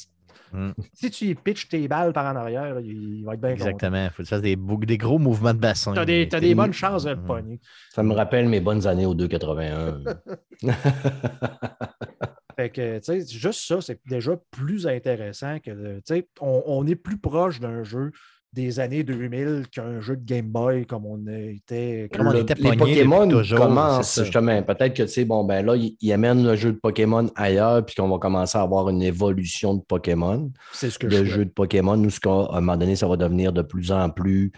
[0.51, 0.71] Mm.
[0.93, 3.51] Si tu y pitches tes balles par en arrière, là, il, il va être bien.
[3.51, 4.05] Exactement.
[4.05, 5.93] Il faut que tu fasses des, des gros mouvements de bassin.
[5.93, 7.25] Tu as des, t'as des bonnes chances de le Mhm.
[7.27, 7.59] pogner.
[7.91, 10.03] Ça me rappelle mes bonnes années au 2,81.
[12.55, 16.85] Fait que, tu sais, juste ça, c'est déjà plus intéressant que, tu sais, on, on
[16.87, 18.11] est plus proche d'un jeu
[18.51, 22.09] des années 2000 qu'un jeu de Game Boy comme on était.
[22.13, 24.63] Comme on Le- était les Pokémon toujours, commencent justement.
[24.63, 27.95] Peut-être que tu sais, bon, ben là, ils, amènent le jeu de Pokémon ailleurs, puis
[27.95, 31.51] qu'on va commencer à avoir une évolution de Pokémon, C'est ce que je jeu de
[31.51, 34.51] Pokémon, où ce qu'à un moment donné, ça va devenir de plus en plus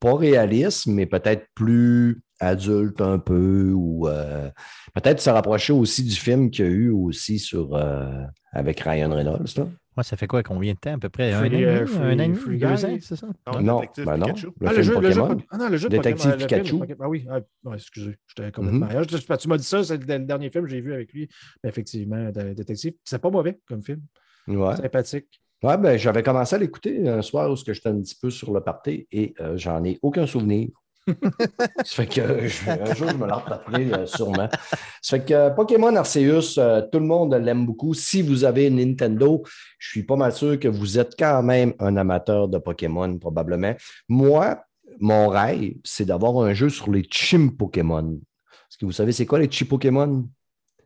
[0.00, 4.50] pas réaliste, mais peut-être plus adulte un peu, ou euh,
[4.94, 9.14] peut-être se rapprocher aussi du film qu'il y a eu aussi sur euh, avec Ryan
[9.14, 9.56] Reynolds.
[9.56, 9.66] Là.
[9.96, 10.42] Ouais, ça fait quoi?
[10.42, 11.32] Combien de temps à peu près?
[11.32, 13.26] Un Free- euh, Free- un an et demi, Free deux ans, c'est ça?
[13.60, 14.26] Non, Détective ben non.
[14.26, 14.46] Pikachu.
[14.46, 16.48] Le ah, film le jeu, le jeu, ah non, le jeu de Détective Pokémon, le
[16.48, 16.96] film de Pikachu.
[17.00, 19.06] Ah oui, ah, ouais, excusez, j'étais complètement Mhm.
[19.06, 21.28] Tu, tu m'as dit ça, c'est le, dernier film que j'ai vu avec lui.
[21.62, 22.94] Ben, effectivement, Détective.
[23.04, 24.00] C'est pas mauvais comme film.
[24.48, 24.76] Ouais.
[24.76, 25.40] Sympathique.
[25.62, 28.60] Ouais, ben, j'avais commencé à l'écouter un soir où j'étais un petit peu sur le
[28.60, 30.68] party et euh, j'en ai aucun souvenir.
[31.06, 34.48] Ça fait que euh, je- un jour, je me l'en rappelé euh, sûrement.
[35.02, 37.94] Ça fait que euh, Pokémon Arceus, euh, tout le monde l'aime beaucoup.
[37.94, 39.42] Si vous avez une Nintendo,
[39.78, 43.74] je suis pas mal sûr que vous êtes quand même un amateur de Pokémon, probablement.
[44.08, 44.58] Moi,
[45.00, 48.18] mon rêve, c'est d'avoir un jeu sur les Chim Pokémon.
[48.70, 50.26] Est-ce que vous savez c'est quoi les Chim Pokémon?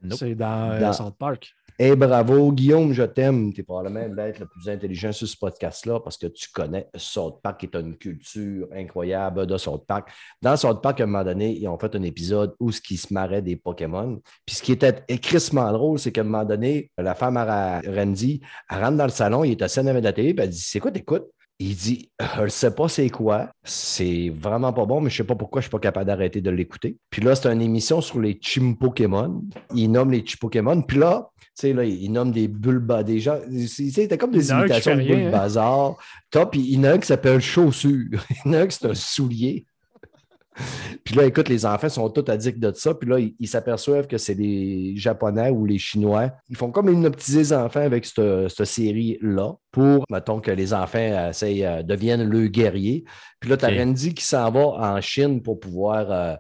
[0.03, 0.19] Nope.
[0.19, 1.53] C'est dans, euh, Dans- South Park.
[1.81, 3.53] Eh bravo, Guillaume, je t'aime.
[3.53, 7.41] Tu es probablement l'être le plus intelligent sur ce podcast-là parce que tu connais South
[7.41, 10.11] Park, qui est une culture incroyable de South Park.
[10.43, 12.97] Dans South Park, à un moment donné, ils ont fait un épisode où ce qui
[12.97, 14.21] se marrait des Pokémon.
[14.45, 18.41] Puis ce qui était écrissement drôle, c'est qu'à un moment donné, la femme à Randy,
[18.69, 20.81] elle rentre dans le salon, il est assis devant la télé, puis elle dit C'est
[20.81, 21.29] quoi t'écoutes
[21.61, 25.17] il dit, je ne sais pas c'est quoi, c'est vraiment pas bon, mais je ne
[25.19, 26.97] sais pas pourquoi je ne suis pas capable d'arrêter de l'écouter.
[27.11, 29.43] Puis là, c'est une émission sur les Chim Pokémon.
[29.75, 30.81] Il nomme les Chim Pokémon.
[30.83, 33.39] Puis là, tu sais, là, il nomme des Bulba, des gens.
[33.67, 35.23] C'était comme des imitations de rien, hein.
[35.23, 35.97] Bulbazar.
[36.31, 38.07] Top, il y en a un qui s'appelle Chaussure.
[38.45, 39.67] Il y en a un qui c'est un soulier.
[41.05, 42.95] Puis là, écoute, les enfants sont tous addicts de ça.
[42.95, 46.31] Puis là, ils s'aperçoivent que c'est les Japonais ou les Chinois.
[46.49, 50.99] Ils font comme hypnotiser les enfants avec cette, cette série-là pour, mettons, que les enfants
[50.99, 53.05] euh, essayent, euh, deviennent le guerrier.
[53.41, 53.69] Puis là, tu as.
[53.69, 56.35] Randy qui s'en va en Chine pour pouvoir euh,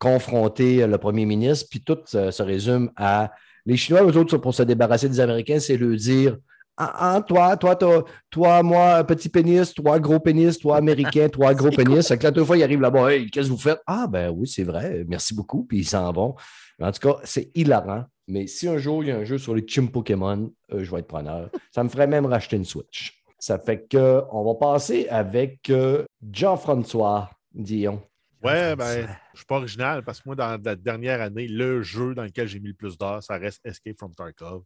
[0.00, 1.68] confronter le premier ministre.
[1.70, 3.30] Puis tout euh, se résume à
[3.66, 6.36] les Chinois, eux autres, pour se débarrasser des Américains, c'est le dire
[6.76, 11.52] ah, ah, toi, toi, toi, toi, moi, petit pénis, toi, gros pénis, toi, américain, toi,
[11.54, 12.08] gros pénis.
[12.08, 13.80] Que là, deux fois, ils arrivent là-bas, hey, qu'est-ce que vous faites?
[13.86, 16.34] Ah, ben oui, c'est vrai, merci beaucoup, puis ils s'en vont.
[16.78, 18.04] Mais en tout cas, c'est hilarant.
[18.28, 20.90] Mais si un jour, il y a un jeu sur les Chim Pokémon, euh, je
[20.90, 21.50] vais être preneur.
[21.72, 23.22] Ça me ferait même racheter une Switch.
[23.38, 28.02] Ça fait que on va passer avec euh, Jean-François Dion.
[28.42, 32.14] Ouais, ben, je suis pas original parce que moi, dans la dernière année, le jeu
[32.14, 34.62] dans lequel j'ai mis le plus d'heures, ça reste Escape from Tarkov.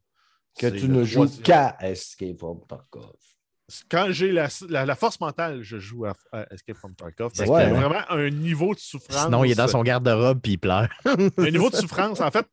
[0.59, 3.13] Que C'est tu ne joues qu'à Escape from Tarkov.
[3.91, 7.33] Quand j'ai la, la- la force mentale, je joue à, à Escape from Tarkov.
[7.37, 7.89] Parce Ouais, qu'il y a hein.
[7.89, 9.25] vraiment un niveau de souffrance.
[9.25, 10.89] Sinon, il est dans son garde-robe puis il pleure.
[11.39, 12.47] Un niveau de souffrance, en fait,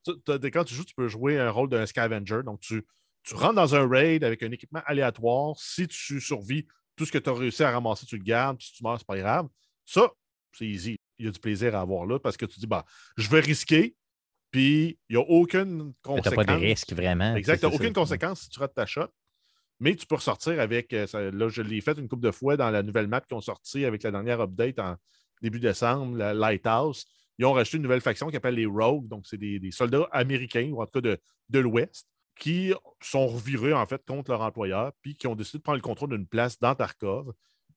[0.51, 2.41] quand tu joues, tu peux jouer un rôle d'un scavenger.
[2.45, 2.83] Donc, tu,
[3.23, 5.53] tu rentres dans un raid avec un équipement aléatoire.
[5.59, 6.65] Si tu survis,
[6.95, 8.59] tout ce que tu as réussi à ramasser, tu le gardes.
[8.61, 9.47] Si tu meurs, c'est pas grave.
[9.85, 10.09] Ça,
[10.57, 10.97] c'est easy.
[11.19, 12.85] Il y a du plaisir à avoir là parce que tu dis, bah,
[13.17, 13.95] je vais risquer.
[14.51, 16.35] Puis, il n'y a aucune Tu n'as conséquence.
[16.35, 17.35] pas de risque vraiment.
[17.35, 17.59] Exact.
[17.59, 17.75] Tu n'as ça.
[17.75, 19.07] aucune conséquence si tu rates ta shot.
[19.79, 20.93] Mais tu peux ressortir avec.
[20.93, 23.33] euh, ça- là, je l'ai fait une couple de fois dans la nouvelle map qui
[23.33, 24.95] ont sorti avec la dernière update en
[25.41, 27.05] début décembre, la Lighthouse.
[27.39, 29.07] Ils ont rajouté une nouvelle faction qui s'appelle les Rogues.
[29.07, 31.17] Donc, c'est des, des soldats américains, ou en tout cas de,
[31.49, 32.07] de l'Ouest,
[32.39, 35.81] qui sont revirés en fait contre leur employeur, puis qui ont décidé de prendre le
[35.81, 37.31] contrôle d'une place dans Tarkov.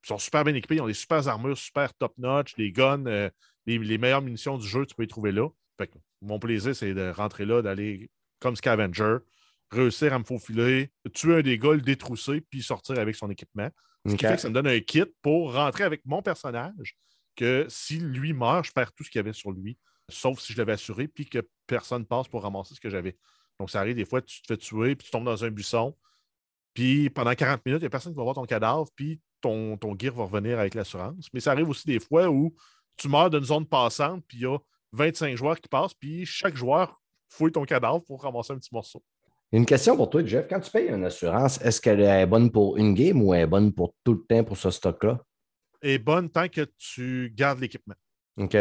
[0.05, 3.31] Ils sont super bien équipés, ils ont des super armures, super top-notch, des guns, euh,
[3.65, 5.49] les, les meilleures munitions du jeu, tu peux les trouver là.
[5.79, 8.11] Fait que mon plaisir, c'est de rentrer là, d'aller
[8.41, 9.19] comme scavenger,
[9.71, 13.71] réussir à me faufiler, tuer un des gars, le détrousser, puis sortir avec son équipement.
[14.07, 16.97] Ce qui fait que ça me donne un kit pour rentrer avec mon personnage,
[17.37, 19.79] que si lui meurt, je perds tout ce qu'il y avait sur lui,
[20.11, 23.17] sauf si je l'avais assuré, puis que personne passe pour ramasser ce que j'avais.
[23.59, 25.97] Donc, ça arrive des fois, tu te fais tuer, puis tu tombes dans un buisson,
[26.75, 29.77] puis pendant 40 minutes, il n'y a personne qui va voir ton cadavre, puis ton,
[29.77, 31.29] ton gear va revenir avec l'assurance.
[31.33, 32.55] Mais ça arrive aussi des fois où
[32.97, 34.59] tu meurs d'une zone passante, puis il y a
[34.95, 39.03] 25 joueurs qui passent, puis chaque joueur fouille ton cadavre pour ramasser un petit morceau.
[39.53, 40.47] Une question pour toi, Jeff.
[40.49, 43.47] Quand tu payes une assurance, est-ce qu'elle est bonne pour une game ou elle est
[43.47, 45.21] bonne pour tout le temps pour ce stock-là?
[45.83, 47.95] est bonne tant que tu gardes l'équipement.
[48.39, 48.57] OK.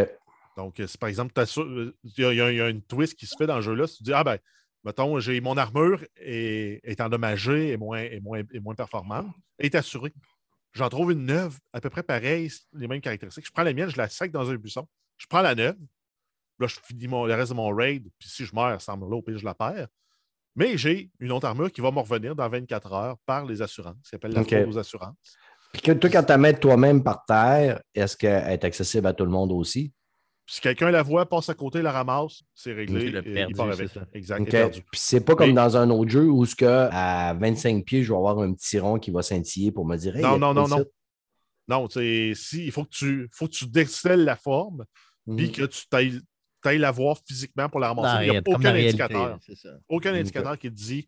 [0.58, 3.36] Donc, euh, si par exemple, euh, il y, a- y y une twist qui se
[3.38, 4.38] fait dans le jeu-là, si tu dis, ah ben,
[4.84, 9.28] mettons, j'ai mon armure est, est endommagée et moins, est moins, est moins performante,
[9.58, 10.14] est assurée.
[10.74, 13.46] J'en trouve une neuve, à peu près pareille, les mêmes caractéristiques.
[13.48, 14.86] Je prends la mienne, je la sac dans un buisson.
[15.18, 15.78] Je prends la neuve.
[16.60, 18.04] Là, je finis mon- le reste de mon raid.
[18.20, 19.88] Puis si je meurs, cette armure-là, au pire, je la perds.
[20.56, 23.96] Mais j'ai une autre armure qui va me revenir dans 24 heures par les assurances,
[24.04, 24.50] qui s'appelle la OK.
[24.50, 25.16] fraude aux assurances.
[25.72, 29.14] Puis que toi, quand tu la mets toi-même par terre, est-ce qu'elle est accessible à
[29.14, 29.92] tout le monde aussi?
[30.46, 33.08] Si quelqu'un la voit, passe à côté, la ramasse, c'est réglé.
[33.08, 33.90] Et perdu, il part avec.
[33.90, 34.06] ça.
[34.14, 34.46] Exact.
[34.52, 38.04] Puis c'est pas comme Mais- dans un autre jeu où ce que à 25 pieds,
[38.04, 40.54] je vais avoir un petit rond qui va scintiller pour me dire Hey, Non, non,
[40.54, 40.86] non, non.
[41.68, 44.84] Non, tu sais, si, il faut que tu, faut que tu décèles la forme,
[45.26, 45.38] Mhm.
[45.38, 45.88] puis que tu
[46.64, 48.26] t'ailles t'ailles la voir physiquement pour la ramasser.
[48.26, 49.40] Il n'y a aucun réalité, indicateur.
[49.90, 51.07] Aucun indicateur qui te dit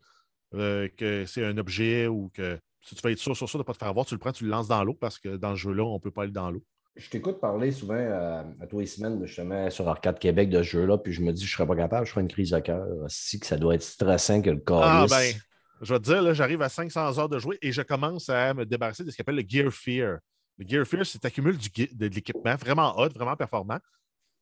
[0.53, 3.64] euh, que c'est un objet ou que si tu veux être sûr, sûr, sûr de
[3.64, 5.38] ne pas te faire avoir, tu le prends, tu le lances dans l'eau parce que
[5.38, 6.64] dans ce jeu-là, on ne peut pas aller dans l'eau.
[6.95, 10.69] Je t'écoute parler souvent euh, à tous les semaines, justement, sur Arcade Québec de ce
[10.69, 12.60] jeu-là, puis je me dis, je ne serais pas capable, je ferais une crise de
[12.60, 12.86] cœur.
[13.10, 14.84] Si que ça doit être stressant que le corps.
[14.84, 15.34] Ah ben,
[15.82, 18.53] je vais te dire, là, j'arrive à 500 heures de jouer et je commence à
[18.53, 20.19] me débarrasser de ce qu'on appelle le Gear Fear.
[20.57, 23.80] Le Gear Fear, c'est accumule du, gui- de, de l'équipement vraiment hot, vraiment performant.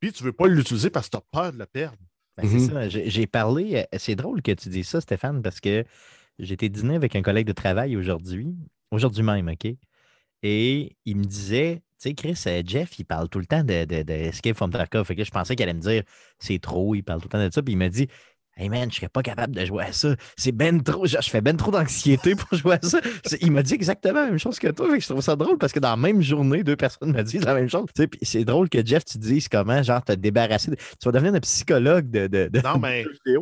[0.04, 1.96] Puis tu ne veux pas l'utiliser parce que tu as peur de le perdre.
[2.36, 2.90] Ben, c'est Mhm.
[2.90, 2.90] ça.
[2.90, 3.76] J'ai parlé.
[3.94, 5.86] euh, C'est drôle que tu dises ça, Stéphane, parce que
[6.40, 8.54] j'étais dîner avec un collègue de travail aujourd'hui,
[8.92, 9.66] aujourd'hui même, OK?
[10.42, 13.86] Et il me disait, tu sais, Chris, euh, Jeff, il parle tout le temps de,
[13.86, 15.06] de, de Escape from Tarkov.
[15.06, 16.04] Fait que je pensais qu'il allait me dire,
[16.38, 17.62] c'est trop, il parle tout le temps de ça.
[17.64, 18.10] Puis il m'a dit,
[18.56, 20.16] Hey man, je serais pas capable de jouer à ça.
[20.38, 21.08] C'est ben trop.
[21.08, 23.00] Je je fais ben trop d'anxiété pour jouer à ça.
[23.42, 24.88] Il m'a dit exactement la même chose que toi.
[24.92, 27.24] Fait que je trouve ça drôle parce que dans la même journée, deux personnes me
[27.24, 27.88] disent la même chose.
[27.96, 30.70] Tu sais, c'est drôle que Jeff, tu dises comment, genre, te débarrasser.
[30.70, 33.42] de- Tu vas devenir un psychologue de, de, de- Non, mais vidéo,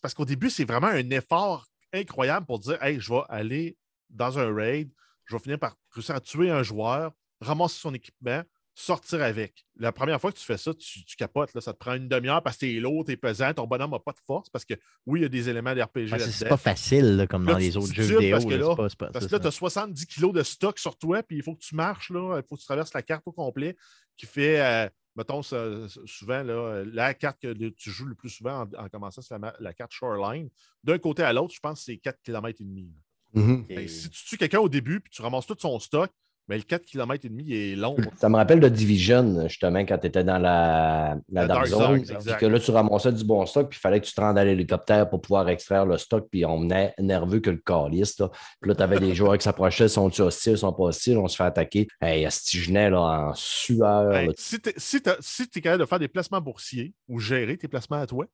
[0.00, 3.76] parce qu'au début, c'est vraiment un effort incroyable pour dire Hey, je vais aller
[4.10, 4.88] dans un raid,
[5.24, 7.10] je vais finir par réussir à tuer un joueur,
[7.40, 8.42] ramasser son équipement,
[8.74, 9.66] sortir avec.
[9.76, 11.52] La première fois que tu fais ça, tu, tu capotes.
[11.54, 13.98] Là, ça te prend une demi-heure parce que t'es lourd, t'es pesant, ton bonhomme n'a
[13.98, 14.74] pas de force parce que
[15.06, 17.58] oui, il y a des éléments d'RPG Ouais, c'est- pas facile là, comme Là, dans
[17.58, 18.30] les autres jeux vidéo.
[18.32, 20.06] parce que là, là- c'est pas- c'est pas- Parce c'est que là, tu as 70
[20.06, 22.60] kilos de stock sur toi, puis il faut que tu marches, là, il faut que
[22.60, 23.76] tu traverses la carte au complet,
[24.16, 28.84] qui fait, euh, mettons, souvent, là, la carte que tu joues le plus souvent en,
[28.84, 30.48] en commençant, c'est la, carte Shoreline.
[30.82, 32.90] D'un côté à l'autre, je pense que c'est 4 km et demi.
[33.34, 33.66] Mhm.
[33.68, 36.10] Ben, si tu tues quelqu'un au début, puis tu ramasses tout son stock,
[36.52, 37.96] ben, le 4 km et demi est long.
[38.16, 41.80] Ça me rappelle de Division, justement, quand tu étais dans la, la La Dark Zone.
[41.80, 42.40] Zone, puis exact.
[42.40, 44.44] que là, tu ramassais du bon stock, puis il fallait que tu te rendes à
[44.44, 48.18] l'hélicoptère pour pouvoir extraire le stock, puis on venait nerveux que le calice.
[48.18, 48.28] Là.
[48.60, 51.36] Puis là, tu avais des joueurs qui s'approchaient, sont-ils hostiles, sont pas hostiles, on se
[51.36, 51.88] fait attaquer.
[52.02, 54.10] Hey, Astigenet, là, en sueur.
[54.10, 54.32] Ben, là.
[54.36, 58.06] si tu es, si capable de faire des placements boursiers ou gérer tes placements à
[58.06, 58.26] toi,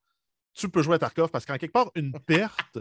[0.55, 2.79] tu peux jouer à Tarkov parce qu'en quelque part, une perte.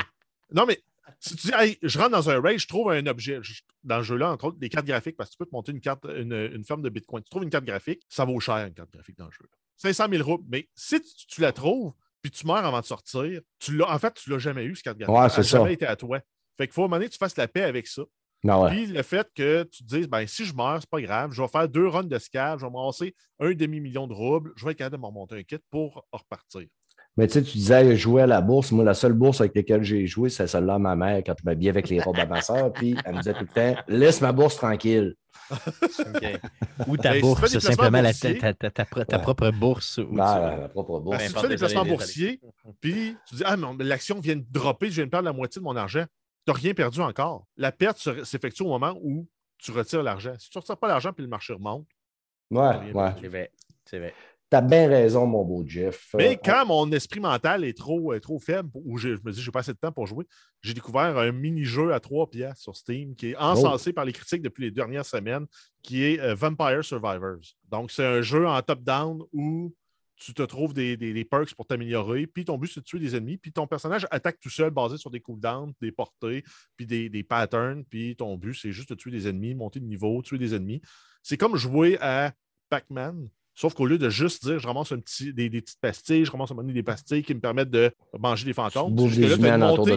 [0.52, 0.80] non, mais
[1.20, 3.40] si tu dis, hey, je rentre dans un raid, je trouve un objet.
[3.42, 5.72] Je- Dans le jeu-là, entre autres, des cartes graphiques, parce que tu peux te monter
[5.72, 7.24] une carte, une, une ferme de Bitcoin.
[7.24, 9.46] Tu trouves une carte graphique, ça vaut cher, une carte graphique dans le jeu.
[9.78, 10.46] 500 000 roubles.
[10.50, 14.00] Mais si tu, tu la trouves, puis tu meurs avant de sortir, tu l'as, en
[14.00, 15.16] fait, tu l'as jamais eu, cette carte graphique.
[15.16, 15.60] Ouais, c'est ça.
[15.60, 16.20] jamais été à toi.
[16.58, 18.02] Fait qu'il faut à un moment donné que tu fasses la paix avec ça.
[18.44, 18.70] Non, ouais.
[18.72, 21.42] Puis le fait que tu te dises, ben, si je meurs, c'est pas grave, je
[21.42, 24.66] vais faire deux runs de scab, je vais me ramasser un demi-million de roubles, je
[24.66, 26.68] vais être capable de me remonter un kit pour repartir.
[27.18, 28.72] Mais tu sais, tu disais jouer à la bourse.
[28.72, 31.44] Moi, la seule bourse avec laquelle j'ai joué, c'est celle-là à ma mère quand je
[31.46, 32.72] m'habillais avec les robes à ma soeur.
[32.74, 35.16] Puis elle me disait tout le temps Laisse ma bourse tranquille.
[36.88, 39.22] Ou ta Ben, si bourse, placements simplement la- ta, ta- ta- ta- ta Ouais.
[39.22, 40.00] propre bourse.
[40.00, 40.16] Ah, tu-
[40.62, 41.18] la, propre bourse.
[41.18, 42.40] Ben, si tu fais des placements boursiers,
[42.82, 45.60] puis tu dis, ah, mais l'action vient de dropper, je viens de perdre la moitié
[45.60, 46.04] de mon argent,
[46.46, 47.46] tu n'as rien perdu encore.
[47.58, 49.28] La perte se- s'effectue au moment où
[49.58, 50.34] tu retires l'argent.
[50.38, 51.86] Si tu ne retires pas l'argent puis le marché remonte,
[52.50, 53.12] Ouais, ouais.
[53.22, 53.52] C'est vrai.
[53.86, 54.14] C'est vrai.
[54.50, 56.12] T'as bien raison, mon beau Jeff.
[56.16, 59.32] Mais Euh, quand mon esprit mental est trop, est trop faible, ou je, je me
[59.32, 60.26] dis, j'ai pas assez de temps pour jouer,
[60.62, 64.42] j'ai découvert un mini-jeu à 3 pièces sur Steam qui est encensé par les critiques
[64.42, 65.46] depuis les dernières semaines,
[65.84, 67.42] qui est euh, Vampire Survivors.
[67.70, 69.76] Donc, c'est un jeu en top-down où
[70.16, 73.00] tu te trouves des, des- des perks pour t'améliorer, puis ton but, c'est de tuer
[73.00, 76.44] des ennemis, puis ton personnage attaque tout seul basé sur des cooldowns, des portées,
[76.78, 79.86] puis des, des patterns, puis ton but, c'est juste de tuer des ennemis, monter de
[79.86, 80.82] niveau, tuer des ennemis.
[81.22, 82.34] C'est comme jouer à
[82.70, 86.24] Pac-Man, Sauf qu'au lieu de juste dire je ramasse un petit, des, des petites pastilles,
[86.26, 89.36] je ramasse un moment des pastilles qui me permettent de manger des fantômes, tu as
[89.50, 89.92] une, autour de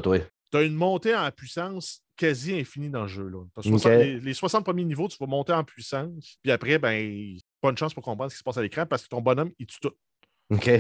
[0.69, 3.29] montée- une en puissance quasi infinie dans le jeu.
[3.29, 3.45] Là.
[3.55, 3.79] T'as Ok.
[3.79, 7.71] 60 les, les 60 premiers niveaux, tu vas monter en puissance, puis après, ben, pas
[7.71, 9.67] de chance pour comprendre ce qui se passe à l'écran parce que ton bonhomme, il
[9.67, 9.93] tue tout.
[10.51, 10.71] OK.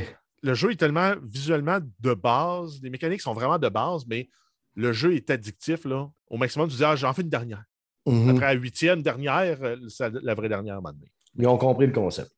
[0.43, 4.31] Le jeu est tellement visuellement de base, les mécaniques sont vraiment de base, mais
[4.74, 5.85] le jeu est addictif.
[5.85, 6.09] Là.
[6.28, 7.62] Au maximum, tu dis, ah, j'en fais une dernière.
[8.07, 8.31] Mhm.
[8.31, 11.12] Après la huitième dernière, euh, c'est la vraie dernière à un moment donné.
[11.39, 12.32] Ils ont compris le concept.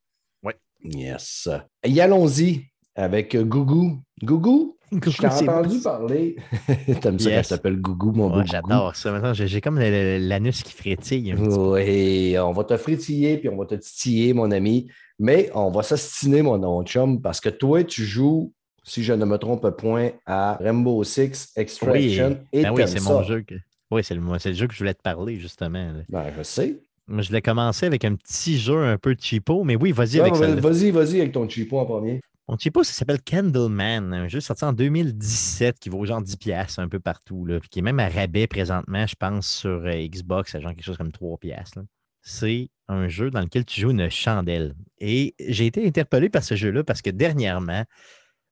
[0.84, 1.48] Yes.
[1.84, 2.64] Et allons-y
[2.94, 4.00] avec Gougou.
[4.22, 4.76] Gougou?
[4.92, 6.36] Je t'ai entendu parler.
[7.00, 8.44] T'aimes ça qu'elle s'appelle Gougou, mon Ouais?
[8.46, 9.10] J'adore ça.
[9.10, 11.34] Maintenant, j'ai comme l'anus qui frétille.
[11.34, 14.88] Oui, on va te frétiller puis on va te titiller, mon ami.
[15.18, 18.52] Mais on va s'astiner, mon, mon chum, parce que toi, tu joues,
[18.84, 22.40] si je ne me trompe point, à Rainbow Six Extraction.
[22.52, 23.42] et Ben oui, c'est mon jeu.
[23.42, 23.54] Que...
[23.90, 25.92] Oui, c'est le, le jeu que je voulais te parler, justement.
[26.08, 26.80] Ben, je sais.
[27.20, 30.34] Je l'ai commencé avec un petit jeu un peu cheapo, mais oui, vas-y Ouais, avec
[30.34, 30.54] vas- ça.
[30.60, 32.20] vas-y, vas-y avec ton chipo en premier.
[32.48, 36.20] On ne sait pas, ça s'appelle Candleman, un jeu sorti en 2017 qui vaut genre
[36.22, 39.70] 10$ un peu partout, là, puis qui est même à rabais présentement, je pense, sur
[39.84, 41.76] euh, Xbox, à genre quelque chose comme 3$.
[41.76, 41.82] là.
[42.20, 44.74] C'est un jeu dans lequel tu joues une chandelle.
[44.98, 47.84] Et j'ai été interpellé par ce jeu-là parce que dernièrement,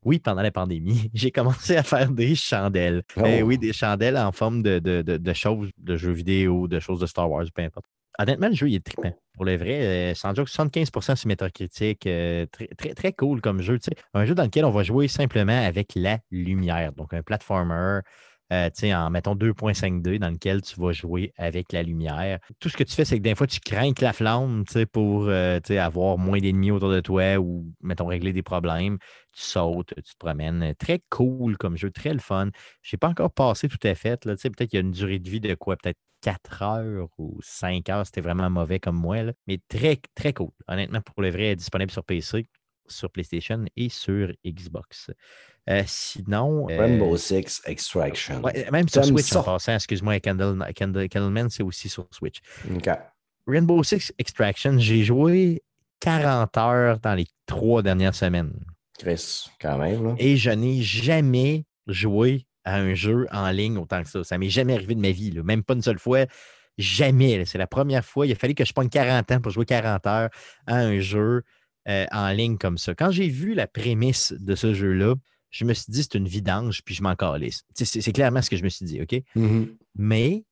[0.05, 3.03] oui, pendant la pandémie, j'ai commencé à faire des chandelles.
[3.17, 3.47] Eh Oh.
[3.47, 7.01] oui, des chandelles en forme de, de- de- de choses, de jeux vidéo, de choses
[7.01, 7.87] de Star Wars, peu importe.
[8.19, 9.13] Honnêtement, le jeu, il est trippant.
[9.35, 13.63] Pour le vrai, euh, sans joke, 75 sur Metacritic, euh, très, très, très cool comme
[13.63, 13.79] jeu.
[14.13, 16.93] Un jeu dans lequel on va jouer simplement avec la lumière.
[16.93, 18.01] Donc, un platformer,
[18.53, 22.39] euh, en, mettons, 2.5D, dans lequel tu vas jouer avec la lumière.
[22.59, 25.27] Tout ce que tu fais, c'est que des fois, tu crains que la flamme, pour
[25.29, 28.99] euh, avoir moins d'ennemis autour de toi ou, mettons, régler des problèmes.
[29.33, 30.75] Tu sautes, tu te promènes.
[30.79, 32.51] Très cool comme jeu, très le fun.
[32.83, 34.21] Je n'ai pas encore passé tout à fait.
[34.23, 35.77] Peut-être qu'il y a une durée de vie de quoi?
[35.77, 38.07] Peut-être 4 heures ou 5 heures.
[38.07, 39.23] C'était vraiment mauvais comme moi.
[39.23, 39.33] là.
[39.47, 40.51] Mais très, très cool.
[40.69, 42.47] Honnêtement, pour le vrai, disponible sur PC,
[42.91, 45.11] sur PlayStation et sur Xbox.
[45.69, 46.69] Euh, sinon.
[46.71, 48.41] euh, Rainbow Six Extraction.
[48.43, 49.41] ouais, même sur Switch ça?
[49.41, 52.39] en passant, excuse-moi, Candle, Candle, Candleman, c'est aussi sur Switch.
[53.47, 55.63] Rainbow Six Extraction, j'ai joué
[56.01, 58.53] 40 heures dans les trois dernières semaines.
[58.99, 60.05] Chris, quand même.
[60.09, 60.15] Là.
[60.19, 64.23] Et je n'ai jamais joué à un jeu en ligne autant que ça.
[64.25, 65.43] Ça m'est jamais arrivé de ma vie, là.
[65.43, 66.27] même pas une seule fois.
[66.79, 67.45] Jamais.
[67.45, 68.27] C'est la première fois.
[68.27, 70.31] Il a fallu que je prenne 40 ans pour jouer 40 heures
[70.67, 71.43] à un jeu
[71.89, 72.95] euh, en ligne comme ça.
[72.95, 75.15] Quand j'ai vu la prémisse de ce jeu-là,
[75.51, 77.63] je me suis dit c'est une vidange, puis je m'en calisse.
[77.75, 79.21] C'est clairement ce que je me suis dit, OK?
[79.35, 79.77] Mhm.
[79.97, 80.45] Mais,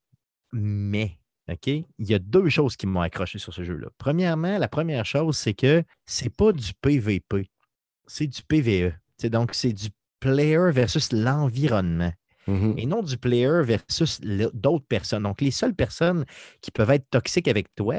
[0.53, 1.19] mais,
[1.51, 3.89] OK, il y a deux choses qui m'ont accroché sur ce jeu-là.
[3.99, 7.49] Premièrement, la première chose, c'est que c'est pas du PVP,
[8.07, 8.93] c'est du PVE.
[9.25, 9.89] Donc, c'est du
[10.21, 12.13] player versus l'environnement
[12.49, 12.75] Mhm.
[12.79, 15.23] et non du player versus d'autres personnes.
[15.25, 16.25] Donc, les seules personnes
[16.63, 17.97] qui peuvent être toxiques avec toi,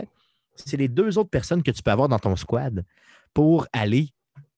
[0.55, 2.83] c'est les deux autres personnes que tu peux avoir dans ton squad
[3.33, 4.09] pour aller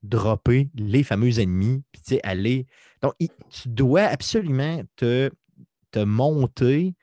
[0.03, 2.65] dropper les fameux ennemis, puis tu sais, aller.
[3.01, 5.29] Donc, il- tu dois absolument te,
[5.91, 6.95] te monter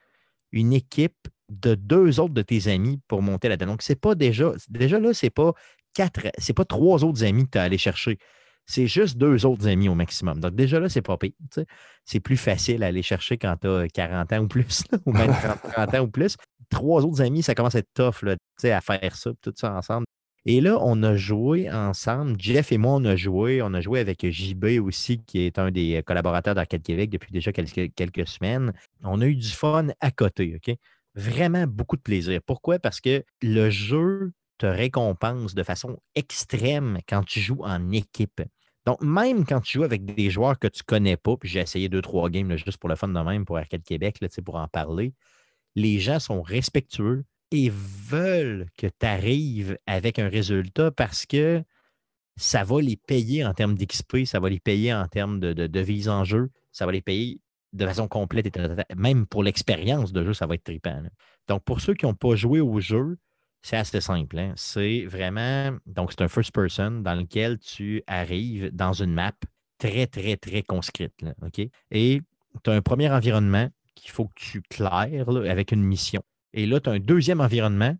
[0.52, 3.72] une équipe de deux autres de tes amis pour monter là-dedans.
[3.72, 4.52] Donc, c'est pas déjà.
[4.68, 5.52] Déjà là, c'est pas
[5.94, 8.18] quatre, c'est pas trois autres amis que tu as allé chercher.
[8.66, 10.40] C'est juste deux autres amis au maximum.
[10.40, 11.32] Donc, déjà là, c'est pas pire.
[12.04, 15.12] c'est plus facile à aller chercher quand tu as 40 ans ou plus, là, ou
[15.12, 16.36] même 30, 30 ans ou plus.
[16.68, 19.54] Trois autres amis, ça commence à être tough là, tu sais, à faire ça, tout
[19.56, 20.06] ça ensemble.
[20.50, 22.40] Et là, on a joué ensemble.
[22.40, 23.60] Jeff et moi, on a joué.
[23.60, 27.52] On a joué avec JB aussi, qui est un des collaborateurs d'Arcade Québec depuis déjà
[27.52, 28.72] quelques, semaines.
[29.04, 30.74] On a eu du fun à côté, OK?
[31.14, 32.40] Vraiment beaucoup de plaisir.
[32.46, 32.78] Pourquoi?
[32.78, 38.40] Parce que le jeu te récompense de façon extrême quand tu joues en équipe.
[38.86, 41.90] Donc, même quand tu joues avec des joueurs que tu connais pas, puis j'ai essayé
[41.90, 44.66] deux, trois games juste pour le fun de même, pour Arcade Québec, là, pour en
[44.66, 45.12] parler,
[45.76, 51.62] les gens sont respectueux et veulent que tu arrives avec un résultat parce que
[52.36, 55.80] ça va les payer en termes d'XP, ça va les payer en termes de, de,
[55.80, 57.40] vise en jeu, ça va les payer
[57.72, 58.52] de façon complète et
[58.96, 61.02] même pour l'expérience de jeu, ça va être trippant.
[61.48, 63.18] Donc, pour ceux qui n'ont pas joué au jeu,
[63.62, 64.38] c'est assez simple.
[64.38, 64.52] hein.
[64.56, 65.76] C'est vraiment.
[65.86, 69.32] Donc, c'est un first person dans lequel tu arrives dans une map
[69.78, 71.14] très, très, très conscrite.
[71.90, 72.20] Et
[72.62, 76.22] tu as un premier environnement qu'il faut que tu claires avec une mission.
[76.52, 77.96] Et là, tu as un deuxième environnement.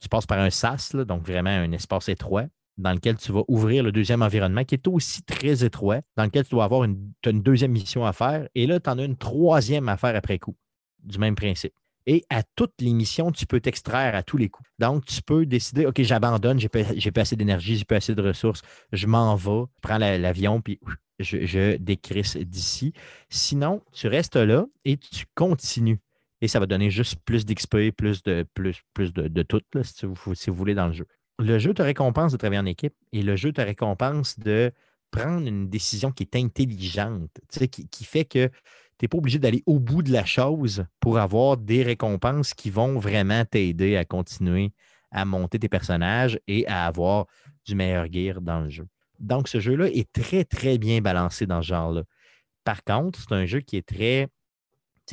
[0.00, 2.46] Tu passes par un SAS, donc vraiment un espace étroit,
[2.78, 6.44] dans lequel tu vas ouvrir le deuxième environnement qui est aussi très étroit, dans lequel
[6.44, 8.48] tu dois avoir une, deuxième mission à faire.
[8.54, 10.56] Et là, tu en as une troisième à faire après coup,
[11.02, 11.74] du même principe.
[12.06, 14.68] Et à toutes les missions, tu peux t'extraire à tous les coups.
[14.78, 16.80] Donc, tu peux décider, OK, j'abandonne, j'ai pas,
[17.20, 18.62] assez d'énergie, j'ai pas assez de ressources,
[18.92, 20.80] je m'en vais, je prends la- l'avion, puis
[21.18, 22.94] je, je décrisse d'ici.
[23.28, 26.00] Sinon, tu restes là et tu continues.
[26.40, 30.06] Et ça va donner juste plus d'XP, plus de, plus, plus de, tout, là, si,
[30.06, 31.06] vous, voulez, dans le jeu.
[31.38, 34.72] Le jeu te récompense de travailler en équipe et le jeu te récompense de
[35.10, 37.30] prendre une décision qui est intelligente,
[37.70, 41.18] qui, qui fait que tu n'es pas obligé d'aller au bout de la chose pour
[41.18, 44.72] avoir des récompenses qui vont vraiment t'aider à continuer
[45.10, 47.26] à monter tes personnages et à avoir
[47.64, 48.86] du meilleur gear dans le jeu.
[49.18, 52.04] Donc, ce jeu-là est très, très bien balancé dans ce genre-là.
[52.64, 54.28] Par contre, c'est un jeu qui est très.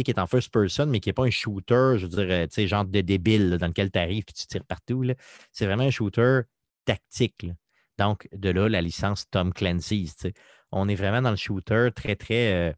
[0.04, 2.48] Qui est en first person, mais qui n'est pas un shooter, je veux dire, euh,
[2.48, 5.04] tu sais, genre de débile dans lequel tu arrives et tu tires partout.
[5.52, 6.42] C'est vraiment un shooter
[6.86, 7.48] tactique.
[7.98, 10.16] Donc, de là, la licence Tom Clancy's.
[10.16, 10.34] tu sais.
[10.72, 12.74] On est vraiment dans le shooter très, très euh,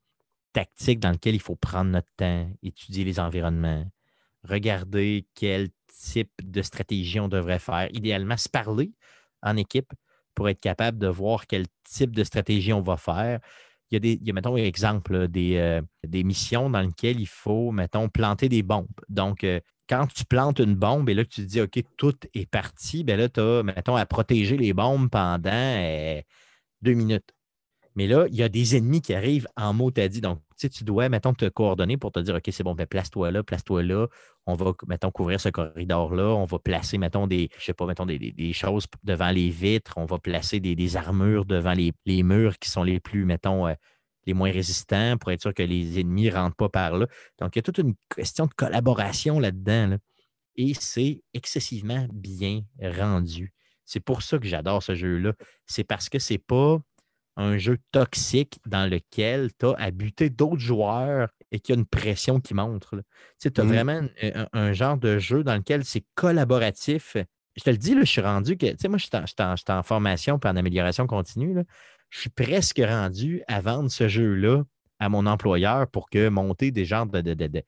[0.53, 3.85] tactique dans lequel il faut prendre notre temps, étudier les environnements,
[4.43, 7.89] regarder quel type de stratégie on devrait faire.
[7.93, 8.91] Idéalement, se parler
[9.41, 9.91] en équipe
[10.35, 13.39] pour être capable de voir quel type de stratégie on va faire.
[13.91, 17.27] Il y a, des, il y a mettons, exemple, euh, des missions dans lesquelles il
[17.27, 18.87] faut, mettons, planter des bombes.
[19.09, 19.59] Donc, euh,
[19.89, 23.17] quand tu plantes une bombe et là, tu te dis, OK, tout est parti, bien
[23.17, 26.21] là, tu as, mettons, à protéger les bombes pendant euh,
[26.81, 27.33] deux minutes.
[27.99, 30.21] Mais là, il y a des ennemis qui arrivent en mot t'as dit.
[30.21, 32.87] Donc, tu sais, tu dois, mettons, te coordonner pour te dire, OK, c'est bon, ben,
[32.87, 34.07] place-toi là, place-toi là.
[34.45, 36.23] On va, mettons, couvrir ce corridor-là.
[36.23, 39.95] On va placer, mettons, des, je sais pas, mettons, des, choses devant les vitres.
[39.97, 43.73] On va placer des, des armures devant les, murs qui sont les plus, mettons, euh,
[44.25, 47.05] les moins résistants pour être sûr que les ennemis ne rentrent pas par là.
[47.41, 49.87] Donc, il y a toute une question de collaboration là-dedans.
[49.87, 49.97] là.
[50.55, 53.53] Et c'est excessivement bien rendu.
[53.83, 55.33] C'est pour ça que j'adore ce jeu-là.
[55.65, 56.79] C'est parce que c'est pas
[57.39, 61.79] un jeu toxique dans lequel tu as à buter d'autres joueurs et qu'il y a
[61.79, 62.97] une pression qui montre.
[62.97, 63.03] Tu
[63.39, 63.69] sais, as Mhm.
[63.69, 67.17] vraiment un, un genre de jeu dans lequel c'est collaboratif.
[67.55, 69.55] Je te le dis, là, je suis rendu que, tu sais, moi, je suis en,
[69.79, 71.53] en- formation puis en amélioration continue.
[71.53, 71.63] là.
[72.09, 74.63] Je suis presque rendu à vendre ce jeu-là
[74.99, 77.63] à mon employeur pour que monter des genres de, de- de- de-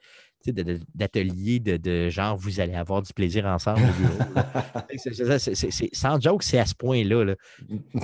[0.49, 5.37] d'ateliers de, de genre vous allez avoir du plaisir ensemble au bureau.
[5.93, 7.23] sans joke, c'est à ce point-là.
[7.23, 7.35] là.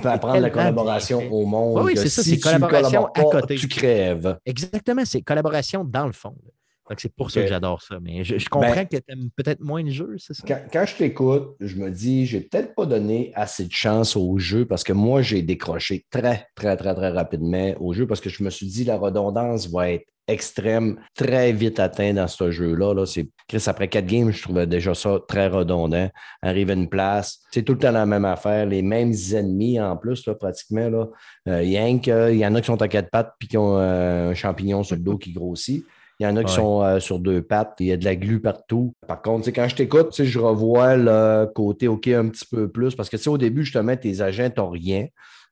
[0.04, 1.82] Apprendre la collaboration bien au monde.
[1.84, 3.56] Oui, c'est ça, c'est collaboration à côté.
[3.56, 4.38] Tu crèves.
[4.46, 6.34] Exactement, c'est collaboration dans le fond.
[6.44, 6.50] là.
[6.96, 7.98] C'est pour ça que j'adore ça.
[8.00, 10.44] Mais je, je comprends Ben, que tu aimes peut-être moins le jeu, c'est ça?
[10.46, 14.38] Quand, quand je t'écoute, je me dis, j'ai peut-être pas donné assez de chance au
[14.38, 18.30] jeu parce que moi, j'ai décroché très, très, très, très rapidement au jeu parce que
[18.30, 22.92] je me suis dit, la redondance va être extrême, très vite atteinte dans ce jeu-là.
[22.92, 23.06] Là.
[23.06, 26.10] C'est, Chris, après quatre games, je trouvais déjà ça très redondant.
[26.42, 29.96] Arrive à une place, c'est tout le temps la même affaire, les mêmes ennemis en
[29.96, 30.90] plus, là, pratiquement.
[30.90, 31.06] Là.
[31.48, 33.78] Euh, rien que, il y en a qui sont à quatre pattes puis qui ont
[33.78, 35.84] euh, un champignon sur le dos qui grossit.
[36.20, 36.56] Il y en a qui Ouais.
[36.56, 38.92] sont euh, sur deux pattes, il y a de la glu partout.
[39.06, 43.08] Par contre, quand je t'écoute, je revois le côté OK un petit peu plus parce
[43.08, 45.06] que au début, justement, tes agents n'ont rien.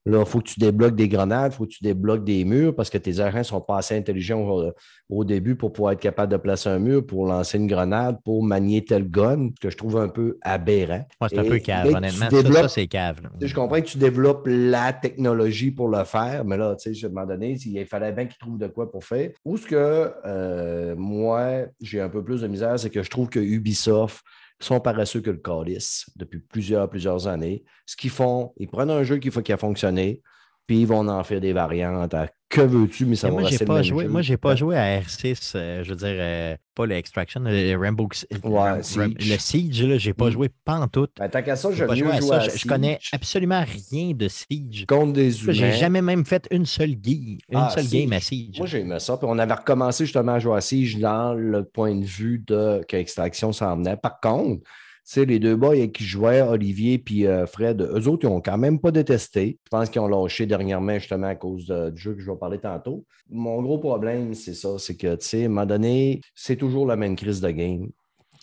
[0.07, 2.75] Là, il faut que tu débloques des grenades, il faut que tu débloques des murs
[2.75, 4.73] parce que tes agents ne sont pas assez intelligents au,
[5.09, 8.43] au début pour pouvoir être capable de placer un mur, pour lancer une grenade, pour
[8.45, 11.05] manier tel gun, ce que je trouve un peu aberrant.
[11.21, 12.31] Ouais, c'est un peu cave, honnêtement.
[12.31, 13.21] Ça, développes- ça, c'est cave.
[13.41, 17.09] je comprends que tu développes la technologie pour le faire, mais là, tu sais, à
[17.09, 19.31] un moment donné, il fallait bien qu'ils trouvent de quoi pour faire.
[19.45, 23.29] Ou ce que euh, moi, j'ai un peu plus de misère, c'est que je trouve
[23.29, 24.25] que Ubisoft
[24.61, 27.65] sont paresseux que le calice depuis plusieurs, plusieurs années.
[27.85, 30.23] Ce qu'ils font, ils prennent un jeu qu'il faut qu'il a fonctionné,
[30.67, 32.15] puis ils vont en faire des variantes.
[32.15, 34.05] à que veux-tu, mais ça Mais va moi, rester pas joué.
[34.05, 34.11] jeu.
[34.11, 37.77] Moi, j'ai pas joué à R6, euh, je veux dire, euh, pas le Extraction, le
[37.77, 40.31] Rainbow le Ouais, Ram- le Siege, là, j'ai pas Mm.
[40.31, 41.09] joué pas en tout.
[41.19, 44.87] ben, tant qu'à ça, joué à à Je, je connais absolument rien de Siege.
[44.87, 45.53] contre des humains.
[45.55, 48.03] J'ai jamais même fait une seule, gui- une Ah, seule Siege.
[48.05, 48.59] game à Siege.
[48.59, 49.17] Moi, j'ai aimé ça.
[49.17, 52.81] Puis on avait recommencé justement à jouer à Siege dans le point de vue de
[52.89, 53.97] que Extraction s'en venait.
[53.97, 54.63] Par contre,
[55.13, 58.79] sais, les deux boys qui jouaient, Olivier et Fred, eux autres, ils n'ont quand même
[58.81, 59.59] pas détesté.
[59.65, 62.37] Je pense qu'ils ont lâché dernièrement justement à cause de- du jeu que je vais
[62.37, 63.05] parler tantôt.
[63.31, 66.87] Mon gros problème, c'est ça, c'est que, tu sais, à un moment donné, c'est toujours
[66.87, 67.89] la même crise de game.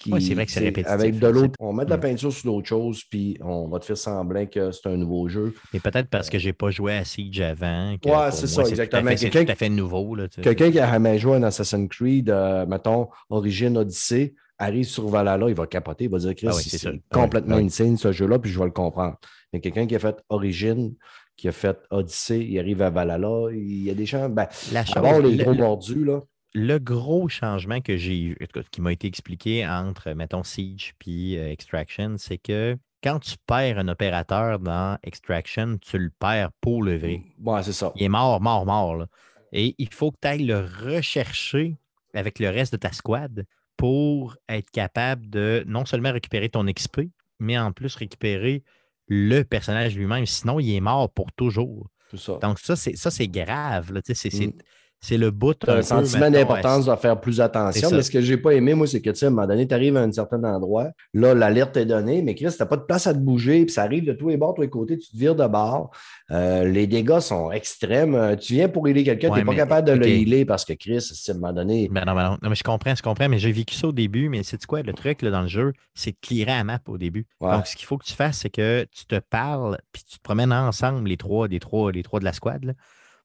[0.09, 2.01] Ouais, c'est vrai que c'est répétitif, Avec de l'autre, on met de la Mm.
[2.01, 5.53] peinture sur d'autres choses, puis on va te faire semblant que c'est un nouveau jeu.
[5.73, 7.95] Mais peut-être parce que j'ai pas joué à Siege avant.
[8.01, 9.11] pour c'est ça, exactement.
[9.15, 10.17] C'est Quelqu'un- tout à fait nouveau.
[10.41, 14.33] Quelqu'un qui a jamais joué à Assassin's Creed, euh, mettons, Origin Odyssey,
[14.63, 17.97] arrive sur Valhalla, il va capoter, il va dire Chris, Ah oui, c'est complètement insane
[17.97, 19.17] ce jeu-là, puis je vais le comprendre.
[19.51, 20.93] Mais quelqu'un qui a fait Origin,
[21.35, 24.29] qui a fait Odyssey, il arrive à Valhalla, il y a des gens.
[24.29, 26.21] Ben, La chose, les le- gros le- mordus, là.
[26.53, 28.35] le gros changement que j'ai
[28.71, 33.79] qui m'a été expliqué entre, mettons, Siege puis euh, Extraction, c'est que quand tu perds
[33.79, 37.21] un opérateur dans Extraction, tu le perds pour le vrai.
[37.43, 37.91] Ouais, c'est ça.
[37.95, 38.95] Il est mort, mort, mort.
[38.95, 39.07] là.
[39.51, 41.75] Et il faut que tu ailles le rechercher
[42.13, 43.45] avec le reste de ta squad
[43.77, 47.01] pour être capable de non seulement récupérer ton XP,
[47.39, 48.63] mais en plus récupérer
[49.07, 50.25] le personnage lui-même.
[50.25, 51.89] Sinon, il est mort pour toujours.
[52.15, 52.37] Ça.
[52.41, 54.01] Donc, ça, c'est, ça, c'est grave.
[54.05, 54.53] c'est, Mm.
[55.03, 55.53] C'est le bout.
[55.53, 57.89] T'as un un peu, sentiment d'importance de faire plus attention.
[57.91, 59.67] Mais ce que j'ai pas aimé, moi, c'est que, tu sais, à un moment donné,
[59.67, 62.83] tu arrives à un certain endroit, là, l'alerte est donnée, mais Chris, t'as pas de
[62.83, 65.09] place à te bouger, puis ça arrive de tous les bords, tous les côtés, tu
[65.09, 65.91] te vires de bord.
[66.31, 68.15] Euh, les dégâts sont extrêmes.
[68.15, 70.45] Euh, tu viens pour healer quelqu'un, Ouais, tu n'es pas mais- capable de le healer
[70.45, 71.89] parce que Chris, à un moment donné.
[71.91, 72.37] Ben non, ben non.
[72.41, 74.83] Non, mais je comprends, je comprends, mais j'ai vécu ça au début, mais c'est quoi?
[74.83, 77.27] Le truc là, dans le jeu, c'est de clearer la map au début.
[77.41, 77.51] Ouais.
[77.51, 80.23] Donc, ce qu'il faut que tu fasses, c'est que tu te parles, puis tu te
[80.23, 82.73] promènes ensemble, les trois, les trois, les trois de la squad, là,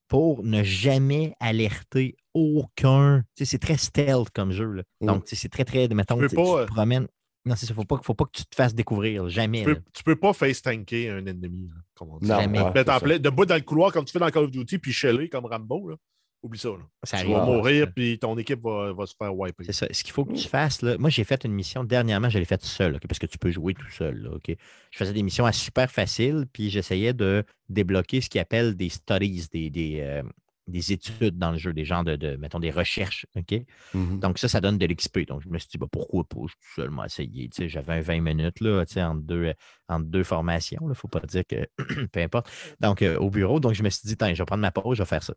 [0.09, 3.23] pour ne jamais alerter aucun.
[3.37, 4.73] Tu sais, c'est très stealth comme jeu.
[4.73, 4.83] là.
[5.01, 5.07] Mm.
[5.07, 5.87] Donc, c'est très, très.
[5.89, 7.07] Mettons, peux tu, pas, tu euh, te promènes.
[7.45, 7.75] Non, c'est ça.
[7.75, 9.25] Faut pas, faut pas que tu te fasses découvrir.
[9.25, 9.61] là, Jamais.
[9.61, 12.27] Tu peux, tu peux pas face tanker un ennemi, là, comme on dit.
[12.29, 12.61] Non, Jamais.
[12.61, 13.05] ouais, Mettre en c'est ça.
[13.07, 15.47] plein- debout dans le couloir comme tu fais dans Call of Duty, puis sheller comme
[15.47, 15.89] Rambo.
[15.91, 15.97] Là.
[16.43, 16.69] Oublie ça.
[16.69, 16.77] Là.
[17.03, 19.65] Ça Tu arrive vas mourir, puis ton équipe va, va se faire wiper.
[19.65, 19.87] C'est ça.
[19.91, 22.45] Ce qu'il faut que tu fasses, là, moi j'ai fait une mission dernièrement, je l'ai
[22.45, 24.23] faite seul, ok, parce que tu peux jouer tout seul.
[24.23, 24.31] là.
[24.47, 24.55] Je
[24.97, 29.49] faisais des missions à super faciles, puis j'essayais de débloquer ce qu'ils appellent des studies,
[29.53, 30.23] des, des, euh,
[30.69, 33.27] des études dans le jeu, des gens de, de, mettons, des recherches.
[33.37, 33.61] OK?
[33.95, 34.21] Mhm.
[34.21, 35.21] Donc, ça, ça donne de l'XP.
[35.27, 36.41] Donc, je me suis dit, bah, pourquoi pas?
[36.47, 37.49] Je suis seulement essayé.
[37.49, 39.53] Tu sais, J'avais un 20 minutes là, tu sais, entre, deux,
[39.89, 40.81] entre deux formations.
[40.83, 41.67] Il ne faut pas dire que
[42.13, 42.51] peu importe.
[42.81, 43.61] Donc, euh, au bureau.
[43.61, 45.35] Donc, je me suis dit, Tiens, je vais prendre ma pause, je vais faire ça.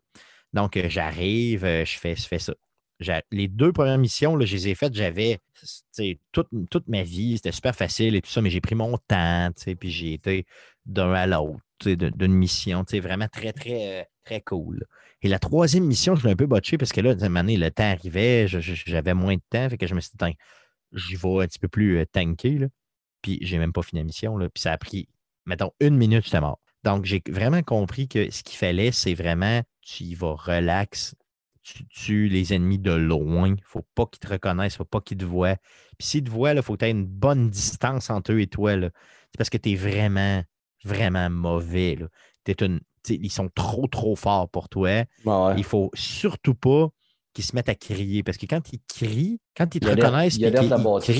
[0.52, 2.54] Donc, euh, j'arrive, euh, je fais, ça.
[3.32, 5.40] Les deux premières missions, là, je les ai faites, j'avais
[6.30, 9.50] toute, toute ma vie, c'était super facile et tout ça, mais j'ai pris mon temps,
[9.80, 10.46] puis j'ai été
[10.86, 14.84] d'un à l'autre, d'une mission, vraiment très, très, euh, très cool.
[15.22, 17.90] Et la troisième mission, je l'ai un peu botché parce que là, donné, le temps
[17.90, 20.36] arrivait, j'avais moins de temps, fait que je me suis dit,
[20.92, 22.68] j'y vais un petit peu plus là.
[23.20, 25.08] puis j'ai même pas fini la mission, puis ça a pris,
[25.46, 26.60] mettons, une minute, j'étais mort.
[26.84, 31.14] Donc, j'ai vraiment compris que ce qu'il fallait, c'est vraiment, tu y vas relax,
[31.62, 33.48] tu tues les ennemis de loin.
[33.48, 35.56] Il ne faut pas qu'ils te reconnaissent, il ne faut pas qu'ils te voient.
[35.98, 38.46] Puis s'ils te voient, il faut que tu aies une bonne distance entre eux et
[38.46, 38.72] toi.
[38.80, 40.42] C'est parce que tu es vraiment,
[40.84, 41.96] vraiment mauvais.
[41.96, 42.06] là.
[42.60, 45.04] Une- ils sont trop, trop forts pour toi.
[45.26, 45.54] Ah ouais.
[45.58, 46.88] Il faut surtout pas
[47.34, 48.22] qu'ils se mettent à crier.
[48.22, 50.68] Parce que quand ils crient, quand ils te reconnaissent, ils crient,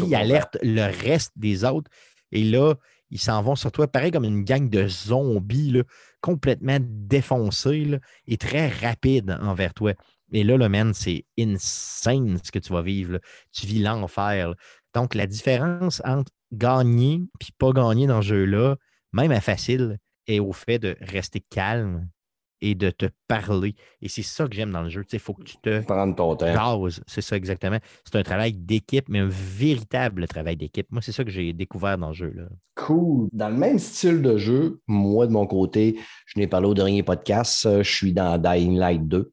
[0.08, 1.90] ils alertent le reste des autres.
[2.32, 2.74] Et là,
[3.10, 5.82] ils s'en vont sur toi, pareil comme une gang de zombies, là,
[6.22, 9.92] complètement défoncés là, et très rapides envers toi.
[10.32, 13.20] Et là, le man, c'est insane ce que tu vas vivre.
[13.52, 14.54] Tu vis l'enfer.
[14.94, 18.76] Donc, la différence entre gagner et pas gagner dans ce jeu-là,
[19.12, 22.08] même à facile, est au fait de rester calme
[22.62, 23.74] et de te parler.
[24.00, 25.04] Et c'est ça que j'aime dans le jeu.
[25.12, 26.88] Il faut que tu te Prendre ton temps.
[27.06, 27.78] C'est ça exactement.
[28.04, 30.86] C'est un travail d'équipe, mais un véritable travail d'équipe.
[30.90, 32.32] Moi, c'est ça que j'ai découvert dans le jeu.
[32.34, 32.44] Là.
[32.76, 33.28] Cool.
[33.32, 37.02] Dans le même style de jeu, moi, de mon côté, je n'ai parlé au dernier
[37.02, 39.32] podcast, euh, je suis dans Dying Light 2.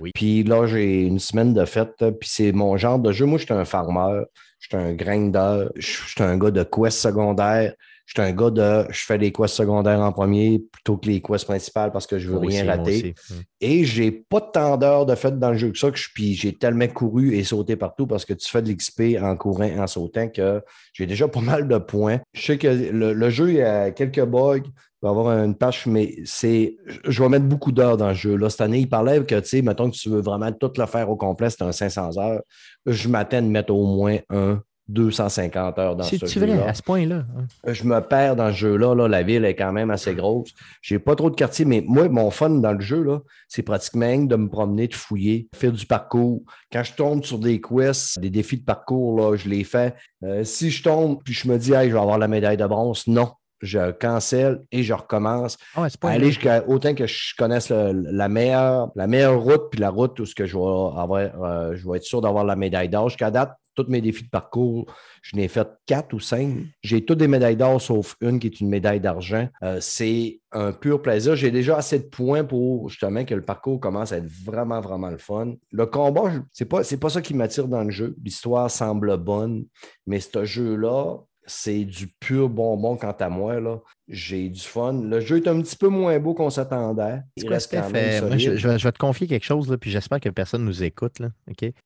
[0.00, 0.12] Oui.
[0.14, 3.26] Puis là, j'ai une semaine de fête, euh, puis c'est mon genre de jeu.
[3.26, 4.22] Moi, je suis un farmer,
[4.58, 7.74] je suis un grinder, je suis un gars de quest secondaire,
[8.10, 11.22] je suis un gars de je fais les quests secondaires en premier plutôt que les
[11.22, 13.14] quests principales parce que je veux Moi rien aussi, rater.
[13.30, 13.34] Mm.
[13.60, 16.34] Et j'ai pas tant d'heures de fête dans le jeu que ça, que je, puis
[16.34, 19.86] j'ai tellement couru et sauté partout parce que tu fais de l'XP en courant, en
[19.86, 20.60] sautant, que
[20.92, 22.18] j'ai déjà pas mal de points.
[22.32, 24.72] Je sais que le, le jeu, il y a quelques bugs, il
[25.02, 26.78] va y avoir une patch, mais c'est.
[27.04, 28.34] Je vais mettre beaucoup d'heures dans le jeu.
[28.34, 30.86] Là, cette année, il parlait que, tu sais, mettons que tu veux vraiment tout le
[30.86, 32.42] faire au complet, c'est un 500 heures.
[32.86, 36.68] Je m'attends de mettre au moins un 250 heures dans ce vrai jeu-là.
[36.68, 37.24] à ce point-là?
[37.38, 37.72] hein?
[37.72, 38.94] Je me perds dans ce jeu-là.
[38.94, 39.08] là.
[39.08, 40.50] La ville est quand même assez grosse.
[40.82, 43.06] J'ai pas trop de quartier, mais moi, mon fun dans le jeu,
[43.48, 46.42] c'est pratiquement de me promener, de fouiller, faire du parcours.
[46.72, 49.94] Quand je tombe sur des quests, des défis de parcours, là, je les fais.
[50.24, 52.66] Euh, si je tombe puis je me dis, hey, je vais avoir la médaille de
[52.66, 53.30] bronze, non.
[53.60, 55.56] Je cancelle et je recommence.
[55.74, 59.90] Ah, Aller jusqu'à autant que je connaisse le- la, meilleure, la meilleure route, puis la
[59.90, 62.88] route où ce que je vais avoir, euh, je vais être sûr d'avoir la médaille
[62.88, 63.08] d'or.
[63.10, 64.86] Jusqu'à date, tous mes défis de parcours,
[65.22, 66.54] je n'ai fait quatre ou cinq.
[66.82, 69.48] J'ai toutes des médailles d'or, sauf une qui est une médaille d'argent.
[69.62, 71.36] Euh, c'est un pur plaisir.
[71.36, 75.08] J'ai déjà assez de points pour justement que le parcours commence à être vraiment, vraiment
[75.08, 75.52] le fun.
[75.70, 78.16] Le combat, c'est pas, c'est pas ça qui m'attire dans le jeu.
[78.24, 79.64] L'histoire semble bonne,
[80.06, 81.18] mais ce jeu-là,
[81.50, 83.60] c'est du pur bonbon quant à moi.
[83.60, 83.78] Là.
[84.12, 84.92] J'ai du fun.
[85.02, 87.22] Le jeu est un petit peu moins beau qu'on s'attendait.
[87.36, 87.92] C'est Il quoi, reste quand Steph?
[87.92, 90.28] même Euh, moi, je, vais, je vais te confier quelque chose, là, puis j'espère que
[90.28, 91.20] personne nous écoute.
[91.20, 91.30] Là?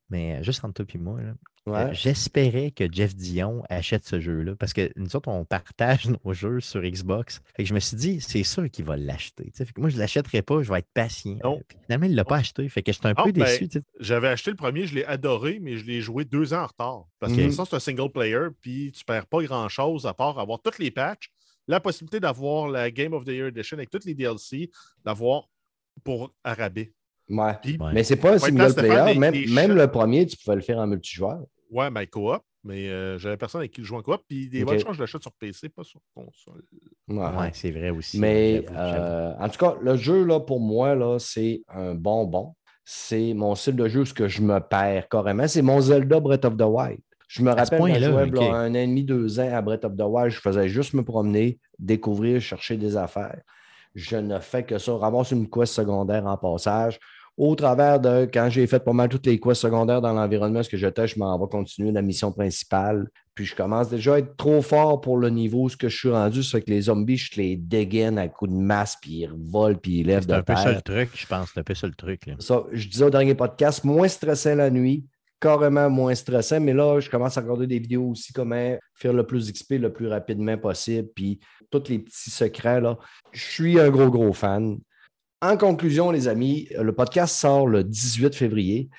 [0.09, 1.33] Mais euh, juste entre toi et moi, là,
[1.67, 1.77] Ouais.
[1.79, 6.31] euh, j'espérais que Jeff Dion achète ce jeu-là parce que nous autres, on partage nos
[6.31, 7.41] jeux sur Xbox.
[7.57, 9.51] Fait que je me suis dit, c'est sûr qu'il va l'acheter.
[9.77, 11.37] moi, je ne l'achèterai pas, je vais être patient.
[11.43, 11.55] Non.
[11.57, 12.69] Euh, puis finalement, il ne l'a pas acheté.
[12.69, 13.67] Fait que j'étais un Ah, peu ben, déçu.
[13.99, 17.05] J'avais acheté le premier, je l'ai adoré, mais je l'ai joué deux ans en retard.
[17.19, 17.47] Parce Mhm.
[17.47, 20.77] que ça, c'est un single player, puis tu perds pas grand-chose à part avoir toutes
[20.77, 21.31] les patchs,
[21.67, 24.69] la possibilité d'avoir la Game of the Year Edition avec toutes les DLC,
[25.03, 25.49] d'avoir
[26.03, 26.93] pour Arabais.
[27.29, 27.53] Ouais.
[27.61, 27.91] Puis, Ouais.
[27.93, 29.13] Mais c'est pas un single player.
[29.13, 31.39] des- même, des même le premier, tu pouvais le faire en multijoueur.
[31.71, 34.61] ouais, mais coop, mais euh, j'avais personne avec qui le jouer en coop, puis des
[34.61, 34.67] Ok.
[34.69, 36.61] bonnes chances, je l'achète sur PC, pas sur console.
[37.07, 37.17] Ouais.
[37.17, 38.19] Ouais, c'est vrai aussi.
[38.19, 42.53] Mais euh, en tout cas, le jeu, là, pour moi, là, c'est un bonbon.
[42.87, 45.47] C'est mon style de jeu où ce que je me perds carrément.
[45.47, 47.01] C'est mon Zelda Breath of the Wild.
[47.27, 49.95] Je me rappelle quand je jouais un an et demi, deux ans à Breath of
[49.95, 53.41] the Wild, je faisais juste me promener, découvrir, chercher des affaires.
[53.95, 56.99] Je ne fais que ça, ramasse une quest secondaire en passage.
[57.37, 60.69] Au travers de quand j'ai fait pas mal toutes les quests secondaires dans l'environnement, ce
[60.69, 63.09] que j'étais, je m'en vais continuer la mission principale.
[63.33, 66.09] Puis je commence déjà à être trop fort pour le niveau ce que je suis
[66.09, 66.43] rendu.
[66.43, 69.77] Ça fait que les zombies, je les dégaine à coups de masse, puis ils volent,
[69.77, 70.75] puis ils lèvent c'est de un peu ça terre.
[70.75, 71.49] le truc, je pense.
[71.53, 72.25] C'est un peu ça le truc.
[72.25, 72.35] Là.
[72.39, 75.05] Ça, je disais au dernier podcast, moins stressant la nuit,
[75.45, 79.27] carrément moins stressant, mais là, je commence à regarder des vidéos aussi comment faire le
[79.27, 81.39] plus XP le plus rapidement possible, puis
[81.69, 82.97] tous les petits secrets, là.
[83.31, 84.79] Je suis un gros, gros fan.
[85.43, 88.89] En conclusion, les amis, le podcast sort le 18 février.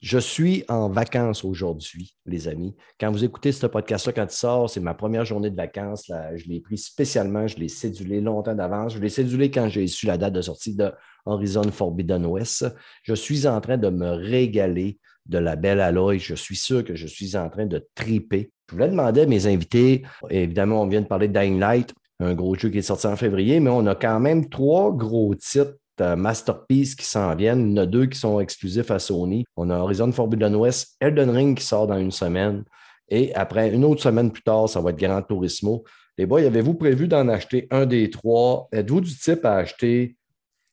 [0.00, 2.76] Je suis en vacances aujourd'hui, les amis.
[3.00, 6.06] Quand vous écoutez ce podcast-là, quand il sort, c'est ma première journée de vacances.
[6.06, 8.94] Là, je l'ai pris spécialement, je l'ai cédulé longtemps d'avance.
[8.94, 10.92] Je l'ai cédulé quand j'ai su la date de sortie de
[11.24, 12.64] Horizon Forbidden West.
[13.02, 16.18] Je suis en train de me régaler de la belle alloy.
[16.18, 18.50] Je suis sûr que je suis en train de triper.
[18.68, 22.34] Je voulais demander à mes invités, évidemment, on vient de parler de Dying Light, un
[22.34, 25.76] gros jeu qui est sorti en février, mais on a quand même trois gros titres
[25.98, 27.70] Masterpiece qui s'en viennent.
[27.70, 29.44] Il y en a deux qui sont exclusifs à Sony.
[29.56, 32.64] On a Horizon Forbidden West, Elden Ring qui sort dans une semaine.
[33.08, 35.84] Et après, une autre semaine plus tard, ça va être Grand Turismo.
[36.18, 38.68] Les boys, avez-vous prévu d'en acheter un des trois?
[38.72, 40.16] Êtes-vous du type à acheter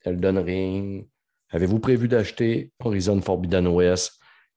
[0.03, 1.07] Elden Ring?
[1.51, 4.13] Avez-vous prévu d'acheter Horizon Forbidden West,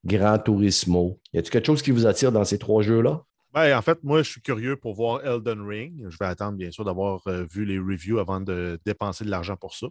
[0.07, 1.21] Grand Turismo?
[1.33, 3.23] Y a-t-il quelque chose qui vous attire dans ces trois jeux-là?
[3.53, 6.07] Ben, en fait, moi, je suis curieux pour voir Elden Ring.
[6.09, 9.57] Je vais attendre, bien sûr, d'avoir euh, vu les reviews avant de dépenser de l'argent
[9.57, 9.87] pour ça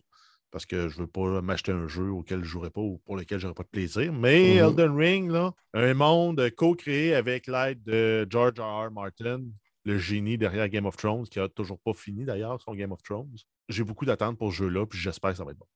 [0.56, 3.02] parce que je ne veux pas m'acheter un jeu auquel je ne jouerai pas ou
[3.06, 4.14] pour lequel je n'aurai pas de plaisir.
[4.14, 4.70] Mais mm-hmm.
[4.70, 8.88] Elden Ring, là, un monde co-créé avec l'aide de George R.
[8.88, 8.92] R.
[8.92, 9.42] Martin,
[9.84, 13.04] le génie derrière Game of Thrones, qui n'a toujours pas fini d'ailleurs son Game of
[13.04, 13.36] Thrones.
[13.68, 15.68] J'ai beaucoup d'attentes pour ce jeu-là, puis j'espère que ça va être bon.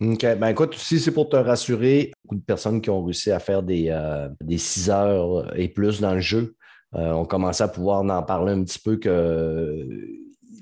[0.00, 0.26] OK.
[0.38, 3.62] Ben écoute, si c'est pour te rassurer, beaucoup de personnes qui ont réussi à faire
[3.62, 6.54] des, euh, des 6 heures et plus dans le jeu
[6.94, 9.86] euh, ont commencé à pouvoir en parler un petit peu que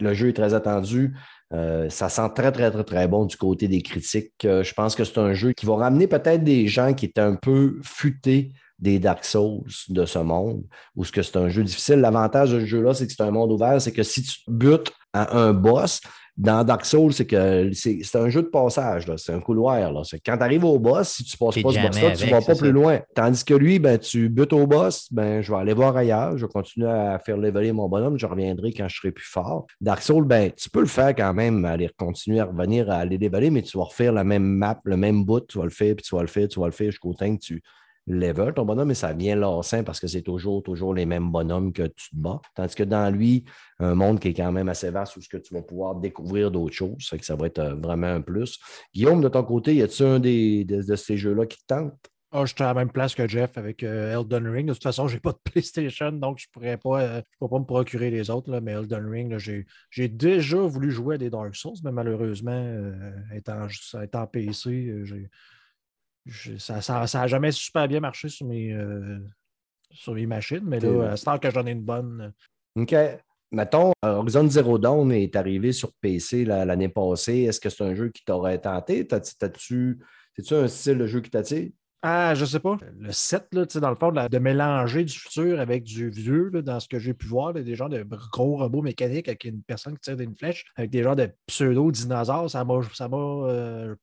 [0.00, 1.14] le jeu est très attendu.
[1.54, 4.44] Euh, ça sent très, très, très, très bon du côté des critiques.
[4.44, 7.20] Euh, je pense que c'est un jeu qui va ramener peut-être des gens qui étaient
[7.20, 10.62] un peu futés des Dark Souls de ce monde,
[10.94, 11.96] ou ce que c'est un jeu difficile.
[11.96, 14.92] L'avantage de ce jeu-là, c'est que c'est un monde ouvert, c'est que si tu butes
[15.12, 16.00] à un boss,
[16.38, 19.92] dans Dark Souls, c'est que c'est un jeu de passage, c'est un couloir.
[19.92, 20.02] Là.
[20.24, 22.40] Quand tu arrives au boss, si tu ne passes pas ce boss-là, tu ne vas
[22.40, 23.00] pas plus loin.
[23.12, 26.46] Tandis que lui, ben, tu butes au boss, ben, je vais aller voir ailleurs, je
[26.46, 29.66] vais continuer à faire leveler mon bonhomme, je reviendrai quand je serai plus fort.
[29.80, 33.18] Dark Souls, ben, tu peux le faire quand même, aller continuer à revenir à aller
[33.18, 35.96] leveler, mais tu vas refaire la même map, le même bout, tu vas le faire,
[35.96, 37.62] puis tu vas le faire, tu vas le faire jusqu'au temps que tu
[38.14, 41.72] level ton bonhomme, mais ça vient lassant parce que c'est toujours, toujours les mêmes bonhommes
[41.72, 42.40] que tu te bats.
[42.54, 43.44] Tandis que dans lui,
[43.78, 46.50] un monde qui est quand même assez vaste où ce que tu vas pouvoir découvrir
[46.50, 46.96] d'autres choses.
[47.00, 48.58] Ça, que ça va être euh, vraiment un plus.
[48.94, 51.94] Guillaume, de ton côté, y a-t-il un des, de, ces jeux-là qui te tente?
[52.30, 54.66] Ah, je suis à la même place que Jeff avec euh, Elden Ring.
[54.68, 57.58] De toute façon, je n'ai pas de PlayStation, donc je ne pourrais pas, euh, pas
[57.58, 58.50] me procurer les autres.
[58.50, 62.92] Là, mais Elden Ring, j'ai déjà voulu jouer à des Dark Souls, mais malheureusement,
[63.34, 63.66] étant,
[64.02, 65.30] étant PC, j'ai
[66.58, 69.18] ça n'a jamais super bien marché sur mes, euh,
[69.90, 72.32] sur mes machines, mais là, c'est tant que j'en ai une bonne.
[72.76, 72.94] OK.
[73.50, 77.44] Mettons, Horizon Zero Dawn est arrivé sur PC l'année passée.
[77.44, 79.08] Est-ce que c'est un jeu qui t'aurait tenté?
[79.10, 81.70] C'est-tu un style de jeu qui t'attire?
[82.02, 82.76] Ah, je sais pas.
[82.96, 86.86] Le 7, là, dans le fond, de, mélanger du futur avec du vieux, dans ce
[86.86, 90.16] que j'ai pu voir, des gens de gros robots mécaniques avec une personne qui tire
[90.16, 92.74] d'une flèche, avec des gens de pseudo-dinosaures, ça m'a
[93.16, 93.96] euh,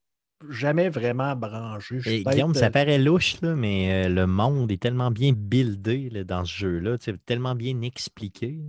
[0.50, 2.00] jamais vraiment branché.
[2.06, 6.24] Et Guillaume, ça euh, paraît louche, là, mais euh, le monde est tellement bien buildé
[6.26, 8.60] dans ce jeu-là, tellement bien expliqué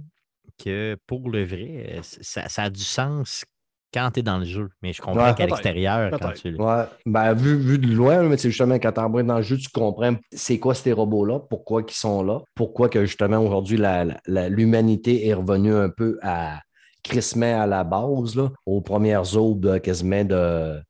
[0.63, 3.45] que pour le vrai, euh, ça, a du sens
[3.93, 4.69] quand tu es dans le jeu.
[4.83, 6.85] Mais je comprends qu'à l'extérieur, quand tu ouais.
[7.05, 10.17] ben, vu, vu de loin, mais justement, quand tu embrayes dans le jeu, tu comprends
[10.33, 13.79] c'est quoi ces robots-là, pourquoi ils sont là, pourquoi que justement aujourd'hui
[14.27, 16.61] l'humanité est revenue un peu à
[17.03, 20.81] crissement à la base, là, aux premières aubes quasiment de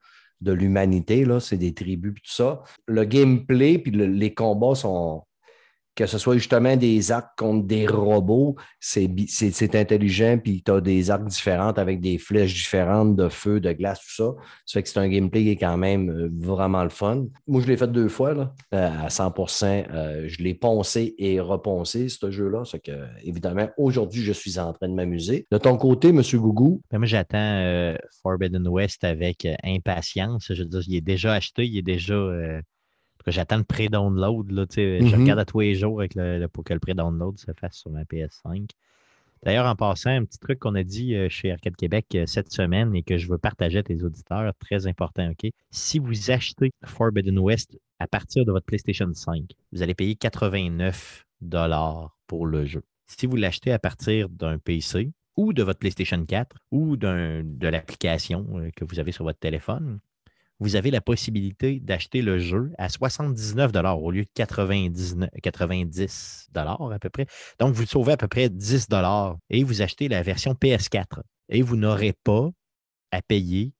[0.46, 2.62] de l'humanité, là, c'est des tribus tout ça.
[2.86, 5.22] Le gameplay puis les combats sont,
[5.96, 11.10] que ce soit justement des arcs contre des robots, c'est intelligent, puis tu as des
[11.10, 14.34] arcs différentes avec des flèches différentes de feu, de glace, tout ça.
[14.66, 17.24] Ça fait que c'est un gameplay qui est quand même euh, vraiment le fun.
[17.46, 21.40] Moi, je l'ai fait deux fois là, euh, à 100% euh, Je l'ai poncé et
[21.40, 22.64] reponcé, ce jeu-là.
[22.66, 25.46] C'est que, évidemment, aujourd'hui, je suis en train de m'amuser.
[25.50, 26.20] De ton côté, M.
[26.34, 26.82] Gougou?
[26.90, 30.52] Ben, moi, j'attends Forbidden West avec impatience.
[30.52, 32.60] Je veux dire, il est déjà acheté, il est déjà
[33.26, 34.46] j'attends le pré-download.
[34.50, 35.14] Je mm-hmm.
[35.14, 38.04] regarde à tous les jours avec le, pour que le pré-download se fasse sur ma
[38.04, 38.68] PS5.
[39.42, 42.50] D'ailleurs, en passant, un petit truc qu'on a dit euh, chez Arcade Québec euh, cette
[42.52, 45.50] semaine et que je veux partager à tes auditeurs, très important, OK?
[45.70, 51.26] Si vous achetez Forbidden West à partir de votre PlayStation 5, vous allez payer 89
[52.26, 52.82] pour le jeu.
[53.06, 58.46] Si vous l'achetez à partir d'un PC ou de votre PlayStation 4 ou de l'application
[58.54, 60.00] euh, que vous avez sur votre téléphone,
[60.58, 65.16] vous avez la possibilité d'acheter le jeu à 79 au lieu de 90
[66.54, 67.26] à peu près.
[67.58, 68.88] Donc, vous sauvez à peu près 10
[69.50, 71.20] et vous achetez la version PS4.
[71.48, 72.50] Et vous n'aurez pas
[73.12, 73.72] à payer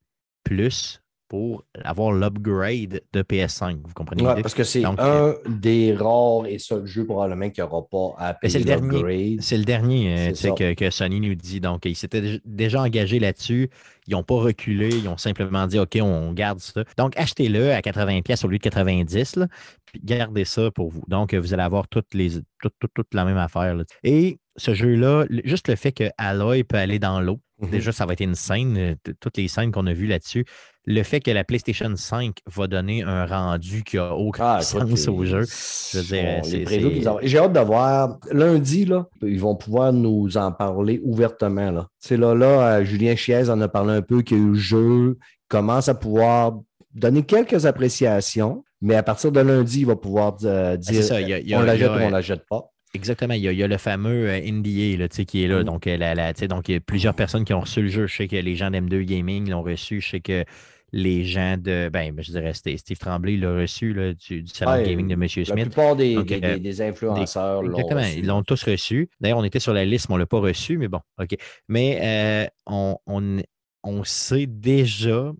[0.43, 3.77] plus pour avoir l'upgrade de PS5.
[3.85, 4.23] Vous comprenez?
[4.25, 8.15] Ouais, parce que c'est un des rares et seuls jeux probablement qu'il n'y aura pas
[8.17, 9.37] à c'est payer le dernier.
[9.41, 10.53] C'est le dernier euh, C'est sais, ça.
[10.55, 11.59] que, que Sony nous dit.
[11.59, 13.69] Donc, ils s'étaient dé- déjà engagés là-dessus.
[14.07, 14.89] Ils n'ont pas reculé.
[14.89, 16.83] Ils ont simplement dit OK, on garde ça.
[16.97, 19.39] Donc, achetez-le à 80$ au lieu de 90$.
[19.39, 19.47] là,
[19.85, 21.03] puis gardez ça pour vous.
[21.07, 22.31] Donc, vous allez avoir toutes les,
[22.61, 23.75] toute, toute- toute la même affaire.
[23.75, 23.83] là.
[24.03, 27.69] Et ce jeu-là, le- juste le fait que Aloy peut aller dans l'eau, Mhm.
[27.71, 28.77] déjà, ça va être une scène.
[28.77, 30.45] euh, Toutes les scènes qu'on a vues là-dessus.
[30.89, 34.97] Le fait que la PlayStation 5 va donner un rendu qui a aucun Ah, écoute,
[34.97, 35.41] sens au jeu.
[35.43, 38.17] Je veux dire, c'est- c'est- J'ai hâte de voir.
[38.31, 41.71] Lundi, là, ils vont pouvoir nous en parler ouvertement.
[41.71, 41.87] Là.
[41.99, 44.47] Sais, là, là, euh, Julien Chiez en a parlé un peu, qu'il y a eu
[44.51, 45.17] le jeu,
[45.49, 46.57] commence à pouvoir
[46.95, 51.07] donner quelques appréciations, mais à partir de lundi, il va pouvoir euh, Ah, dire c'est
[51.09, 52.71] ça, il y a- il y a- on la jette ou on la jette pas.
[52.93, 53.33] Exactement.
[53.33, 55.59] Il y a, il y a le fameux euh, NDA là, qui est là.
[55.59, 55.63] Mm.
[55.65, 58.07] Donc, la- donc, il y a plusieurs personnes qui ont reçu le jeu.
[58.07, 59.99] Je sais que les gens d'M2 Gaming l'ont reçu.
[59.99, 60.45] Je sais que
[60.93, 61.89] les gens de.
[61.91, 65.07] Ben, je dirais Steve Steve Tremblay l'a reçu là, du, du salon Ouais, de gaming
[65.07, 65.21] de M.
[65.21, 65.65] La Smith.
[65.65, 68.01] plupart des, Donc, des- euh, des- influenceurs l'ont Exactement.
[68.01, 68.19] reçu.
[68.19, 69.09] Ils l'ont tous reçu.
[69.19, 71.35] D'ailleurs, on était sur la liste, mais on ne l'a pas reçu, mais bon, OK.
[71.67, 73.41] Mais euh, on, on-
[73.83, 75.33] on sait déjà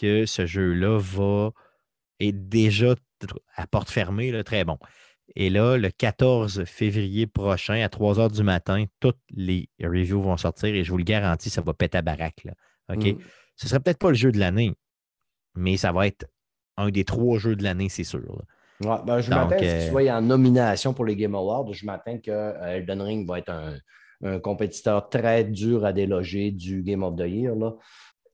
[0.00, 1.50] que ce jeu-là va
[2.20, 2.94] est déjà
[3.56, 4.78] à porte fermée, là, très bon.
[5.36, 10.36] Et là, le 14 février prochain, à 3 h du matin, toutes les reviews vont
[10.36, 12.44] sortir et je vous le garantis, ça va péter à baraque.
[12.44, 12.52] Là.
[12.92, 13.04] OK?
[13.04, 13.18] Mm.
[13.56, 14.74] Ce ne serait peut-être pas le jeu de l'année,
[15.54, 16.26] mais ça va être
[16.76, 18.20] un des trois jeux de l'année, c'est sûr.
[18.80, 21.72] Ouais, ben, je m'attends euh, qu'il soit en nomination pour les Game Awards.
[21.72, 23.74] Je m'attends que euh, Elden Ring va être un,
[24.24, 27.54] un compétiteur très dur à déloger du Game of the Year.
[27.54, 27.74] Là.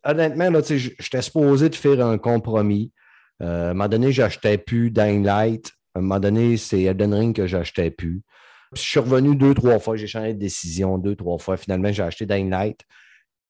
[0.05, 2.93] Honnêtement, là, j'étais supposé de faire un compromis.
[3.43, 5.73] Euh, à un moment donné, j'achetais plus Dying Light.
[5.95, 8.23] À un moment donné, c'est Elden Ring que j'achetais plus.
[8.73, 9.97] Puis je suis revenu deux, trois fois.
[9.97, 11.57] J'ai changé de décision deux, trois fois.
[11.57, 12.81] Finalement, j'ai acheté Dying Light.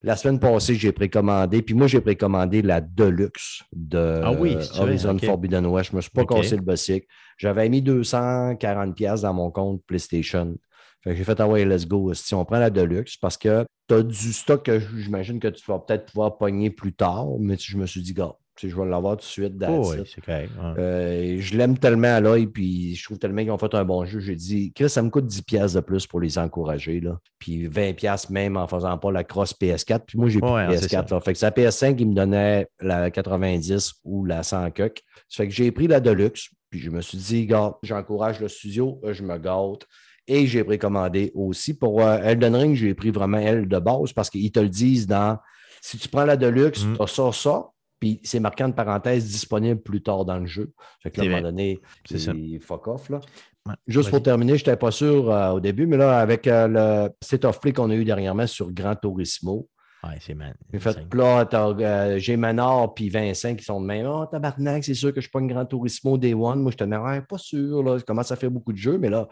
[0.02, 1.60] La semaine passée, j'ai précommandé.
[1.60, 5.18] Puis moi, j'ai précommandé la Deluxe de Ah oui, Horizon.
[5.18, 5.90] Forbidden West.
[5.90, 6.36] Je ne me suis pas Ok.
[6.36, 7.06] cassé le bossic.
[7.36, 10.56] J'avais mis 240$ piastres dans mon compte PlayStation.
[11.02, 12.12] Fait que j'ai fait ah ouais, let's go.
[12.14, 15.62] Si on prend la Deluxe, parce que tu as du stock que j'imagine que tu
[15.66, 18.32] vas peut-être pouvoir pogner plus tard, mais je me suis dit, gars,
[18.62, 19.54] je vais l'avoir tout de suite.
[19.68, 20.50] Oh, oui, c'est correct.
[20.58, 20.82] ouais.
[20.82, 24.04] Euh, je l'aime tellement à l'œil, puis je trouve tellement qu'ils ont fait un bon
[24.04, 24.20] jeu.
[24.20, 27.00] J'ai dit, Chris, ça me coûte 10$ piastres de plus pour les encourager.
[27.00, 27.18] Là.
[27.38, 30.00] Puis 20$ piastres même en faisant pas la cross PS4.
[30.06, 31.02] Puis moi, j'ai plus Ouais, de c'est ça.
[31.02, 31.10] PS4.
[31.14, 31.20] Là.
[31.20, 35.00] Fait que c'est la PS5 qui me donnait la 90 ou la 100 coque.
[35.28, 38.48] Ça fait que j'ai pris la Deluxe, puis je me suis dit, gars, j'encourage le
[38.48, 39.86] studio, euh, je me gâte.
[40.26, 41.74] Et j'ai précommandé aussi.
[41.74, 45.06] Pour euh, Elden Ring, j'ai pris vraiment elle de base parce qu'ils te le disent
[45.06, 45.38] dans
[45.80, 46.96] si tu prends la Deluxe, Mm.
[46.96, 47.64] tu as ça, ça,
[48.00, 50.72] puis c'est marqué en parenthèse disponible plus tard dans le jeu.
[51.02, 51.78] Fait que là, à un moment donné,
[52.08, 52.32] C'est ça.
[52.60, 53.10] fuck off.
[53.10, 53.20] Là.
[53.66, 56.66] Ouais, Juste pour terminer, je n'étais pas sûr euh, au début, mais là, avec euh,
[57.06, 59.68] le State of Play qu'on a eu dernièrement sur Gran Turismo,
[60.02, 60.54] Ouais, c'est man.
[60.72, 64.06] j'ai fait, là, euh, j'ai Manor puis Vincent qui sont de même.
[64.06, 66.62] Oh, tabarnak, c'est sûr que je suis pas une Gran Turismo Day One.
[66.62, 67.82] Moi, je te ouais, pas sûr.
[67.82, 69.28] Là, je commence à faire beaucoup de jeux, mais là,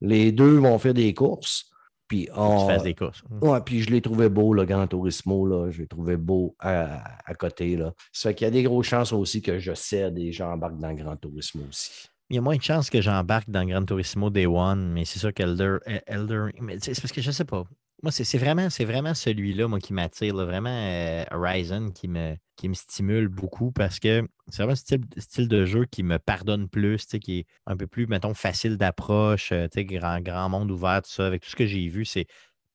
[0.00, 1.71] les deux vont faire des courses.
[2.12, 2.68] Puis, on...
[2.76, 3.24] tu des courses.
[3.40, 5.46] Ouais, puis je l'ai trouvé beau, le Gran Turismo.
[5.46, 5.70] Là.
[5.70, 7.74] Je l'ai trouvé beau à, à côté.
[7.74, 7.94] Là.
[8.12, 10.90] Ça fait qu'il y a des grosses chances aussi que je cède et j'embarque dans
[10.90, 12.10] le Gran Turismo aussi.
[12.28, 15.20] Il y a moins de chances que j'embarque dans Gran Turismo Day One, mais c'est
[15.20, 15.78] sûr qu'Elder.
[16.06, 17.64] Elder, mais c'est c'est parce que je sais pas.
[18.02, 20.34] Moi, c'est vraiment, vraiment celui-là, moi, qui m'attire.
[20.34, 25.02] Vraiment euh, Horizon qui me, qui me stimule beaucoup parce que c'est vraiment un style,
[25.18, 29.52] style de jeu qui me pardonne plus, qui est un peu plus, mettons, facile d'approche,
[29.52, 31.26] euh, grand, grand monde ouvert, tout ça.
[31.26, 32.26] Avec tout ce que j'ai vu, c'est.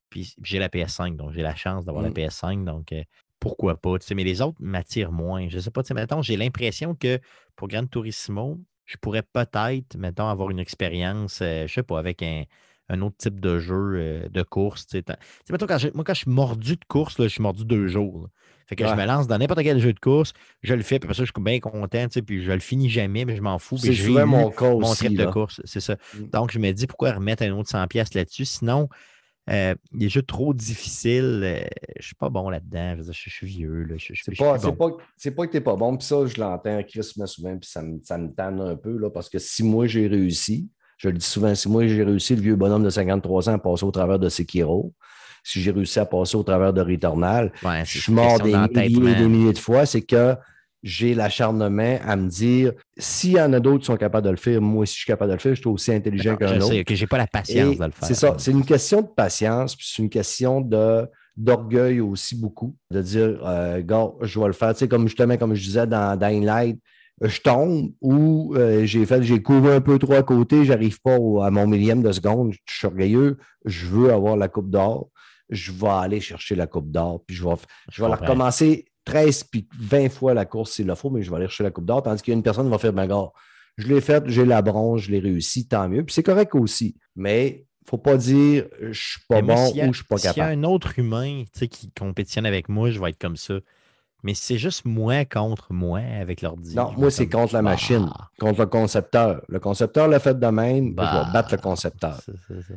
[0.08, 2.06] Puis j'ai la PS5, donc j'ai la chance d'avoir Mm.
[2.06, 3.02] la PS5, donc euh,
[3.38, 4.14] pourquoi pas, tu sais.
[4.14, 5.46] Mais les autres m'attirent moins.
[5.50, 7.20] Je sais pas, tu sais, mettons, j'ai l'impression que
[7.54, 12.22] pour Gran Turismo, je pourrais peut-être, mettons, avoir une expérience, euh, je sais pas, avec
[12.22, 12.44] un,
[12.88, 14.86] un autre type de jeu euh, de course.
[14.86, 17.18] Tu sais, Tant- tu sais, mettons, quand j'ai- moi, quand je suis mordu de course,
[17.18, 18.22] là, je suis mordu deux jours.
[18.22, 18.28] là.
[18.66, 21.06] Fait que je me lance dans n'importe quel jeu de course, je le fais, puis
[21.06, 23.78] après ça, je suis bien content, puis je le finis jamais, mais je m'en fous.
[23.78, 25.06] C'est souvent mon cas mon aussi.
[25.06, 25.96] trip de course, c'est ça.
[26.14, 26.26] Mm.
[26.34, 28.44] Donc, je me dis, pourquoi remettre un autre 100$ piastres là-dessus?
[28.44, 28.90] Sinon,
[29.48, 31.66] euh, les jeux trop difficiles, euh,
[31.98, 32.96] je suis pas bon là-dedans.
[33.02, 34.90] Je, suis vieux, là, je, je, C'est pas, c'est bon.
[34.90, 35.96] pas, pas que t'es pas bon.
[35.96, 38.98] Puis ça, je l'entends Chris me souvent, puis ça me, ça me tanne un peu,
[38.98, 42.34] là, parce que si moi j'ai réussi, je le dis souvent, si moi j'ai réussi,
[42.36, 44.92] le vieux bonhomme de 53 ans, à passer au travers de Sekiro,
[45.44, 49.12] si j'ai réussi à passer au travers de Returnal, Ouais, je suis mort des milliers
[49.12, 50.34] et des milliers de fois, c'est que
[50.82, 54.36] j'ai l'acharnement à me dire, s'il y en a d'autres qui sont capables de le
[54.36, 56.54] faire, moi aussi je suis capable de le faire, je suis aussi intelligent qu'un Je
[56.56, 56.68] autre.
[56.68, 58.06] sais que j'ai pas la patience Et de le faire.
[58.08, 61.06] C'est ça, c'est une question de patience, puis c'est une question de
[61.36, 64.72] d'orgueil aussi beaucoup, de dire, euh, gars, je vais le faire.
[64.72, 66.80] Tu sais, comme justement, comme je disais dans Dying Light,
[67.20, 71.18] je tombe ou euh, j'ai fait, j'ai couru un peu trop à côté, j'arrive pas
[71.18, 75.08] au- à mon millième de seconde, je suis orgueilleux, je veux avoir la coupe d'or,
[75.50, 77.54] je vais aller chercher la coupe d'or, puis je vais,
[77.90, 81.36] je vais recommencer 13 puis 20 fois la course s'il le faut, mais je vais
[81.36, 82.02] aller chercher la Coupe d'or.
[82.02, 83.30] Tandis qu'une personne va faire, ben, gars,
[83.78, 86.04] je l'ai faite, j'ai la bronze, je l'ai réussi, tant mieux.
[86.04, 86.94] Puis c'est correct aussi.
[87.16, 87.54] Mais il
[87.86, 90.26] ne faut pas dire je suis pas Mais bon a- ou je suis pas S'il
[90.26, 90.58] y a capable.
[90.58, 93.54] un autre humain qui compétitionne avec moi, je vais être comme ça.
[94.24, 96.74] Mais c'est juste moi contre moi avec l'ordi.
[96.74, 99.42] Non, Je moi, c'est contre la machine, contre le concepteur.
[99.48, 102.20] Le concepteur l'a fait de même, je bah, vais battre le concepteur.
[102.20, 102.32] ça.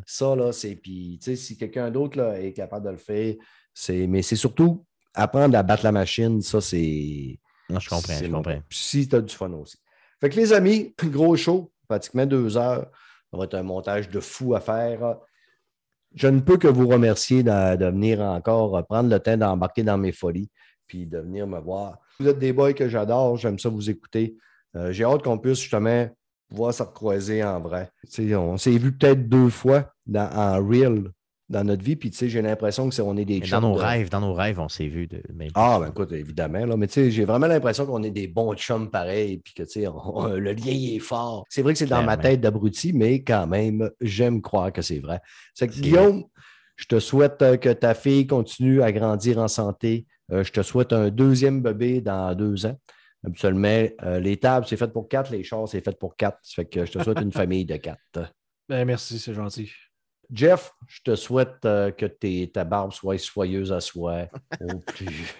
[0.05, 0.75] Ça, là, c'est.
[0.75, 3.35] Puis, tu sais, si quelqu'un d'autre est capable de le faire,
[3.73, 4.05] c'est.
[4.05, 4.85] Mais c'est surtout
[5.15, 7.39] apprendre à battre la machine, ça, c'est.
[7.69, 8.61] Non, je comprends, je comprends.
[8.69, 9.77] Si tu as du fun aussi.
[10.19, 12.87] Fait que les amis, gros show, pratiquement deux heures.
[13.31, 15.15] Ça va être un montage de fou à faire.
[16.13, 19.83] Je ne peux que vous remercier de, de venir encore euh, prendre le temps d'embarquer
[19.83, 20.49] dans mes folies
[20.91, 21.99] puis de venir me voir.
[22.19, 24.35] Vous êtes des boys que j'adore, j'aime ça vous écouter.
[24.75, 26.09] Euh, J'ai hâte qu'on puisse justement
[26.49, 27.89] pouvoir se recroiser en vrai.
[28.11, 31.11] Tu sais, on s'est vu peut-être deux fois dans- en real
[31.47, 33.45] dans notre vie, puis tu sais, j'ai l'impression que c'est on est des Mais Dans
[33.45, 35.07] chums nos de- rêves, dans nos rêves, on s'est vu.
[35.07, 35.21] De...
[35.33, 38.27] ben, ah, ben écoute, évidemment, là, mais tu sais, j'ai vraiment l'impression qu'on est des
[38.27, 41.45] bons chums pareils, puis que, tu sais, on- le lien il est fort.
[41.49, 44.99] C'est vrai que c'est dans ma tête d'abruti, mais quand même, j'aime croire que c'est
[44.99, 45.21] vrai.
[45.53, 46.23] C'est que, C'est Guillaume,
[46.75, 50.05] je te souhaite euh, que ta fille continue à grandir en santé.
[50.31, 52.77] Euh, je te souhaite un deuxième bébé dans deux ans.
[53.25, 56.39] Habituellement, euh, les tables, c'est fait pour quatre, les chars, c'est fait pour quatre.
[56.41, 58.33] Ça fait que je te souhaite une famille de quatre.
[58.67, 59.71] Ben, merci, c'est gentil.
[60.33, 64.27] Jeff, je te souhaite euh, que tes- ta barbe soit soyeuse à soi.
[64.61, 65.35] au plus-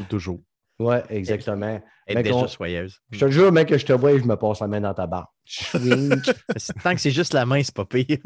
[0.00, 0.40] Ou toujours.
[0.78, 1.80] Oui, exactement.
[2.06, 3.00] Être déjà soyeuse.
[3.10, 4.94] Je te jure, mec, que je te vois et je me passe la main dans
[4.94, 5.26] ta barbe.
[5.44, 6.10] Chouing.
[6.82, 8.18] Tant que c'est juste la main, c'est pas pire.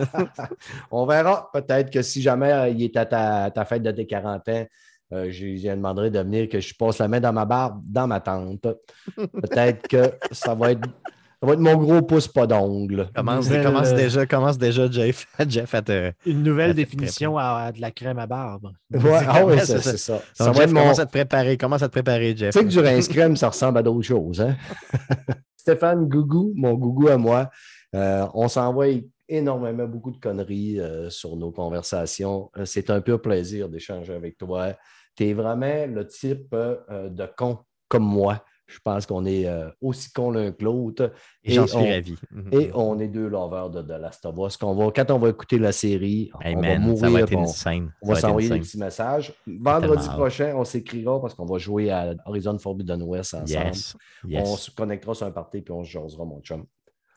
[0.90, 1.50] On verra.
[1.52, 4.66] Peut-être que si jamais euh, il est à ta, ta fête de tes 40 ans,
[5.12, 8.06] euh, je lui demanderai de venir que je passe la main dans ma barbe, dans
[8.06, 8.62] ma tente.
[9.16, 10.88] Peut-être que ça va être,
[11.42, 13.08] ça va être mon gros pouce pas d'ongle.
[13.16, 16.12] commence, Nouvelle, commence euh, déjà, commence déjà, Jeff, Jeff à te.
[16.24, 18.70] Une nouvelle définition à, à de la crème à barbe.
[18.92, 20.12] Ouais, ah oui, c'est ça.
[20.12, 22.52] Donc, Ça va Jeff, être mon, commence à te préparer, commence à te préparer, Jeff.
[22.54, 24.40] Tu sais que du rince crème, ça ressemble à d'autres choses.
[24.40, 24.54] Hein?
[25.56, 27.50] Stéphane Gougou, mon Gougou à moi,
[27.96, 28.86] euh, on s'envoie
[29.28, 32.52] énormément beaucoup de conneries euh, sur nos conversations.
[32.64, 34.74] C'est un pur plaisir d'échanger avec toi.
[35.16, 37.58] Tu es vraiment le type euh, de con
[37.88, 38.44] comme moi.
[38.72, 41.12] Je pense qu'on est euh, aussi con l'un que l'autre.
[41.44, 42.16] Et j'en suis on- ravi.
[42.30, 42.48] Mhm.
[42.52, 44.58] Et on est deux lovers de, de Last of Us.
[44.60, 47.26] Va, quand on va écouter la série, Hey, on man, va mourir.
[47.26, 47.92] va on- scène.
[48.02, 49.32] on va s'envoyer des petits messages.
[49.46, 53.48] Vendredi prochain, on s'écrira parce qu'on va jouer à Horizon Forbidden West ensemble.
[53.66, 53.94] Yes.
[54.34, 56.64] On se connectera sur un party puis on se jasera, mon chum.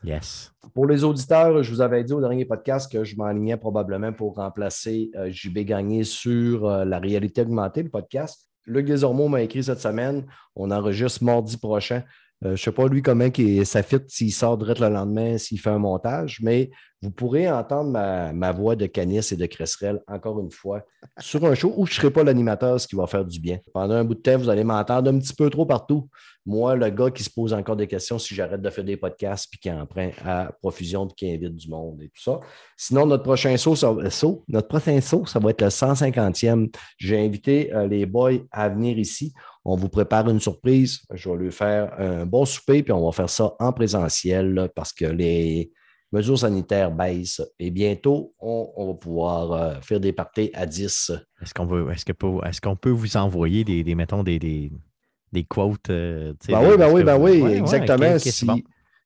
[0.03, 0.51] Yes.
[0.73, 4.35] Pour les auditeurs, je vous avais dit au dernier podcast que je m'enlignais probablement pour
[4.35, 8.47] remplacer euh, JB Gagné sur euh, la réalité augmentée, le podcast.
[8.65, 10.25] Luc Desormeaux m'a écrit cette semaine.
[10.55, 12.03] On enregistre mardi prochain.
[12.43, 15.37] Euh, je ne sais pas lui comment qui, ça fit s'il sort direct le lendemain,
[15.37, 16.69] s'il fait un montage, mais
[17.01, 20.83] vous pourrez entendre ma, voix de Canis et de Cresserelle encore une fois
[21.19, 23.59] sur un show où je ne serai pas l'animateur, ce qui va faire du bien.
[23.73, 26.09] Pendant un bout de temps, vous allez m'entendre un petit peu trop partout.
[26.45, 29.47] Moi, le gars qui se pose encore des questions si j'arrête de faire des podcasts
[29.49, 32.39] puis qui en prend à profusion puis qui invite du monde et tout ça.
[32.77, 33.95] Sinon, notre prochain saut, ça,
[34.47, 36.73] notre prochain saut, ça va être le 150e.
[36.97, 39.33] J'ai invité euh, les boys à venir ici.
[39.63, 41.01] On vous prépare une surprise.
[41.13, 44.93] Je vais lui faire un bon souper, puis on va faire ça en présentiel parce
[44.93, 45.71] que les
[46.15, 47.41] mesures sanitaires baissent.
[47.59, 51.11] Et bientôt, on, on va pouvoir euh, faire des parties à 10.
[51.41, 52.13] Est-ce qu'on veut, est-ce que
[52.47, 54.71] est-ce qu'on peut vous envoyer des, des mettons, des, des,
[55.31, 55.89] des quotes?
[55.89, 58.17] euh, Ben oui, ben oui, ben vous- oui, Ouais, ouais, exactement.
[58.19, 58.59] si bon.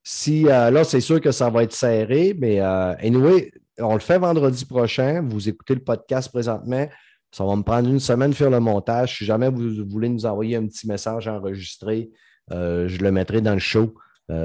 [0.03, 4.17] si, euh, là, c'est sûr que ça va être serré, mais anyway, on le fait
[4.19, 5.21] vendredi prochain.
[5.27, 6.87] Vous écoutez le podcast présentement.
[7.31, 9.17] Ça va me prendre une semaine de faire le montage.
[9.19, 12.09] Si jamais vous voulez nous envoyer un petit message enregistré,
[12.51, 13.93] je le mettrai dans le show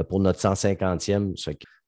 [0.09, 1.35] pour notre 150e.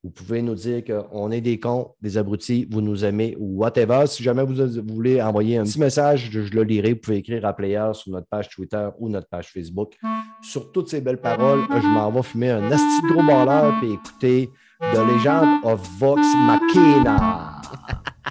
[0.03, 4.05] Vous pouvez nous dire qu'on est des cons, des abrutis, vous nous aimez ou whatever.
[4.05, 4.55] Si jamais vous,
[4.87, 6.93] voulez envoyer un petit message, je, le lirai.
[6.93, 9.97] Vous pouvez écrire à Player sur notre page Twitter ou notre page Facebook.
[10.41, 14.49] Sur toutes ces belles paroles, je m'en vais fumer un asti gros balleur et écouter
[14.79, 17.61] The Legend of Vox Machina.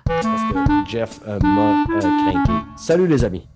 [0.05, 2.53] Parce que Jeff euh, m'a euh, craqué.
[2.77, 3.47] Salut les amis.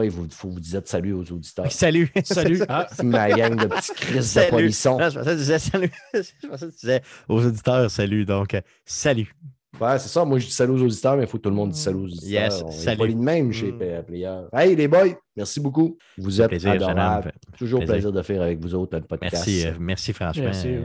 [0.00, 1.70] Les il faut vous dire salut aux auditeurs.
[1.70, 2.10] Salut.
[2.24, 2.60] Salut.
[2.68, 4.98] Ah, C'est ma gang de petits Chris de polissons.
[4.98, 5.92] Je pensais que tu disais salut.
[6.14, 8.24] Je pensais que tu disais aux auditeurs salut.
[8.24, 9.34] Donc, euh, salut.
[9.80, 10.24] Ouais, c'est ça.
[10.24, 11.98] Moi, je dis salut aux auditeurs, mais il faut que tout le monde dise salut
[11.98, 12.28] aux auditeurs.
[12.28, 12.98] Yes, On est salut.
[12.98, 13.78] poli de même chez Mm.
[13.78, 14.40] Play- Player.
[14.52, 15.96] Hey, les boys, merci beaucoup.
[16.18, 17.32] Vous êtes Plaisir, adorables.
[17.56, 17.94] Toujours Plaisir.
[17.94, 19.32] plaisir de faire avec vous autres un podcast.
[19.32, 20.42] Merci, euh, merci franchement.
[20.44, 20.68] Merci.
[20.68, 20.82] euh,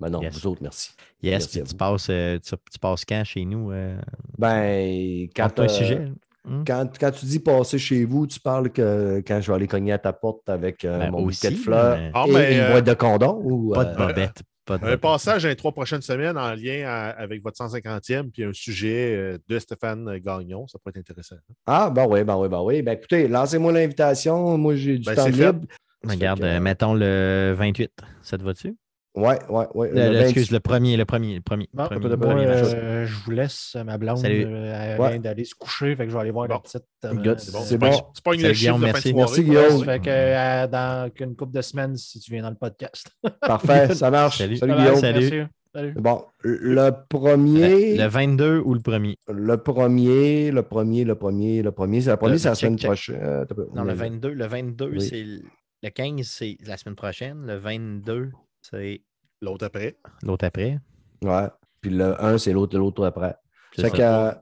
[0.00, 0.34] Ben non, Yes.
[0.34, 0.92] vous autres, merci.
[1.20, 3.72] yes, Merci tu passes, tu, tu passes quand chez nous?
[3.72, 3.98] Euh,
[4.38, 6.08] Ben, quand un sujet.
[6.44, 6.64] Hmm.
[6.66, 9.92] Quand, quand tu dis passer chez vous, tu parles que quand je vais aller cogner
[9.92, 12.54] à ta porte avec euh, Ben, mon aussi, bouquet de fleurs mais- Ah, et mais,
[12.54, 13.40] une euh, boîte de condoms?
[13.44, 14.42] Ou, Pas de euh, bobette.
[14.64, 18.30] Pas de Un passage dans les trois prochaines semaines en lien à- avec votre 150e,
[18.30, 20.66] puis un sujet euh, de Stéphane Gagnon.
[20.68, 21.36] Ça peut être intéressant.
[21.66, 22.82] Ah, ben oui, ben oui, ben oui.
[22.82, 24.56] Ben écoutez, lancez-moi l'invitation.
[24.58, 25.60] Moi, j'ai du Ben, temps libre.
[26.06, 27.90] Regarde, que, mettons le 28.
[28.22, 28.76] Ça te va-tu?
[29.18, 29.88] Ouais, ouais, ouais.
[29.90, 31.68] Le- Le le- 20 excuse, le premier, le premier, le premier.
[31.76, 34.18] Premier, premier euh, je vous laisse, ma blonde.
[34.18, 34.44] Salut.
[34.46, 35.10] euh, elle Ouais.
[35.10, 36.60] vient d'aller se coucher, fait que je vais aller voir la Bon.
[36.60, 36.84] petite.
[37.02, 37.38] Good.
[37.40, 37.60] C'est bon.
[37.62, 38.00] C'est pas, bon.
[38.14, 39.12] c'est pas une Guillaume, merci.
[39.14, 39.84] Merci, Guillaume.
[39.84, 43.10] Fait que euh, dans qu'une couple de semaines, si tu viens dans le podcast.
[43.40, 44.38] Parfait, ça marche.
[44.38, 44.56] Salut.
[44.56, 44.96] Salut, Guillaume.
[44.96, 45.30] Salut.
[45.30, 45.50] merci.
[45.74, 45.92] Salut.
[45.96, 49.16] Bon, le premier, Le 22 ou le premier?
[49.28, 53.18] le premier, le premier, le premier, le premier, la Le- c'est la semaine prochaine.
[53.22, 55.00] Euh, Non, le oui, 22, le 22, Oui.
[55.00, 55.42] c'est le
[55.82, 57.44] le 15, c'est la semaine prochaine.
[57.46, 58.30] Le 22,
[58.62, 59.02] c'est
[59.40, 59.96] L'autre après.
[60.22, 60.78] l'autre après.
[61.22, 61.48] Ouais.
[61.80, 63.36] Puis le 1, c'est l'autre, l'autre après.
[63.74, 63.96] C'est Fait ça.
[63.96, 64.32] que, euh,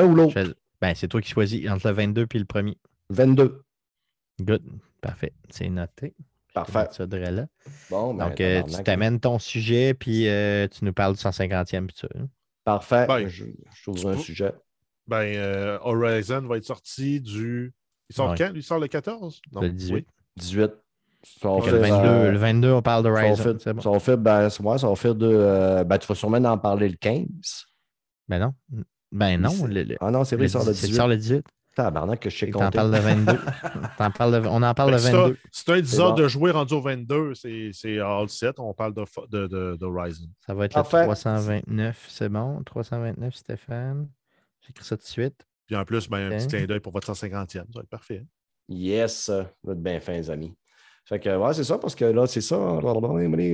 [0.00, 2.78] un ou l'autre, Ben, c'est toi qui choisis entre le 22 puis le premier.
[3.10, 3.62] 22.
[4.40, 4.62] Good.
[5.00, 5.32] Parfait.
[5.50, 6.14] C'est noté.
[6.54, 6.86] Parfait.
[6.92, 7.46] ça là.
[7.90, 11.86] Bon, ben, Donc, euh, tu t'amènes ton sujet, puis euh, tu nous parles du 150e.
[11.88, 12.08] Puis ça.
[12.16, 12.28] hein.
[12.64, 13.06] Parfait.
[13.08, 14.52] Ben, je, je trouve un sujet.
[15.06, 17.74] Ben, euh, Horizon va être sorti du.
[18.08, 18.36] Il sort Ouais.
[18.38, 18.52] quand?
[18.54, 19.40] Il sort le 14?
[19.52, 19.62] Non.
[19.62, 19.94] Le 18.
[19.94, 20.06] Oui.
[20.36, 20.70] 18.
[21.42, 23.42] Le, 22, euh, le 22, on parle de ça va Horizon.
[23.42, 23.80] faire- C'est bon.
[23.82, 25.26] ça va faire, ben, c'est- ouais, de.
[25.26, 27.64] euh, ben, tu vas sûrement en parler le 15.
[28.28, 28.54] Ben non.
[29.12, 29.50] Ben non.
[29.50, 30.96] c'est- le- le- Ah non, c'est vrai, le il sort le 10 c'est 18.
[30.96, 31.46] sort le 18.
[31.76, 32.76] Tabarnak que je sais T'en compter.
[32.76, 33.32] parles le 22.
[33.98, 35.38] T'en parles le- on en parle que ça, 22.
[35.50, 36.22] C'est un 10 C'est heures bon.
[36.22, 38.58] de jouer rendu au 22, c'est c'est all set.
[38.60, 40.26] On parle de, de, de, de Horizon.
[40.46, 40.98] Ça va être Parfait.
[41.00, 42.06] le 329.
[42.08, 42.62] C'est bon.
[42.64, 44.08] 329, Stéphane.
[44.66, 45.46] J'écris ça tout de suite.
[45.66, 47.64] Puis en plus, ben, un petit clin d'œil pour votre 150e.
[47.72, 48.24] Ça va être parfait.
[48.68, 50.54] Yes, euh, vous êtes bien fins, les amis.
[51.06, 52.78] Fait que, ouais, c'est ça, parce que là, c'est ça.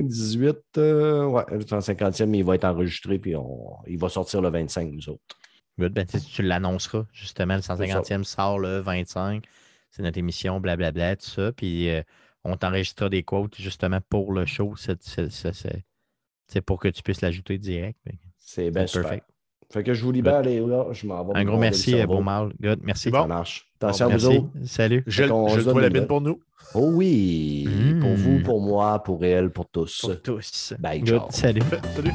[0.03, 4.49] 18, euh, ouais, le 150e, il va être enregistré, puis on, il va sortir le
[4.49, 5.21] 25, nous autres.
[5.77, 5.93] Good.
[5.93, 7.05] Ben, tu l'annonceras.
[7.11, 9.43] Justement, le 150e sort le 25.
[9.89, 11.51] C'est notre émission, blablabla, tout ça.
[11.51, 12.01] Puis euh,
[12.43, 14.73] on t'enregistrera des quotes justement pour le show.
[14.77, 14.95] C'est-
[16.65, 17.97] pour que tu puisses l'ajouter direct.
[18.37, 19.25] C'est bien perfect.
[19.71, 21.39] Fait que je vous libère, les là, je m'en vais.
[21.39, 22.05] Un gros merci, euh.
[22.05, 22.53] Beau Mal.
[22.59, 22.79] Good.
[22.83, 23.09] Merci.
[23.09, 23.21] bon.
[23.21, 23.70] Ça marche.
[23.83, 24.37] Attention à vous Merci.
[24.37, 24.49] autres?
[24.65, 25.03] Salut.
[25.07, 25.29] Gèle
[25.63, 26.07] donne toi la notes.
[26.07, 26.39] pour nous.
[26.73, 27.67] Oh oui,
[27.99, 28.15] pour Mm.
[28.15, 30.01] vous, pour moi, pour elle, pour tous.
[30.01, 30.73] Pour tous.
[30.79, 31.07] Bye, Good.
[31.07, 31.27] ciao.
[31.31, 31.61] Salut.
[31.95, 32.11] Salut.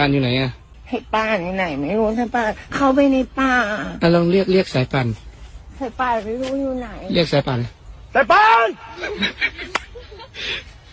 [0.00, 0.50] ป่านอยู่ไหนอะ
[0.88, 3.52] ให้ป่านอยู่ไหน ไม่รู้สายป่านเข้าไปในป่า
[4.02, 5.06] อะลองเรียกเรียกสายป่าน
[5.80, 7.60] สายป่านไม่รู้อยู่ไหน เรียกสายป่าน
[8.14, 8.68] สายป่าน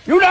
[0.08, 0.30] อยู่ไหน